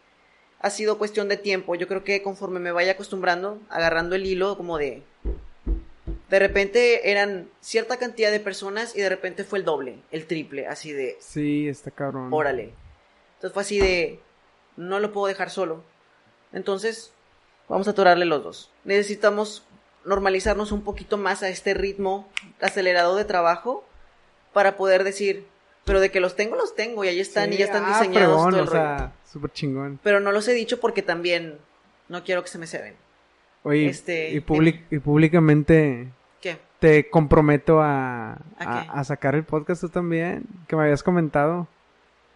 Ha 0.61 0.69
sido 0.69 0.99
cuestión 0.99 1.29
de 1.31 1.39
tiempo. 1.39 1.75
Yo 1.77 1.89
creo 1.89 2.05
que 2.05 2.21
conforme 2.23 2.61
me 2.61 2.73
vaya 2.73 2.93
acostumbrando, 2.93 3.59
agarrando 3.71 4.17
el 4.17 4.27
hilo 4.27 4.59
como 4.59 4.77
de... 4.77 5.03
De 6.29 6.39
repente 6.39 7.11
eran 7.11 7.49
cierta 7.63 7.97
cantidad 7.97 8.31
de 8.31 8.39
personas 8.41 8.95
y 8.95 9.01
de 9.01 9.09
repente 9.09 9.45
fue 9.45 9.61
el 9.61 9.65
doble, 9.65 9.97
el 10.11 10.27
triple, 10.27 10.67
así 10.67 10.93
de... 10.93 11.17
Sí, 11.21 11.67
está 11.69 11.91
cabrón. 11.91 12.29
Órale. 12.35 12.75
Entonces 13.41 13.55
fue 13.55 13.63
así 13.63 13.79
de... 13.79 14.21
No 14.77 15.01
lo 15.01 15.13
puedo 15.13 15.27
dejar 15.29 15.49
solo. 15.49 15.83
Entonces, 16.53 17.11
vamos 17.71 17.89
a 17.89 17.93
atorarle 17.93 18.27
los 18.27 18.45
dos. 18.45 18.71
Necesitamos 18.85 19.65
normalizarnos 20.05 20.73
un 20.73 20.83
poquito 20.83 21.17
más 21.17 21.43
a 21.43 21.49
este 21.49 21.73
ritmo 21.73 22.29
acelerado 22.61 23.17
de 23.17 23.25
trabajo 23.25 23.83
para 24.53 24.77
poder 24.77 25.05
decir, 25.05 25.47
pero 25.85 26.01
de 26.01 26.11
que 26.11 26.21
los 26.21 26.37
tengo, 26.37 26.55
los 26.57 26.75
tengo 26.75 27.03
y 27.03 27.09
ahí 27.09 27.21
están 27.21 27.51
y 27.53 27.57
ya 27.57 27.65
están 27.65 27.85
ah, 27.87 27.99
diseñados 27.99 28.37
todo 28.37 28.49
el 28.49 28.69
o 28.69 28.71
sea, 28.71 29.13
súper 29.25 29.53
chingón. 29.53 29.99
Pero 30.03 30.21
no 30.21 30.33
los 30.33 30.47
he 30.49 30.53
dicho 30.53 30.79
porque 30.79 31.03
también 31.03 31.59
no 32.09 32.23
quiero 32.25 32.43
que 32.43 32.49
se 32.51 32.59
me 32.59 32.67
ceben. 32.67 32.95
Oye, 33.63 33.87
Este, 33.89 34.33
y, 34.33 34.41
públicamente 34.41 36.09
¿Qué? 36.43 36.59
te 36.79 37.09
comprometo 37.09 37.81
a, 37.81 38.33
¿A 38.33 38.39
a, 38.59 38.83
qué? 38.83 38.91
a 38.91 39.05
sacar 39.05 39.35
el 39.35 39.45
podcast 39.45 39.81
tú 39.81 39.89
también, 39.89 40.45
que 40.67 40.77
me 40.77 40.83
habías 40.83 41.03
comentado, 41.03 41.69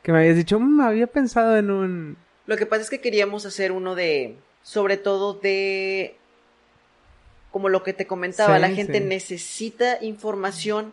que 0.05 0.13
me 0.13 0.19
habías 0.19 0.37
dicho, 0.37 0.61
"Mm, 0.61 0.81
había 0.81 1.09
pensado 1.09 1.57
en 1.57 1.71
un... 1.73 2.17
Lo 2.47 2.57
que 2.57 2.67
pasa 2.67 2.83
es 2.83 2.91
que 2.91 3.01
queríamos 3.01 3.47
hacer 3.47 3.73
uno 3.73 3.97
de, 3.97 4.37
sobre 4.63 4.97
todo 4.99 5.35
de, 5.35 6.15
como 7.51 7.69
lo 7.69 7.83
que 7.83 7.93
te 7.95 8.07
comentaba, 8.07 8.57
Sí, 8.57 8.61
la 8.61 8.69
gente 8.71 9.01
sí. 9.01 9.05
necesita 9.07 9.99
información 10.05 10.93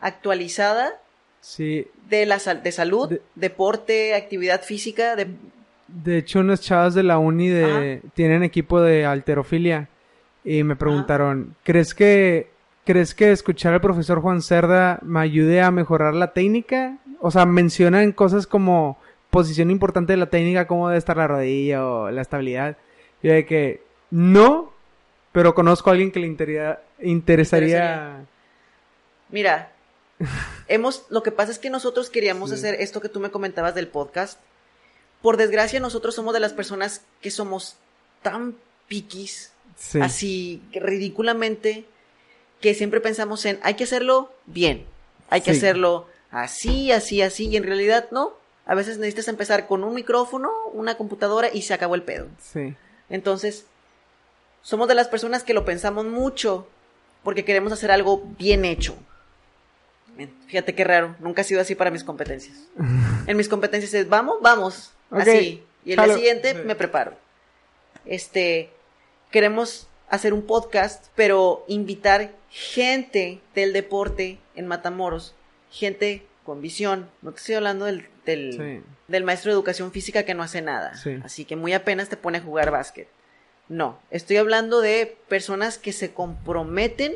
actualizada 0.00 0.98
Sí, 1.42 1.86
de 2.10 2.26
la 2.26 2.38
sal- 2.38 2.62
de 2.62 2.72
salud, 2.72 3.08
De- 3.08 3.22
deporte, 3.34 4.14
actividad 4.14 4.62
física, 4.62 5.16
de 5.16 5.28
de 5.88 6.18
hecho 6.18 6.38
unas 6.40 6.60
chavas 6.60 6.94
de 6.94 7.02
la 7.02 7.18
uni 7.18 7.48
de, 7.48 8.00
tienen 8.14 8.42
equipo 8.44 8.80
de 8.80 9.04
alterofilia 9.06 9.88
y 10.44 10.62
me 10.62 10.76
preguntaron, 10.76 11.56
¿crees 11.64 11.94
que, 11.94 12.48
¿crees 12.84 13.12
que 13.14 13.32
escuchar 13.32 13.74
al 13.74 13.80
profesor 13.80 14.20
Juan 14.20 14.40
Cerda 14.40 14.98
me 15.02 15.18
ayude 15.20 15.60
a 15.62 15.70
mejorar 15.72 16.14
la 16.14 16.32
técnica? 16.32 16.98
O 17.20 17.30
sea, 17.30 17.46
mencionan 17.46 18.12
cosas 18.12 18.46
como 18.46 18.98
posición 19.30 19.70
importante 19.70 20.12
de 20.12 20.16
la 20.16 20.30
técnica, 20.30 20.66
cómo 20.66 20.88
debe 20.88 20.98
estar 20.98 21.16
la 21.16 21.28
rodilla 21.28 21.86
o 21.86 22.10
la 22.10 22.22
estabilidad. 22.22 22.76
Y 23.22 23.28
yo 23.28 23.34
de 23.34 23.46
que, 23.46 23.82
no, 24.10 24.72
pero 25.32 25.54
conozco 25.54 25.90
a 25.90 25.92
alguien 25.92 26.10
que 26.10 26.20
le 26.20 26.26
interesaría... 26.26 26.80
Interesaría. 27.00 28.24
Mira, 29.28 29.70
hemos, 30.68 31.04
lo 31.10 31.22
que 31.22 31.30
pasa 31.32 31.52
es 31.52 31.58
que 31.58 31.70
nosotros 31.70 32.10
queríamos 32.10 32.50
Sí. 32.50 32.56
hacer 32.56 32.74
esto 32.80 33.00
que 33.00 33.08
tú 33.08 33.20
me 33.20 33.30
comentabas 33.30 33.74
del 33.74 33.88
podcast. 33.88 34.40
Por 35.22 35.36
desgracia, 35.36 35.80
nosotros 35.80 36.14
somos 36.14 36.32
de 36.34 36.40
las 36.40 36.52
personas 36.52 37.02
que 37.20 37.30
somos 37.30 37.76
tan 38.22 38.54
piquis, 38.88 39.52
Sí, 39.76 40.00
así 40.00 40.62
ridículamente, 40.72 41.84
que 42.60 42.74
siempre 42.74 43.00
pensamos 43.00 43.44
en 43.46 43.58
hay 43.62 43.74
que 43.74 43.84
hacerlo 43.84 44.30
bien, 44.46 44.84
hay 45.30 45.40
que 45.40 45.52
Sí. 45.52 45.58
hacerlo 45.58 46.06
así, 46.30 46.92
así, 46.92 47.22
así, 47.22 47.48
y 47.48 47.56
en 47.56 47.64
realidad 47.64 48.08
no. 48.10 48.34
A 48.66 48.74
veces 48.74 48.98
necesitas 48.98 49.28
empezar 49.28 49.66
con 49.66 49.82
un 49.82 49.94
micrófono, 49.94 50.50
una 50.72 50.96
computadora 50.96 51.48
y 51.52 51.62
se 51.62 51.74
acabó 51.74 51.94
el 51.94 52.02
pedo. 52.02 52.28
sí, 52.40 52.76
Entonces, 53.08 53.66
somos 54.62 54.88
de 54.88 54.94
las 54.94 55.08
personas 55.08 55.42
que 55.42 55.54
lo 55.54 55.64
pensamos 55.64 56.04
mucho 56.06 56.68
porque 57.22 57.44
queremos 57.44 57.72
hacer 57.72 57.90
algo 57.90 58.22
bien 58.38 58.64
hecho. 58.64 58.96
Fíjate 60.48 60.74
qué 60.74 60.84
raro, 60.84 61.16
nunca 61.18 61.42
ha 61.42 61.44
sido 61.44 61.60
así 61.60 61.74
para 61.74 61.90
mis 61.90 62.04
competencias. 62.04 62.56
En 63.26 63.36
mis 63.36 63.48
competencias 63.48 63.94
es 63.94 64.08
vamos, 64.08 64.38
vamos, 64.40 64.92
así. 65.10 65.62
Y 65.84 65.92
el 65.92 66.04
día 66.04 66.14
siguiente 66.14 66.54
me 66.54 66.74
preparo. 66.74 67.14
Este, 68.04 68.70
queremos 69.30 69.86
hacer 70.08 70.34
un 70.34 70.42
podcast, 70.42 71.06
pero 71.14 71.64
invitar 71.68 72.32
gente 72.50 73.40
del 73.54 73.72
deporte 73.72 74.38
en 74.56 74.66
Matamoros, 74.66 75.34
gente 75.70 76.26
con 76.44 76.60
visión. 76.60 77.08
No 77.22 77.32
te 77.32 77.38
estoy 77.38 77.54
hablando 77.56 77.84
del, 77.86 78.06
del, 78.26 78.52
Sí. 78.52 78.82
del 79.08 79.24
maestro 79.24 79.50
de 79.50 79.54
educación 79.54 79.92
física 79.92 80.24
que 80.24 80.34
no 80.34 80.42
hace 80.42 80.62
nada. 80.62 80.94
Sí. 80.96 81.18
Así 81.24 81.44
que 81.44 81.56
muy 81.56 81.72
apenas 81.72 82.08
te 82.08 82.16
pone 82.16 82.38
a 82.38 82.42
jugar 82.42 82.70
básquet. 82.70 83.08
No, 83.68 84.00
estoy 84.10 84.36
hablando 84.38 84.80
de 84.80 85.16
personas 85.28 85.78
que 85.78 85.92
se 85.92 86.12
comprometen 86.12 87.14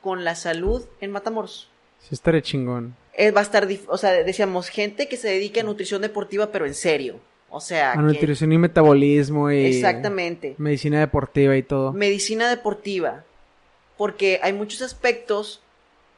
con 0.00 0.24
la 0.24 0.34
salud 0.34 0.84
en 1.00 1.10
Matamoros. 1.10 1.68
sí 2.00 2.14
estaré 2.14 2.42
chingón. 2.42 2.96
Eh, 3.16 3.30
va 3.30 3.40
a 3.40 3.44
estar, 3.44 3.66
o 3.88 3.96
sea, 3.98 4.10
decíamos, 4.12 4.68
gente 4.68 5.08
que 5.08 5.16
se 5.16 5.28
dedique 5.28 5.60
a 5.60 5.62
nutrición 5.62 6.02
deportiva, 6.02 6.50
pero 6.52 6.66
en 6.66 6.74
serio. 6.74 7.20
O 7.48 7.60
sea, 7.60 7.92
A 7.92 7.96
que- 7.96 8.00
nutrición 8.02 8.50
y 8.52 8.58
metabolismo 8.58 9.50
y... 9.50 9.64
exactamente. 9.66 10.54
Medicina 10.58 10.98
deportiva 11.00 11.56
y 11.56 11.62
todo. 11.62 11.92
Medicina 11.92 12.48
deportiva. 12.48 13.24
Porque 13.96 14.40
hay 14.42 14.52
muchos 14.52 14.82
aspectos 14.82 15.62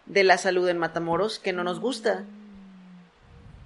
de 0.07 0.25
la 0.25 0.39
salud 0.39 0.69
en 0.69 0.79
Matamoros 0.79 1.39
que 1.39 1.53
no 1.53 1.65
nos 1.65 1.81
gusta. 1.81 2.25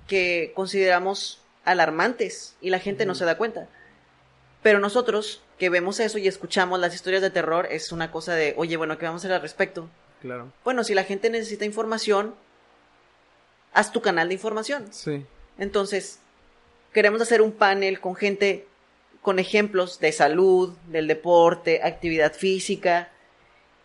Que 0.07 0.53
consideramos 0.55 1.41
alarmantes 1.64 2.57
y 2.61 2.70
la 2.70 2.80
gente 2.80 3.07
no 3.07 3.14
se 3.14 3.24
da 3.24 3.36
cuenta. 3.36 3.68
Pero 4.62 4.80
nosotros 4.80 5.43
que 5.59 5.70
vemos 5.70 6.01
eso 6.01 6.18
y 6.18 6.26
escuchamos 6.26 6.80
las 6.80 6.95
historias 6.95 7.22
de 7.22 7.30
terror 7.30 7.68
es 7.70 7.93
una 7.93 8.11
cosa 8.11 8.34
de, 8.34 8.55
oye, 8.57 8.76
bueno, 8.76 8.99
¿qué 8.99 9.07
vamos 9.07 9.22
a 9.22 9.26
hacer 9.26 9.34
al 9.34 9.43
respecto? 9.43 9.88
Claro. 10.20 10.53
Bueno, 10.64 10.84
si 10.84 10.95
la 10.95 11.05
gente 11.05 11.30
necesita 11.30 11.64
información, 11.64 12.34
haz 13.72 13.93
tu 13.93 14.01
canal 14.01 14.28
de 14.28 14.34
información. 14.34 14.88
Sí. 14.91 15.24
Entonces, 15.59 16.18
queremos 16.93 17.20
hacer 17.20 17.43
un 17.43 17.53
panel 17.53 18.01
con 18.01 18.16
gente 18.16 18.66
con 19.22 19.38
ejemplos 19.38 20.01
de 20.01 20.12
salud, 20.12 20.74
del 20.86 21.07
deporte, 21.07 21.82
actividad 21.82 22.32
física, 22.32 23.11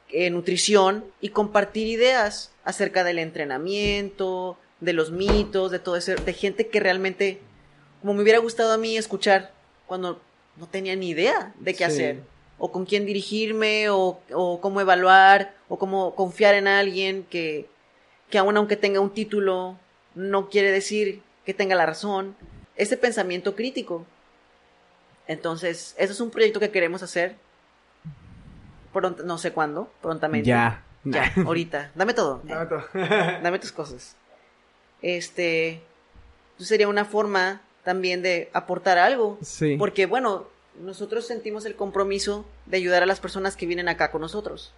eh, 0.10 0.30
nutrición 0.30 1.04
y 1.22 1.30
compartir 1.30 1.88
ideas 1.88 2.52
acerca 2.64 3.04
del 3.04 3.20
entrenamiento, 3.20 4.58
de 4.80 4.94
los 4.94 5.12
mitos, 5.12 5.72
de 5.72 5.80
todo 5.80 5.96
eso, 5.96 6.16
de 6.16 6.34
gente 6.34 6.68
que 6.68 6.80
realmente, 6.80 7.40
como 8.02 8.14
me 8.14 8.22
hubiera 8.24 8.40
gustado 8.40 8.74
a 8.74 8.78
mí 8.78 8.98
escuchar 8.98 9.52
cuando 9.88 10.22
no 10.58 10.68
tenía 10.68 10.96
ni 10.96 11.10
idea 11.10 11.54
de 11.60 11.74
qué 11.74 11.78
Sí. 11.80 11.84
hacer, 11.84 12.20
o 12.58 12.72
con 12.72 12.86
quién 12.86 13.06
dirigirme, 13.06 13.90
o, 13.90 14.20
o 14.34 14.62
cómo 14.62 14.80
evaluar, 14.82 15.54
o 15.68 15.78
cómo 15.78 16.16
confiar 16.16 16.56
en 16.56 16.68
alguien 16.68 17.24
que, 17.30 17.68
que 18.30 18.38
aun 18.38 18.56
aunque 18.58 18.78
tenga 18.78 19.00
un 19.00 19.14
título, 19.14 19.78
no 20.14 20.50
quiere 20.50 20.72
decir 20.72 21.22
que 21.46 21.54
tenga 21.54 21.76
la 21.76 21.86
razón. 21.86 22.36
Ese 22.78 22.98
pensamiento 22.98 23.56
crítico. 23.56 24.06
Entonces, 25.28 25.96
eso 25.98 26.14
es 26.14 26.20
un 26.20 26.30
proyecto 26.30 26.60
que 26.60 26.72
queremos 26.72 27.02
hacer. 27.04 27.36
Pronto, 28.96 29.24
no 29.24 29.38
sé 29.38 29.52
cuándo, 29.52 29.92
prontamente. 30.02 30.48
Ya. 30.48 30.82
Ya, 31.04 31.34
ahorita. 31.46 31.92
Dame 31.96 32.14
todo. 32.14 32.40
Dame 32.46 32.66
todo. 32.66 32.84
Dame 33.44 33.60
tus 33.60 33.74
cosas. 33.74 34.16
Este, 35.02 35.82
pues 36.56 36.70
sería 36.70 36.88
una 36.88 37.04
forma 37.04 37.62
también 37.84 38.22
de 38.22 38.50
aportar 38.54 38.98
algo. 38.98 39.38
Sí. 39.42 39.76
Porque, 39.78 40.06
bueno, 40.06 40.48
nosotros 40.80 41.28
sentimos 41.28 41.66
el 41.66 41.76
compromiso 41.76 42.46
de 42.68 42.78
ayudar 42.78 43.04
a 43.04 43.06
las 43.06 43.20
personas 43.20 43.58
que 43.58 43.66
vienen 43.66 43.90
acá 43.90 44.12
con 44.12 44.22
nosotros. 44.22 44.74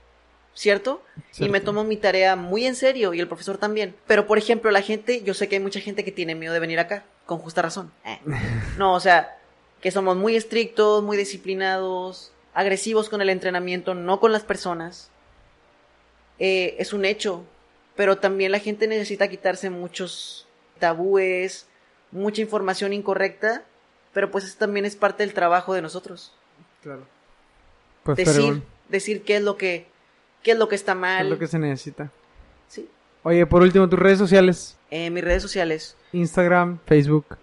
¿Cierto? 0.56 1.04
Y 1.38 1.50
me 1.50 1.62
tomo 1.62 1.84
mi 1.84 1.98
tarea 1.98 2.36
muy 2.36 2.66
en 2.66 2.74
serio 2.74 3.14
y 3.14 3.20
el 3.20 3.28
profesor 3.28 3.60
también. 3.60 3.96
Pero, 4.08 4.26
por 4.26 4.40
ejemplo, 4.40 4.72
la 4.72 4.82
gente, 4.82 5.22
yo 5.22 5.36
sé 5.36 5.48
que 5.48 5.58
hay 5.58 5.62
mucha 5.62 5.80
gente 5.80 6.04
que 6.04 6.12
tiene 6.12 6.34
miedo 6.34 6.52
de 6.52 6.60
venir 6.60 6.80
acá, 6.80 7.06
con 7.28 7.38
justa 7.38 7.62
razón. 7.62 7.92
Eh. 8.04 8.20
No, 8.80 8.96
o 8.96 9.00
sea, 9.00 9.38
que 9.80 9.92
somos 9.92 10.18
muy 10.18 10.36
estrictos, 10.36 11.04
muy 11.04 11.18
disciplinados, 11.18 12.32
agresivos 12.58 13.08
con 13.08 13.22
el 13.22 13.30
entrenamiento, 13.30 13.94
no 13.94 14.20
con 14.20 14.32
las 14.32 14.44
personas. 14.44 15.12
Eh, 16.40 16.76
es 16.80 16.92
un 16.92 17.06
hecho. 17.06 17.46
Pero 17.96 18.18
también 18.18 18.52
la 18.52 18.58
gente 18.58 18.88
necesita 18.88 19.28
quitarse 19.28 19.70
muchos 19.70 20.48
tabúes, 20.80 21.68
mucha 22.12 22.42
información 22.42 22.94
incorrecta. 22.94 23.64
Pero 24.12 24.32
pues 24.32 24.44
eso 24.44 24.56
también 24.58 24.86
es 24.86 24.96
parte 24.96 25.22
del 25.22 25.36
trabajo 25.36 25.76
de 25.76 25.84
nosotros. 25.84 26.34
Claro. 26.82 27.06
Pues 28.02 28.18
decir, 28.18 28.36
pero 28.36 28.62
decir 28.90 29.22
qué 29.22 29.36
es 29.36 29.44
lo 29.44 29.56
que, 29.56 29.86
qué 30.42 30.54
es 30.54 30.58
lo 30.58 30.68
que 30.68 30.76
está 30.76 30.94
es 30.94 30.98
mal. 30.98 31.30
lo 31.30 31.38
que 31.38 31.46
se 31.46 31.60
necesita. 31.60 32.10
Sí. 32.68 32.90
Oye, 33.22 33.46
por 33.46 33.62
último, 33.62 33.88
tus 33.88 34.00
redes 34.00 34.18
sociales. 34.18 34.80
Eh, 34.90 35.12
mis 35.12 35.24
redes 35.24 35.44
sociales. 35.44 35.96
Instagram, 36.12 36.80
Facebook 36.88 37.38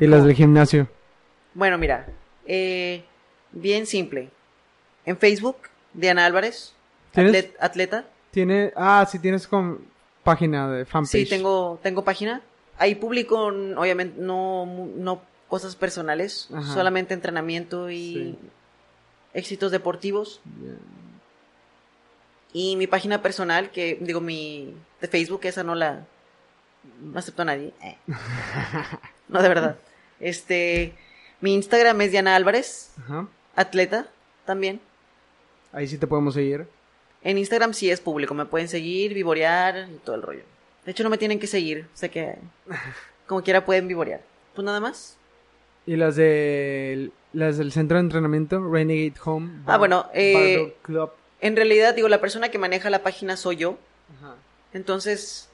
y 0.00 0.06
las 0.06 0.24
del 0.24 0.34
gimnasio. 0.36 0.88
Bueno, 1.52 1.78
mira, 1.78 2.06
eh, 2.46 3.04
bien 3.52 3.86
simple. 3.86 4.30
En 5.04 5.16
Facebook, 5.18 5.56
Diana 5.94 6.26
Álvarez, 6.26 6.74
¿Tienes? 7.12 7.32
atlet- 7.34 7.56
atleta. 7.60 8.04
Tiene, 8.30 8.72
ah, 8.76 9.06
sí 9.10 9.18
tienes 9.18 9.46
con 9.48 9.84
página 10.22 10.70
de 10.70 10.84
fanpage. 10.84 11.10
Sí, 11.10 11.26
tengo, 11.26 11.78
tengo 11.82 12.04
página. 12.04 12.42
Ahí 12.78 12.94
publico, 12.94 13.46
obviamente, 13.46 14.20
no, 14.20 14.66
no 14.66 15.22
cosas 15.48 15.74
personales, 15.76 16.48
Ajá. 16.54 16.72
solamente 16.74 17.12
entrenamiento 17.14 17.90
y 17.90 18.14
Sí. 18.14 18.38
éxitos 19.34 19.72
deportivos. 19.72 20.40
Y 22.52 22.76
mi 22.76 22.86
página 22.86 23.22
personal, 23.22 23.70
que 23.70 23.98
digo, 24.00 24.20
mi 24.20 24.74
de 25.00 25.08
Facebook, 25.08 25.40
esa 25.44 25.62
no 25.62 25.74
la 25.74 26.04
no 27.00 27.18
acepto 27.18 27.42
a 27.42 27.46
nadie. 27.46 27.72
Eh. 27.82 27.96
No, 29.28 29.40
de 29.42 29.48
verdad. 29.48 29.76
Este, 30.18 30.92
mi 31.40 31.54
Instagram 31.54 32.00
es 32.00 32.10
Diana 32.10 32.34
Álvarez, 32.34 32.90
Ajá. 32.98 33.28
Atleta 33.60 34.06
también. 34.44 34.80
Ahí 35.72 35.86
sí 35.86 35.98
te 35.98 36.06
podemos 36.06 36.34
seguir. 36.34 36.66
En 37.22 37.38
Instagram 37.38 37.74
sí 37.74 37.90
es 37.90 38.00
público, 38.00 38.34
me 38.34 38.46
pueden 38.46 38.68
seguir, 38.68 39.14
vivorear 39.14 39.88
y 39.88 39.98
todo 39.98 40.16
el 40.16 40.22
rollo. 40.22 40.42
De 40.84 40.92
hecho, 40.92 41.02
no 41.02 41.10
me 41.10 41.18
tienen 41.18 41.38
que 41.38 41.46
seguir, 41.46 41.86
sé 41.94 42.10
que 42.10 42.36
como 43.26 43.42
quiera 43.42 43.64
pueden 43.64 43.86
vivorear. 43.86 44.22
Pues 44.54 44.64
nada 44.64 44.80
más. 44.80 45.16
Y 45.86 45.96
las 45.96 46.16
de 46.16 47.10
las 47.32 47.58
del 47.58 47.72
centro 47.72 47.96
de 47.96 48.02
entrenamiento, 48.02 48.60
Renegade 48.68 49.14
Home. 49.24 49.62
Ah, 49.66 49.78
bueno, 49.78 50.06
eh, 50.14 50.76
Club. 50.82 51.10
En 51.40 51.56
realidad, 51.56 51.94
digo, 51.94 52.08
la 52.08 52.20
persona 52.20 52.50
que 52.50 52.58
maneja 52.58 52.90
la 52.90 53.02
página 53.02 53.36
soy 53.36 53.56
yo. 53.56 53.78
Ajá. 54.18 54.34
Entonces, 54.72 55.48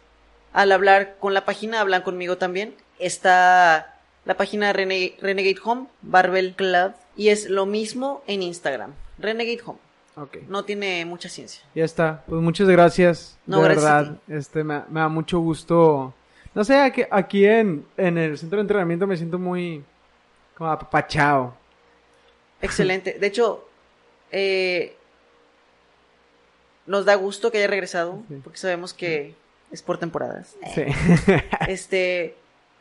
al 0.52 0.72
hablar 0.72 1.16
con 1.20 1.34
la 1.34 1.44
página, 1.44 1.80
hablan 1.80 2.02
conmigo 2.02 2.38
también. 2.38 2.74
Está 2.98 3.95
la 4.26 4.36
página 4.36 4.72
Rene- 4.74 5.14
Renegade 5.20 5.56
Home, 5.64 5.86
Barbell 6.02 6.54
Club, 6.54 6.92
y 7.16 7.28
es 7.30 7.48
lo 7.48 7.64
mismo 7.64 8.22
en 8.26 8.42
Instagram. 8.42 8.92
Renegade 9.18 9.60
Home. 9.64 9.78
Ok. 10.16 10.36
No 10.48 10.64
tiene 10.64 11.04
mucha 11.06 11.28
ciencia. 11.28 11.62
Ya 11.74 11.84
está. 11.84 12.22
Pues 12.26 12.42
muchas 12.42 12.68
gracias. 12.68 13.38
No, 13.46 13.58
de 13.62 13.64
gracias 13.68 13.84
verdad. 13.84 14.16
Este, 14.28 14.64
me, 14.64 14.82
me 14.90 15.00
da 15.00 15.08
mucho 15.08 15.38
gusto. 15.40 16.12
No 16.54 16.64
sé, 16.64 16.78
aquí, 16.80 17.02
aquí 17.10 17.44
en, 17.46 17.86
en 17.96 18.18
el 18.18 18.36
centro 18.38 18.56
de 18.56 18.62
entrenamiento 18.62 19.06
me 19.06 19.16
siento 19.16 19.38
muy 19.38 19.82
como 20.56 20.70
apapachado. 20.70 21.54
Excelente. 22.62 23.18
De 23.18 23.26
hecho, 23.26 23.68
eh, 24.32 24.96
nos 26.86 27.04
da 27.04 27.14
gusto 27.14 27.50
que 27.50 27.58
haya 27.58 27.66
regresado, 27.66 28.22
Sí. 28.28 28.40
porque 28.42 28.58
sabemos 28.58 28.94
que 28.94 29.34
es 29.70 29.82
por 29.82 29.98
temporadas. 29.98 30.56
Sí. 30.74 30.82
Este, 31.68 32.36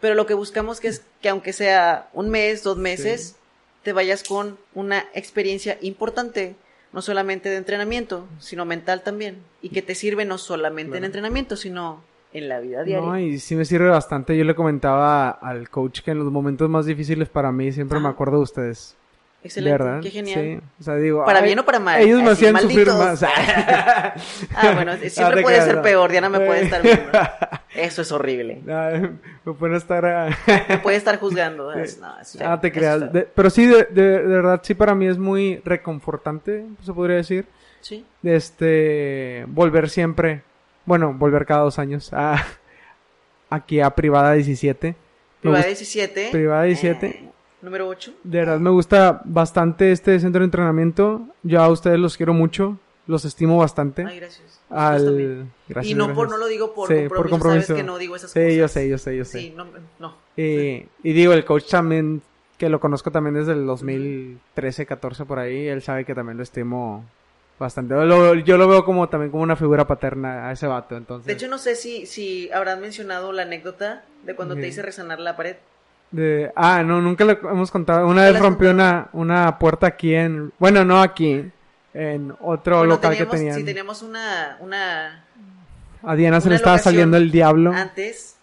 pero 0.06 0.14
lo 0.14 0.28
que 0.28 0.36
buscamos 0.36 0.80
que 0.80 0.89
es 0.89 1.01
que 1.20 1.30
aunque 1.30 1.51
sea 1.51 2.10
un 2.14 2.30
mes, 2.30 2.62
dos 2.62 2.78
meses, 2.78 3.38
te 3.82 3.91
vayas 3.91 4.22
con 4.24 4.56
una 4.76 5.03
experiencia 5.16 5.80
importante, 5.82 6.53
no 6.93 7.01
solamente 7.01 7.49
de 7.49 7.56
entrenamiento, 7.56 8.28
sino 8.38 8.66
mental 8.66 9.01
también, 9.01 9.39
y 9.64 9.70
que 9.70 9.82
te 9.82 9.95
sirve 9.95 10.24
no 10.24 10.38
solamente 10.38 10.99
en 10.99 11.06
entrenamiento, 11.06 11.56
sino 11.58 12.03
en 12.34 12.49
la 12.49 12.60
vida 12.60 12.84
diaria. 12.84 13.03
No, 13.03 13.18
y 13.18 13.39
sí 13.39 13.56
me 13.56 13.66
sirve 13.66 13.89
bastante. 13.89 14.38
Yo 14.38 14.43
le 14.43 14.53
comentaba 14.53 15.32
al 15.32 15.72
coach 15.72 16.01
que 16.01 16.12
en 16.12 16.20
los 16.20 16.32
momentos 16.32 16.70
más 16.70 16.86
difíciles 16.86 17.28
para 17.28 17.51
mí 17.51 17.72
siempre 17.72 17.99
me 17.99 18.08
Ah. 18.08 18.12
acuerdo 18.12 18.38
de 18.38 18.43
ustedes. 18.43 18.95
Excelente, 19.43 19.84
¿Verdad? 19.84 20.01
qué 20.03 20.12
genial. 20.12 20.39
Sí. 20.41 20.60
O 20.80 20.84
sea, 20.84 20.95
digo. 20.97 21.26
¿Para 21.26 21.39
ay, 21.39 21.45
bien 21.45 21.58
o 21.58 21.66
para 21.66 21.80
mal? 21.80 21.99
Ellos 21.99 22.22
me 22.22 22.30
hacían 22.30 22.60
sufrir 22.60 22.89
más. 22.89 23.24
Ah, 24.56 24.72
bueno, 24.76 24.93
No 25.03 25.10
siempre 25.10 25.41
puede 25.41 25.62
ser 25.64 25.82
peor, 25.82 26.12
Diana 26.12 26.30
me 26.30 26.41
puede 26.41 26.62
estar 26.64 26.84
viendo. 26.84 27.10
Eso 27.76 28.01
es 28.03 28.11
horrible. 28.11 28.61
Ay, 28.67 29.01
me 29.45 29.53
pueden 29.53 29.76
estar. 29.76 30.05
a- 30.05 30.30
Me 30.69 30.78
puede 30.80 30.97
estar 30.97 31.19
juzgando. 31.19 31.71
es- 31.73 31.99
no, 31.99 32.19
es 32.19 32.38
feo, 32.38 32.49
Ah, 32.49 32.59
te 32.59 32.71
creas. 32.71 33.11
De- 33.11 33.23
pero 33.23 33.49
sí, 33.49 33.65
de, 33.65 33.84
de- 33.86 34.19
de 34.23 34.36
verdad, 34.36 34.61
sí, 34.63 34.73
para 34.73 34.95
mí 34.95 35.07
es 35.07 35.17
muy 35.17 35.61
reconfortante, 35.65 36.65
se 36.84 36.93
podría 36.93 37.17
decir. 37.17 37.45
Sí. 37.82 38.05
Este. 38.23 39.45
Volver 39.47 39.89
siempre. 39.89 40.43
Bueno, 40.86 41.13
volver 41.13 41.45
cada 41.45 41.61
dos 41.61 41.78
años. 41.80 42.11
A, 42.13 42.41
aquí 43.49 43.80
a 43.80 43.89
Privada 43.91 44.34
17. 44.34 44.88
Me 44.89 44.95
Privada 45.41 45.57
gusta- 45.59 45.67
17. 45.69 46.30
Privada 46.32 46.63
17. 46.63 47.07
eh, 47.07 47.30
número 47.61 47.88
8. 47.88 48.13
De 48.23 48.39
verdad 48.39 48.59
me 48.59 48.69
gusta 48.69 49.21
bastante 49.26 49.91
este 49.91 50.19
centro 50.19 50.39
de 50.39 50.45
entrenamiento. 50.45 51.28
Yo 51.43 51.61
a 51.61 51.69
ustedes 51.69 51.99
los 51.99 52.17
quiero 52.17 52.34
mucho. 52.34 52.80
Los 53.08 53.24
estimo 53.26 53.58
bastante. 53.58 54.03
Ay, 54.06 54.20
gracias. 54.20 54.60
Al... 54.70 55.45
Gracias, 55.68 55.91
y 55.91 55.95
no, 55.95 56.14
por, 56.14 56.30
no 56.30 56.38
lo 56.38 56.47
digo 56.47 56.74
por, 56.74 56.88
Sí, 56.88 56.93
compromiso, 56.95 57.16
por 57.22 57.30
compromiso. 57.30 57.68
sabes 57.68 57.82
que 57.82 57.86
no 57.86 57.97
digo 57.99 58.16
esas 58.16 58.32
Sí, 58.32 58.39
cosas. 58.39 58.56
yo 58.56 58.68
sé, 58.68 58.89
yo 58.89 58.97
sé, 58.97 59.18
yo 59.18 59.26
sé. 59.26 59.39
Sí, 59.39 59.53
no, 59.56 59.66
no. 59.99 60.16
Y, 60.36 60.86
y 61.03 61.14
digo, 61.14 61.34
el 61.34 61.45
coach 61.45 61.70
también, 61.70 62.22
que 62.58 62.68
lo 62.70 62.80
conozco 62.80 63.12
también 63.12 63.36
desde 63.36 63.51
el 63.53 63.66
2013, 63.68 64.86
14 64.86 65.26
por 65.26 65.39
ahí, 65.39 65.68
él 65.68 65.82
sabe 65.82 66.06
que 66.06 66.16
también 66.16 66.38
lo 66.38 66.43
estimo 66.43 67.06
bastante. 67.60 67.93
Lo- 67.93 68.36
yo 68.36 68.58
lo 68.58 68.68
veo 68.68 68.84
como 68.84 69.08
también 69.08 69.32
como 69.32 69.43
una 69.43 69.56
figura 69.56 69.86
paterna 69.88 70.49
a 70.49 70.51
ese 70.51 70.66
vato, 70.68 70.97
entonces. 70.97 71.28
De 71.28 71.34
hecho, 71.34 71.47
no 71.47 71.58
sé 71.58 71.76
si, 71.76 72.06
si 72.06 72.51
habrán 72.51 72.82
mencionado 72.82 73.32
la 73.32 73.43
anécdota 73.43 74.03
de 74.26 74.36
cuando 74.36 74.56
te 74.56 74.68
hice 74.68 74.82
resanar 74.82 75.20
la 75.20 75.38
pared. 75.38 75.58
De- 76.12 76.51
ah, 76.56 76.82
no, 76.84 77.01
nunca 77.01 77.24
lo 77.26 77.32
hemos 77.49 77.72
contado. 77.72 78.08
Una 78.08 78.24
¿Nunca 78.26 78.32
vez 78.32 78.41
rompió 78.41 78.72
una, 78.72 79.10
una 79.14 79.60
puerta 79.60 79.88
aquí 79.88 80.14
en, 80.16 80.51
bueno, 80.60 80.84
no 80.86 81.01
aquí, 81.01 81.51
en 81.95 82.31
otro 82.41 82.77
Bueno, 82.79 82.95
local 82.95 83.11
teníamos, 83.11 83.31
que 83.31 83.37
tenían. 83.37 83.55
Sí, 83.57 83.63
teníamos 83.63 84.01
una, 84.01 84.57
una 84.59 85.25
A 86.03 86.15
Diana 86.15 86.41
se 86.41 86.49
le 86.49 86.55
estaba 86.55 86.77
saliendo 86.77 87.17
el 87.17 87.31
diablo. 87.31 87.71
antes. 87.73 88.35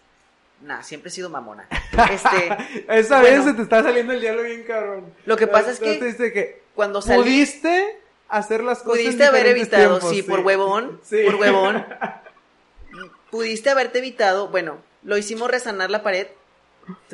Nah, 0.62 0.82
siempre 0.82 1.08
he 1.08 1.12
sido 1.12 1.28
mamona. 1.28 1.66
Este, 2.10 2.56
Esa 2.88 3.20
bueno. 3.20 3.36
vez 3.36 3.44
se 3.44 3.52
te 3.54 3.62
está 3.62 3.82
saliendo 3.82 4.12
el 4.12 4.20
diablo 4.20 4.42
bien 4.42 4.62
cabrón. 4.64 5.04
Lo 5.26 5.36
que 5.36 5.46
pasa 5.46 5.70
es 5.72 5.78
que- 5.80 5.96
te 5.96 6.32
que 6.32 6.62
cuando 6.74 7.02
salí, 7.02 7.22
pudiste 7.22 7.98
hacer 8.28 8.64
las 8.64 8.78
cosas 8.78 9.02
pudiste 9.02 9.24
haber 9.26 9.46
evitado, 9.46 9.98
tiempos, 9.98 10.10
sí, 10.10 10.22
por 10.22 10.40
huevón, 10.40 11.00
Sí. 11.02 11.18
por 11.26 11.34
huevón. 11.34 11.84
Pudiste 13.30 13.70
haberte 13.70 13.98
evitado, 13.98 14.48
bueno, 14.48 14.78
lo 15.02 15.16
hicimos 15.18 15.50
resanar 15.50 15.90
la 15.90 16.02
pared, 16.02 16.26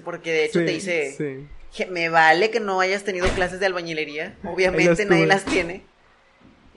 porque 0.05 0.33
de 0.33 0.45
hecho 0.45 0.65
te 0.65 0.73
hice, 0.73 1.47
me 1.91 2.09
vale 2.09 2.51
que 2.51 2.61
no 2.61 2.81
hayas 2.81 3.05
tenido 3.05 3.29
clases 3.29 3.61
de 3.61 3.67
albañilería, 3.67 4.37
obviamente 4.45 5.05
nadie 5.05 5.27
las 5.27 5.45
tiene, 5.45 5.85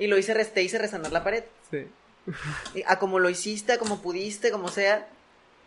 y 0.03 0.07
lo 0.07 0.17
hice, 0.17 0.33
te 0.45 0.63
hice 0.63 0.77
resanar 0.77 1.11
la 1.11 1.23
pared, 1.23 1.43
Sí. 1.69 1.87
A 2.87 2.99
como 2.99 3.17
lo 3.19 3.29
hiciste, 3.29 3.73
a 3.73 3.77
como 3.79 4.01
pudiste, 4.01 4.51
como 4.51 4.67
sea, 4.67 5.07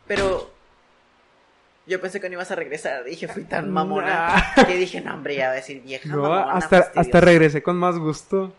pero 0.06 0.50
yo 1.86 2.00
pensé 2.00 2.20
que 2.20 2.28
no 2.28 2.34
ibas 2.34 2.50
a 2.50 2.54
regresar, 2.54 3.04
dije, 3.04 3.28
fui 3.28 3.44
tan 3.44 3.70
mamona, 3.70 4.52
Nah. 4.56 4.64
que 4.64 4.76
dije, 4.76 5.00
no 5.00 5.14
hombre, 5.14 5.34
ya 5.36 5.46
va 5.48 5.52
a 5.52 5.56
decir 5.56 5.82
vieja 5.82 6.08
No, 6.08 6.22
mamona, 6.22 6.52
hasta, 6.52 6.78
hasta 6.78 6.92
fastidiosa". 6.94 7.20
regresé 7.20 7.62
con 7.62 7.76
más 7.76 7.98
gusto. 7.98 8.52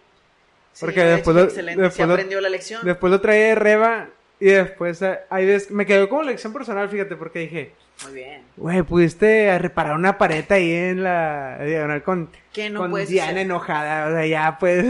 Sí, 0.73 0.85
porque 0.85 1.01
hecho, 1.01 1.09
después 1.15 1.35
lo- 1.35 1.43
excelente, 1.43 1.81
después 1.81 2.09
aprendió 2.09 2.41
la 2.41 2.49
lección. 2.49 2.81
Después 2.85 3.11
lo 3.11 3.21
traía 3.21 3.45
de 3.47 3.55
Reba 3.55 4.09
y 4.39 4.45
después 4.47 5.01
ahí 5.29 5.45
ves, 5.45 5.71
me 5.71 5.85
quedó 5.85 6.09
como 6.09 6.23
lección 6.23 6.51
personal, 6.53 6.89
fíjate, 6.89 7.15
porque 7.15 7.39
dije, 7.39 7.71
Muy 8.03 8.13
bien. 8.13 8.41
güey, 8.57 8.81
pudiste 8.83 9.57
reparar 9.57 9.95
una 9.95 10.17
pared 10.17 10.43
ahí 10.51 10.71
en 10.73 11.03
la 11.03 11.57
diagonal 11.63 12.03
con, 12.03 12.29
¿Qué 12.53 12.69
no 12.69 12.81
con 12.81 12.91
puedes 12.91 13.09
Diana 13.09 13.29
hacer? 13.31 13.41
enojada, 13.41 14.07
o 14.07 14.11
sea, 14.11 14.25
ya 14.25 14.57
pues. 14.59 14.85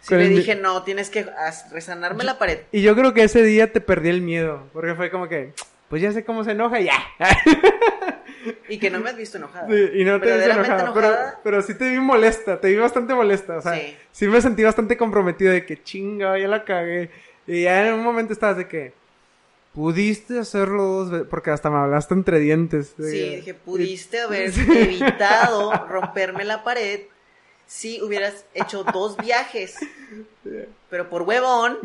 Sí, 0.00 0.14
le 0.14 0.26
el- 0.26 0.36
dije, 0.36 0.54
no, 0.56 0.82
tienes 0.82 1.08
que 1.08 1.26
resanarme 1.72 2.24
la 2.24 2.38
pared. 2.38 2.60
Y 2.72 2.82
yo 2.82 2.94
creo 2.96 3.14
que 3.14 3.22
ese 3.24 3.42
día 3.42 3.72
te 3.72 3.80
perdí 3.80 4.08
el 4.08 4.22
miedo, 4.22 4.68
porque 4.72 4.94
fue 4.94 5.10
como 5.10 5.28
que, 5.28 5.52
pues 5.88 6.02
ya 6.02 6.10
sé 6.12 6.24
cómo 6.24 6.42
se 6.44 6.50
enoja, 6.52 6.80
ya. 6.80 6.94
Y 8.68 8.78
que 8.78 8.90
no 8.90 9.00
me 9.00 9.10
has 9.10 9.16
visto 9.16 9.38
enojada. 9.38 9.66
Sí, 9.68 9.74
y 9.94 10.04
no 10.04 10.20
te 10.20 10.26
vi 10.26 10.30
Verdaderamente 10.32 10.68
enojada, 10.70 10.94
pero, 10.94 11.06
enojada. 11.08 11.40
pero 11.42 11.62
sí 11.62 11.74
te 11.74 11.90
vi 11.90 11.98
molesta, 11.98 12.60
te 12.60 12.68
vi 12.68 12.76
bastante 12.76 13.12
molesta, 13.14 13.56
o 13.58 13.62
sea, 13.62 13.74
Sí. 13.74 13.96
sí, 14.12 14.28
me 14.28 14.40
sentí 14.40 14.62
bastante 14.62 14.96
comprometido 14.96 15.52
de 15.52 15.64
que 15.66 15.82
chinga, 15.82 16.38
ya 16.38 16.46
la 16.46 16.64
cagué. 16.64 17.10
Y 17.46 17.62
ya 17.64 17.86
en 17.88 17.94
un 17.94 18.02
momento 18.04 18.32
estabas 18.32 18.56
de 18.56 18.68
que 18.68 18.92
pudiste 19.76 20.38
hacerlo 20.40 20.82
dos 20.84 21.10
veces, 21.12 21.26
porque 21.30 21.50
hasta 21.50 21.70
me 21.70 21.76
hablaste 21.76 22.14
entre 22.14 22.40
dientes. 22.40 22.94
Sí, 22.96 23.02
que- 23.02 23.36
dije, 23.36 23.54
pudiste 23.54 24.20
haber 24.20 24.50
evitado 24.74 25.70
romperme 25.86 26.44
la 26.44 26.64
pared 26.64 27.02
si 27.68 28.00
hubieras 28.02 28.46
hecho 28.54 28.82
dos 28.84 29.16
viajes. 29.18 29.76
Pero 30.90 31.08
por 31.10 31.22
huevón, 31.22 31.78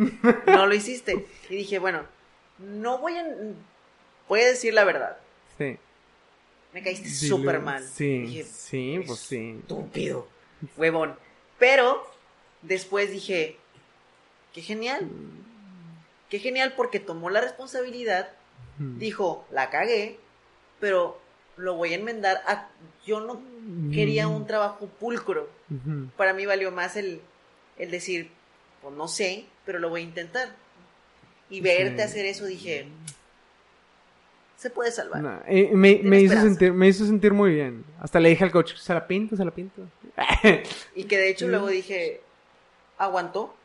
no 0.47 0.65
lo 0.65 0.73
hiciste. 0.73 1.25
Y 1.49 1.55
dije, 1.57 1.77
bueno, 1.79 2.03
no 2.59 2.97
voy 2.99 3.17
a... 3.17 3.25
Voy 4.29 4.39
a 4.41 4.47
decir 4.47 4.73
la 4.73 4.85
verdad. 4.85 5.17
Sí. 5.57 5.77
Me 6.73 6.81
caíste 6.81 7.09
súper 7.09 7.59
mal. 7.59 7.83
Sí, 7.85 8.19
Dije, 8.21 8.43
sí, 8.45 9.01
pues 9.05 9.19
sí. 9.19 9.57
estúpido, 9.59 10.25
huevón. 10.77 11.15
Pero 11.59 12.07
después 12.61 13.11
dije, 13.11 13.57
qué 14.53 14.61
genial. 14.61 15.09
Qué 16.31 16.39
genial 16.39 16.73
porque 16.75 16.99
tomó 16.99 17.29
la 17.29 17.41
responsabilidad, 17.41 18.29
Mm. 18.79 18.97
dijo, 18.97 19.45
la 19.51 19.69
cagué, 19.69 20.17
pero 20.79 21.19
lo 21.57 21.75
voy 21.75 21.91
a 21.93 21.97
enmendar. 21.97 22.41
a- 22.47 22.69
yo 23.05 23.19
no 23.19 23.41
quería 23.93 24.27
un 24.27 24.47
trabajo 24.47 24.87
pulcro. 24.87 25.49
Para 26.17 26.33
mí 26.33 26.45
valió 26.45 26.71
más 26.71 26.95
el, 26.95 27.21
el 27.77 27.91
decir, 27.91 28.29
pues 28.81 28.95
no 28.95 29.07
sé, 29.07 29.45
pero 29.65 29.77
lo 29.79 29.89
voy 29.89 30.01
a 30.01 30.03
intentar. 30.05 30.55
Y 31.49 31.61
verte 31.61 31.97
Sí. 31.97 32.01
hacer 32.03 32.25
eso 32.25 32.45
dije, 32.45 32.87
se 34.57 34.69
puede 34.69 34.91
salvar. 34.91 35.21
No, 35.21 35.41
y 35.49 35.65
me, 35.75 35.99
me 36.03 36.21
hizo 36.21 36.39
sentir, 36.39 36.71
me 36.71 36.87
hizo 36.87 37.05
sentir 37.05 37.33
muy 37.33 37.53
bien. 37.55 37.83
Hasta 37.99 38.19
le 38.19 38.29
dije 38.29 38.43
al 38.43 38.51
coach, 38.51 38.75
se 38.75 38.93
la 38.93 39.05
pinto, 39.07 39.35
se 39.35 39.43
la 39.43 39.51
pinto. 39.51 39.81
Y 40.95 41.03
que 41.05 41.17
de 41.17 41.29
hecho 41.29 41.47
Mm. 41.47 41.49
luego 41.51 41.67
dije, 41.67 42.21
aguantó. 42.97 43.55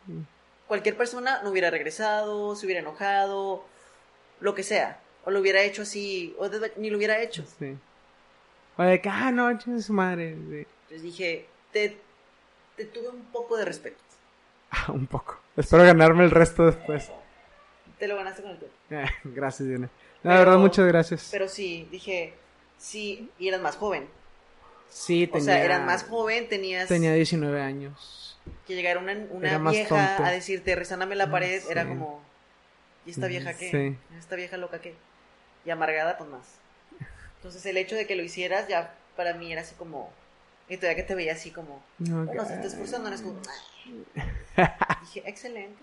Cualquier 0.68 0.96
persona 0.96 1.40
no 1.42 1.50
hubiera 1.50 1.70
regresado, 1.70 2.56
se 2.56 2.66
hubiera 2.66 2.80
enojado, 2.80 3.64
lo 4.40 4.54
que 4.54 4.62
sea. 4.62 5.00
O 5.24 5.30
lo 5.30 5.40
hubiera 5.40 5.62
hecho 5.62 5.82
así, 5.82 6.34
o 6.38 6.48
de- 6.48 6.72
ni 6.76 6.90
lo 6.90 6.98
hubiera 6.98 7.20
hecho. 7.22 7.44
sí. 7.58 7.76
O 8.78 8.82
de 8.82 9.00
que, 9.00 9.08
ah, 9.08 9.30
no, 9.30 9.58
su 9.80 9.92
madre. 9.94 10.34
Sí. 10.34 10.66
Entonces 10.82 11.02
dije, 11.02 11.46
te, 11.72 11.96
te 12.76 12.84
tuve 12.84 13.08
un 13.08 13.22
poco 13.32 13.56
de 13.56 13.64
respeto. 13.64 13.96
Ah, 14.70 14.86
un 14.92 15.06
poco. 15.06 15.38
Espero 15.56 15.82
ganarme 15.84 16.24
el 16.24 16.30
resto 16.30 16.66
después. 16.66 17.10
Te 17.98 18.06
lo 18.06 18.16
ganaste 18.16 18.42
con 18.42 18.50
el 18.50 18.58
tiempo. 18.58 18.76
Eh, 18.90 19.06
gracias, 19.24 19.68
Diana. 19.68 19.88
La 20.22 20.32
Pero- 20.32 20.38
verdad, 20.44 20.58
muchas 20.58 20.86
gracias. 20.86 21.28
Pero 21.30 21.48
sí, 21.48 21.88
dije, 21.90 22.34
sí, 22.78 23.30
y 23.38 23.48
eras 23.48 23.60
más 23.62 23.76
joven. 23.76 24.06
sí, 24.90 25.30
O 25.32 25.40
sea, 25.40 25.64
eras 25.64 25.82
más 25.84 26.04
joven, 26.04 26.48
tenías 26.48 26.88
Tenía 26.88 27.14
19 27.14 27.60
años. 27.62 28.26
Que 28.66 28.74
llegar 28.74 28.99
una, 28.99 29.14
una 29.30 29.59
vieja 29.70 29.88
tonto. 30.16 30.24
a 30.24 30.30
decirte, 30.30 30.74
resáname 30.74 31.14
la 31.14 31.30
pared, 31.30 31.61
Sí. 31.61 31.68
era 31.70 31.86
como, 31.86 32.20
¿y 33.05 33.11
esta 33.11 33.26
vieja 33.26 33.55
qué? 33.55 33.70
Sí. 33.70 34.16
¿Esta 34.18 34.36
vieja 34.36 34.57
loca 34.57 34.80
qué? 34.80 34.94
Y 35.64 35.70
amargada, 35.70 36.16
pues 36.18 36.30
más. 36.30 36.59
Entonces 37.36 37.64
el 37.66 37.76
hecho 37.76 37.94
de 37.97 38.07
que 38.07 38.16
lo 38.16 38.22
hicieras 38.22 38.66
ya 38.68 38.94
para 39.16 39.34
mí 39.34 39.53
era 39.53 39.61
así 39.62 39.74
como, 39.76 40.11
y 40.68 40.76
todavía 40.76 40.97
que 40.97 41.09
te 41.09 41.14
veía 41.14 41.32
así 41.32 41.51
como, 41.51 41.82
No, 41.99 42.24
bueno, 42.24 42.42
que- 42.42 42.49
se 42.49 42.55
está 42.55 42.66
esforzando, 42.66 43.09
no 43.09 43.14
es 43.14 43.22
como, 43.22 43.40
dije, 45.03 45.22
excelente. 45.26 45.82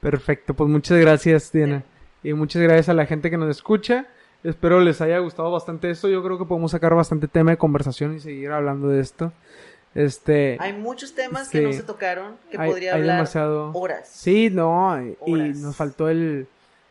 Perfecto, 0.00 0.54
pues 0.54 0.68
muchas 0.70 0.98
gracias, 0.98 1.50
Diana. 1.52 1.82
Y 2.22 2.32
muchas 2.32 2.62
gracias 2.62 2.88
a 2.88 2.94
la 2.94 3.06
gente 3.06 3.30
que 3.30 3.36
nos 3.36 3.48
escucha. 3.50 4.06
Espero 4.44 4.80
les 4.80 5.00
haya 5.00 5.18
gustado 5.18 5.50
bastante 5.50 5.90
esto. 5.90 6.08
Yo 6.08 6.22
creo 6.22 6.38
que 6.38 6.44
podemos 6.44 6.70
sacar 6.70 6.94
bastante 6.94 7.26
tema 7.28 7.50
de 7.52 7.56
conversación 7.58 8.14
y 8.16 8.20
seguir 8.20 8.50
hablando 8.50 8.88
de 8.88 9.00
esto. 9.00 9.32
Este, 9.94 10.56
Hay 10.60 10.72
muchos 10.74 11.14
temas 11.14 11.48
sí. 11.48 11.58
que 11.58 11.64
no 11.64 11.72
se 11.72 11.82
tocaron 11.82 12.36
que 12.50 12.58
Hay- 12.58 12.70
podría 12.70 12.94
hay 12.94 13.00
hablar 13.00 13.16
demasiado. 13.16 13.72
horas. 13.72 14.08
Sí, 14.12 14.50
no, 14.50 15.00
y- 15.26 15.34
nos 15.54 15.74
faltó 15.76 16.08
el, 16.08 16.46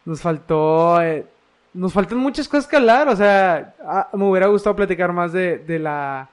nos 0.05 0.21
faltó, 0.21 1.01
eh, 1.01 1.25
nos 1.73 1.93
faltan 1.93 2.17
muchas 2.17 2.47
cosas 2.47 2.67
que 2.67 2.75
hablar, 2.75 3.07
o 3.07 3.15
sea, 3.15 3.75
ah, 3.85 4.09
me 4.13 4.25
hubiera 4.25 4.47
gustado 4.47 4.75
platicar 4.75 5.13
más 5.13 5.31
de, 5.31 5.59
de 5.59 5.79
la, 5.79 6.29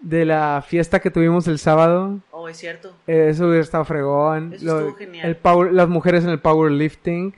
de 0.00 0.24
la 0.24 0.62
fiesta 0.66 0.98
que 1.00 1.10
tuvimos 1.10 1.46
el 1.46 1.58
sábado, 1.58 2.18
Oh, 2.32 2.48
es 2.48 2.56
cierto. 2.56 2.92
Eh, 3.06 3.28
eso 3.30 3.46
hubiera 3.46 3.62
estado 3.62 3.84
fregón, 3.84 4.52
Eso 4.54 4.80
estuvo 4.80 4.96
genial. 4.96 5.26
el 5.28 5.36
power, 5.36 5.72
las 5.72 5.88
mujeres 5.88 6.24
en 6.24 6.30
el 6.30 6.40
powerlifting, 6.40 7.32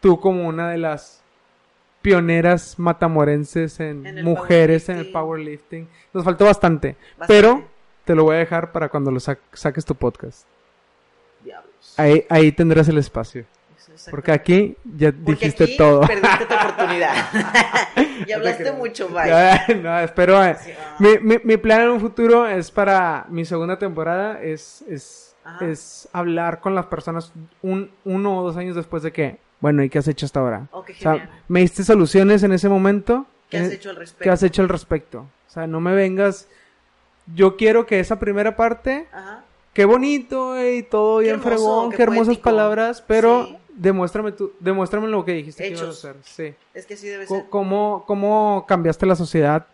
tú 0.00 0.20
como 0.20 0.46
una 0.46 0.70
de 0.70 0.76
las 0.78 1.22
pioneras 2.02 2.78
matamorenses 2.78 3.78
en, 3.80 4.02
mujeres 4.24 4.88
en 4.88 4.98
el 4.98 5.10
powerlifting. 5.12 5.86
powerlifting, 5.86 5.88
nos 6.14 6.24
faltó 6.24 6.44
bastante, 6.46 6.96
Bastante. 7.18 7.26
pero 7.42 7.64
te 8.10 8.16
lo 8.16 8.24
voy 8.24 8.34
a 8.34 8.38
dejar 8.40 8.72
para 8.72 8.88
cuando 8.88 9.12
lo 9.12 9.20
sa- 9.20 9.38
saques 9.52 9.84
tu 9.84 9.94
podcast. 9.94 10.44
Diablos. 11.44 11.94
Ahí, 11.96 12.26
ahí 12.28 12.50
tendrás 12.50 12.88
el 12.88 12.98
espacio. 12.98 13.44
Porque 14.10 14.32
aquí 14.32 14.76
ya 14.96 15.12
Porque 15.12 15.30
dijiste 15.46 15.62
aquí 15.64 15.76
todo. 15.76 16.00
Perdiste 16.00 16.46
tu 16.46 16.54
oportunidad. 16.60 17.14
ya 17.94 18.24
te 18.26 18.34
hablaste 18.34 18.72
mucho, 18.72 19.08
bye. 19.10 19.76
No, 19.76 19.96
espero. 20.00 20.42
eh, 20.44 20.56
Sí, 20.60 20.72
ah. 20.76 20.96
mi, 20.98 21.18
mi, 21.20 21.36
mi 21.44 21.56
plan 21.56 21.82
en 21.82 21.90
un 21.90 22.00
futuro 22.00 22.48
es 22.48 22.72
para 22.72 23.26
mi 23.28 23.44
segunda 23.44 23.78
temporada 23.78 24.42
es, 24.42 24.82
es, 24.88 25.36
es 25.60 26.08
hablar 26.12 26.58
con 26.58 26.74
las 26.74 26.86
personas 26.86 27.32
un, 27.62 27.92
uno 28.04 28.38
o 28.38 28.42
dos 28.42 28.56
años 28.56 28.74
después 28.74 29.04
de 29.04 29.12
que, 29.12 29.38
bueno, 29.60 29.84
¿y 29.84 29.88
qué 29.88 30.00
has 30.00 30.08
hecho 30.08 30.26
hasta 30.26 30.40
ahora? 30.40 30.66
Oh, 30.72 30.80
O 30.80 30.84
sea, 30.98 31.30
me 31.46 31.60
diste 31.60 31.84
soluciones 31.84 32.42
en 32.42 32.50
ese 32.50 32.68
momento. 32.68 33.26
¿Qué 33.48 33.58
has 33.58 33.68
Eh, 33.70 33.74
hecho 33.74 33.90
al 33.90 33.96
respecto? 33.96 34.24
¿Qué 34.24 34.30
has 34.30 34.42
hecho 34.42 34.62
al 34.62 34.68
respecto? 34.68 35.20
O 35.20 35.52
sea, 35.52 35.68
no 35.68 35.80
me 35.80 35.94
vengas. 35.94 36.48
Yo 37.34 37.56
quiero 37.56 37.86
que 37.86 38.00
esa 38.00 38.18
primera 38.18 38.56
parte 38.56 39.06
Ajá. 39.12 39.44
qué 39.72 39.84
bonito 39.84 40.60
y 40.66 40.82
todo 40.82 41.18
Qué 41.18 41.24
bien 41.24 41.34
hermoso, 41.36 41.48
fregón, 41.50 41.90
qué 41.90 41.96
qué, 41.96 42.02
hermosas 42.04 42.26
poético. 42.26 42.44
palabras, 42.44 43.02
pero 43.06 43.46
Sí. 43.46 43.56
demuéstrame 43.68 44.32
tú, 44.32 44.52
demuéstrame 44.60 45.08
lo 45.08 45.24
que 45.24 45.32
dijiste 45.32 45.62
que 45.64 45.68
ibas 45.70 45.80
a 45.82 45.84
Hechos. 45.84 45.98
hacer. 46.04 46.16
Sí. 46.22 46.54
Es 46.74 46.86
que 46.86 46.94
así 46.94 47.06
debe 47.08 47.26
ser. 47.26 47.44
¿Cómo, 47.50 48.04
cómo 48.06 48.64
cambiaste 48.68 49.06
la 49.06 49.16
sociedad? 49.16 49.66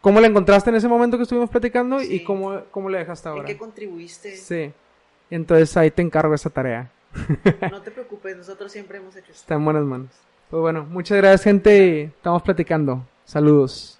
¿Cómo 0.00 0.20
la 0.20 0.26
encontraste 0.28 0.70
en 0.70 0.76
ese 0.76 0.88
momento 0.88 1.16
que 1.16 1.24
estuvimos 1.24 1.50
platicando 1.50 2.00
Sí. 2.00 2.14
y 2.16 2.24
cómo, 2.24 2.62
cómo 2.70 2.88
la 2.88 2.98
dejaste 2.98 3.28
¿En 3.28 3.34
ahora? 3.34 3.46
qué 3.46 3.56
contribuiste? 3.58 4.34
Sí. 4.36 4.72
Entonces 5.30 5.76
ahí 5.76 5.90
te 5.90 6.02
encargo 6.02 6.34
esa 6.34 6.50
tarea. 6.50 6.90
No 7.70 7.82
te 7.82 7.90
preocupes, 7.90 8.36
nosotros 8.36 8.72
siempre 8.72 8.98
hemos 8.98 9.14
hecho 9.16 9.30
esto. 9.32 9.40
Está 9.42 9.54
en 9.54 9.64
buenas 9.64 9.84
manos. 9.84 10.10
Pues 10.48 10.60
bueno, 10.60 10.84
muchas 10.88 11.18
gracias 11.18 11.42
gente 11.44 12.04
estamos 12.04 12.42
platicando. 12.42 13.04
Saludos. 13.24 13.99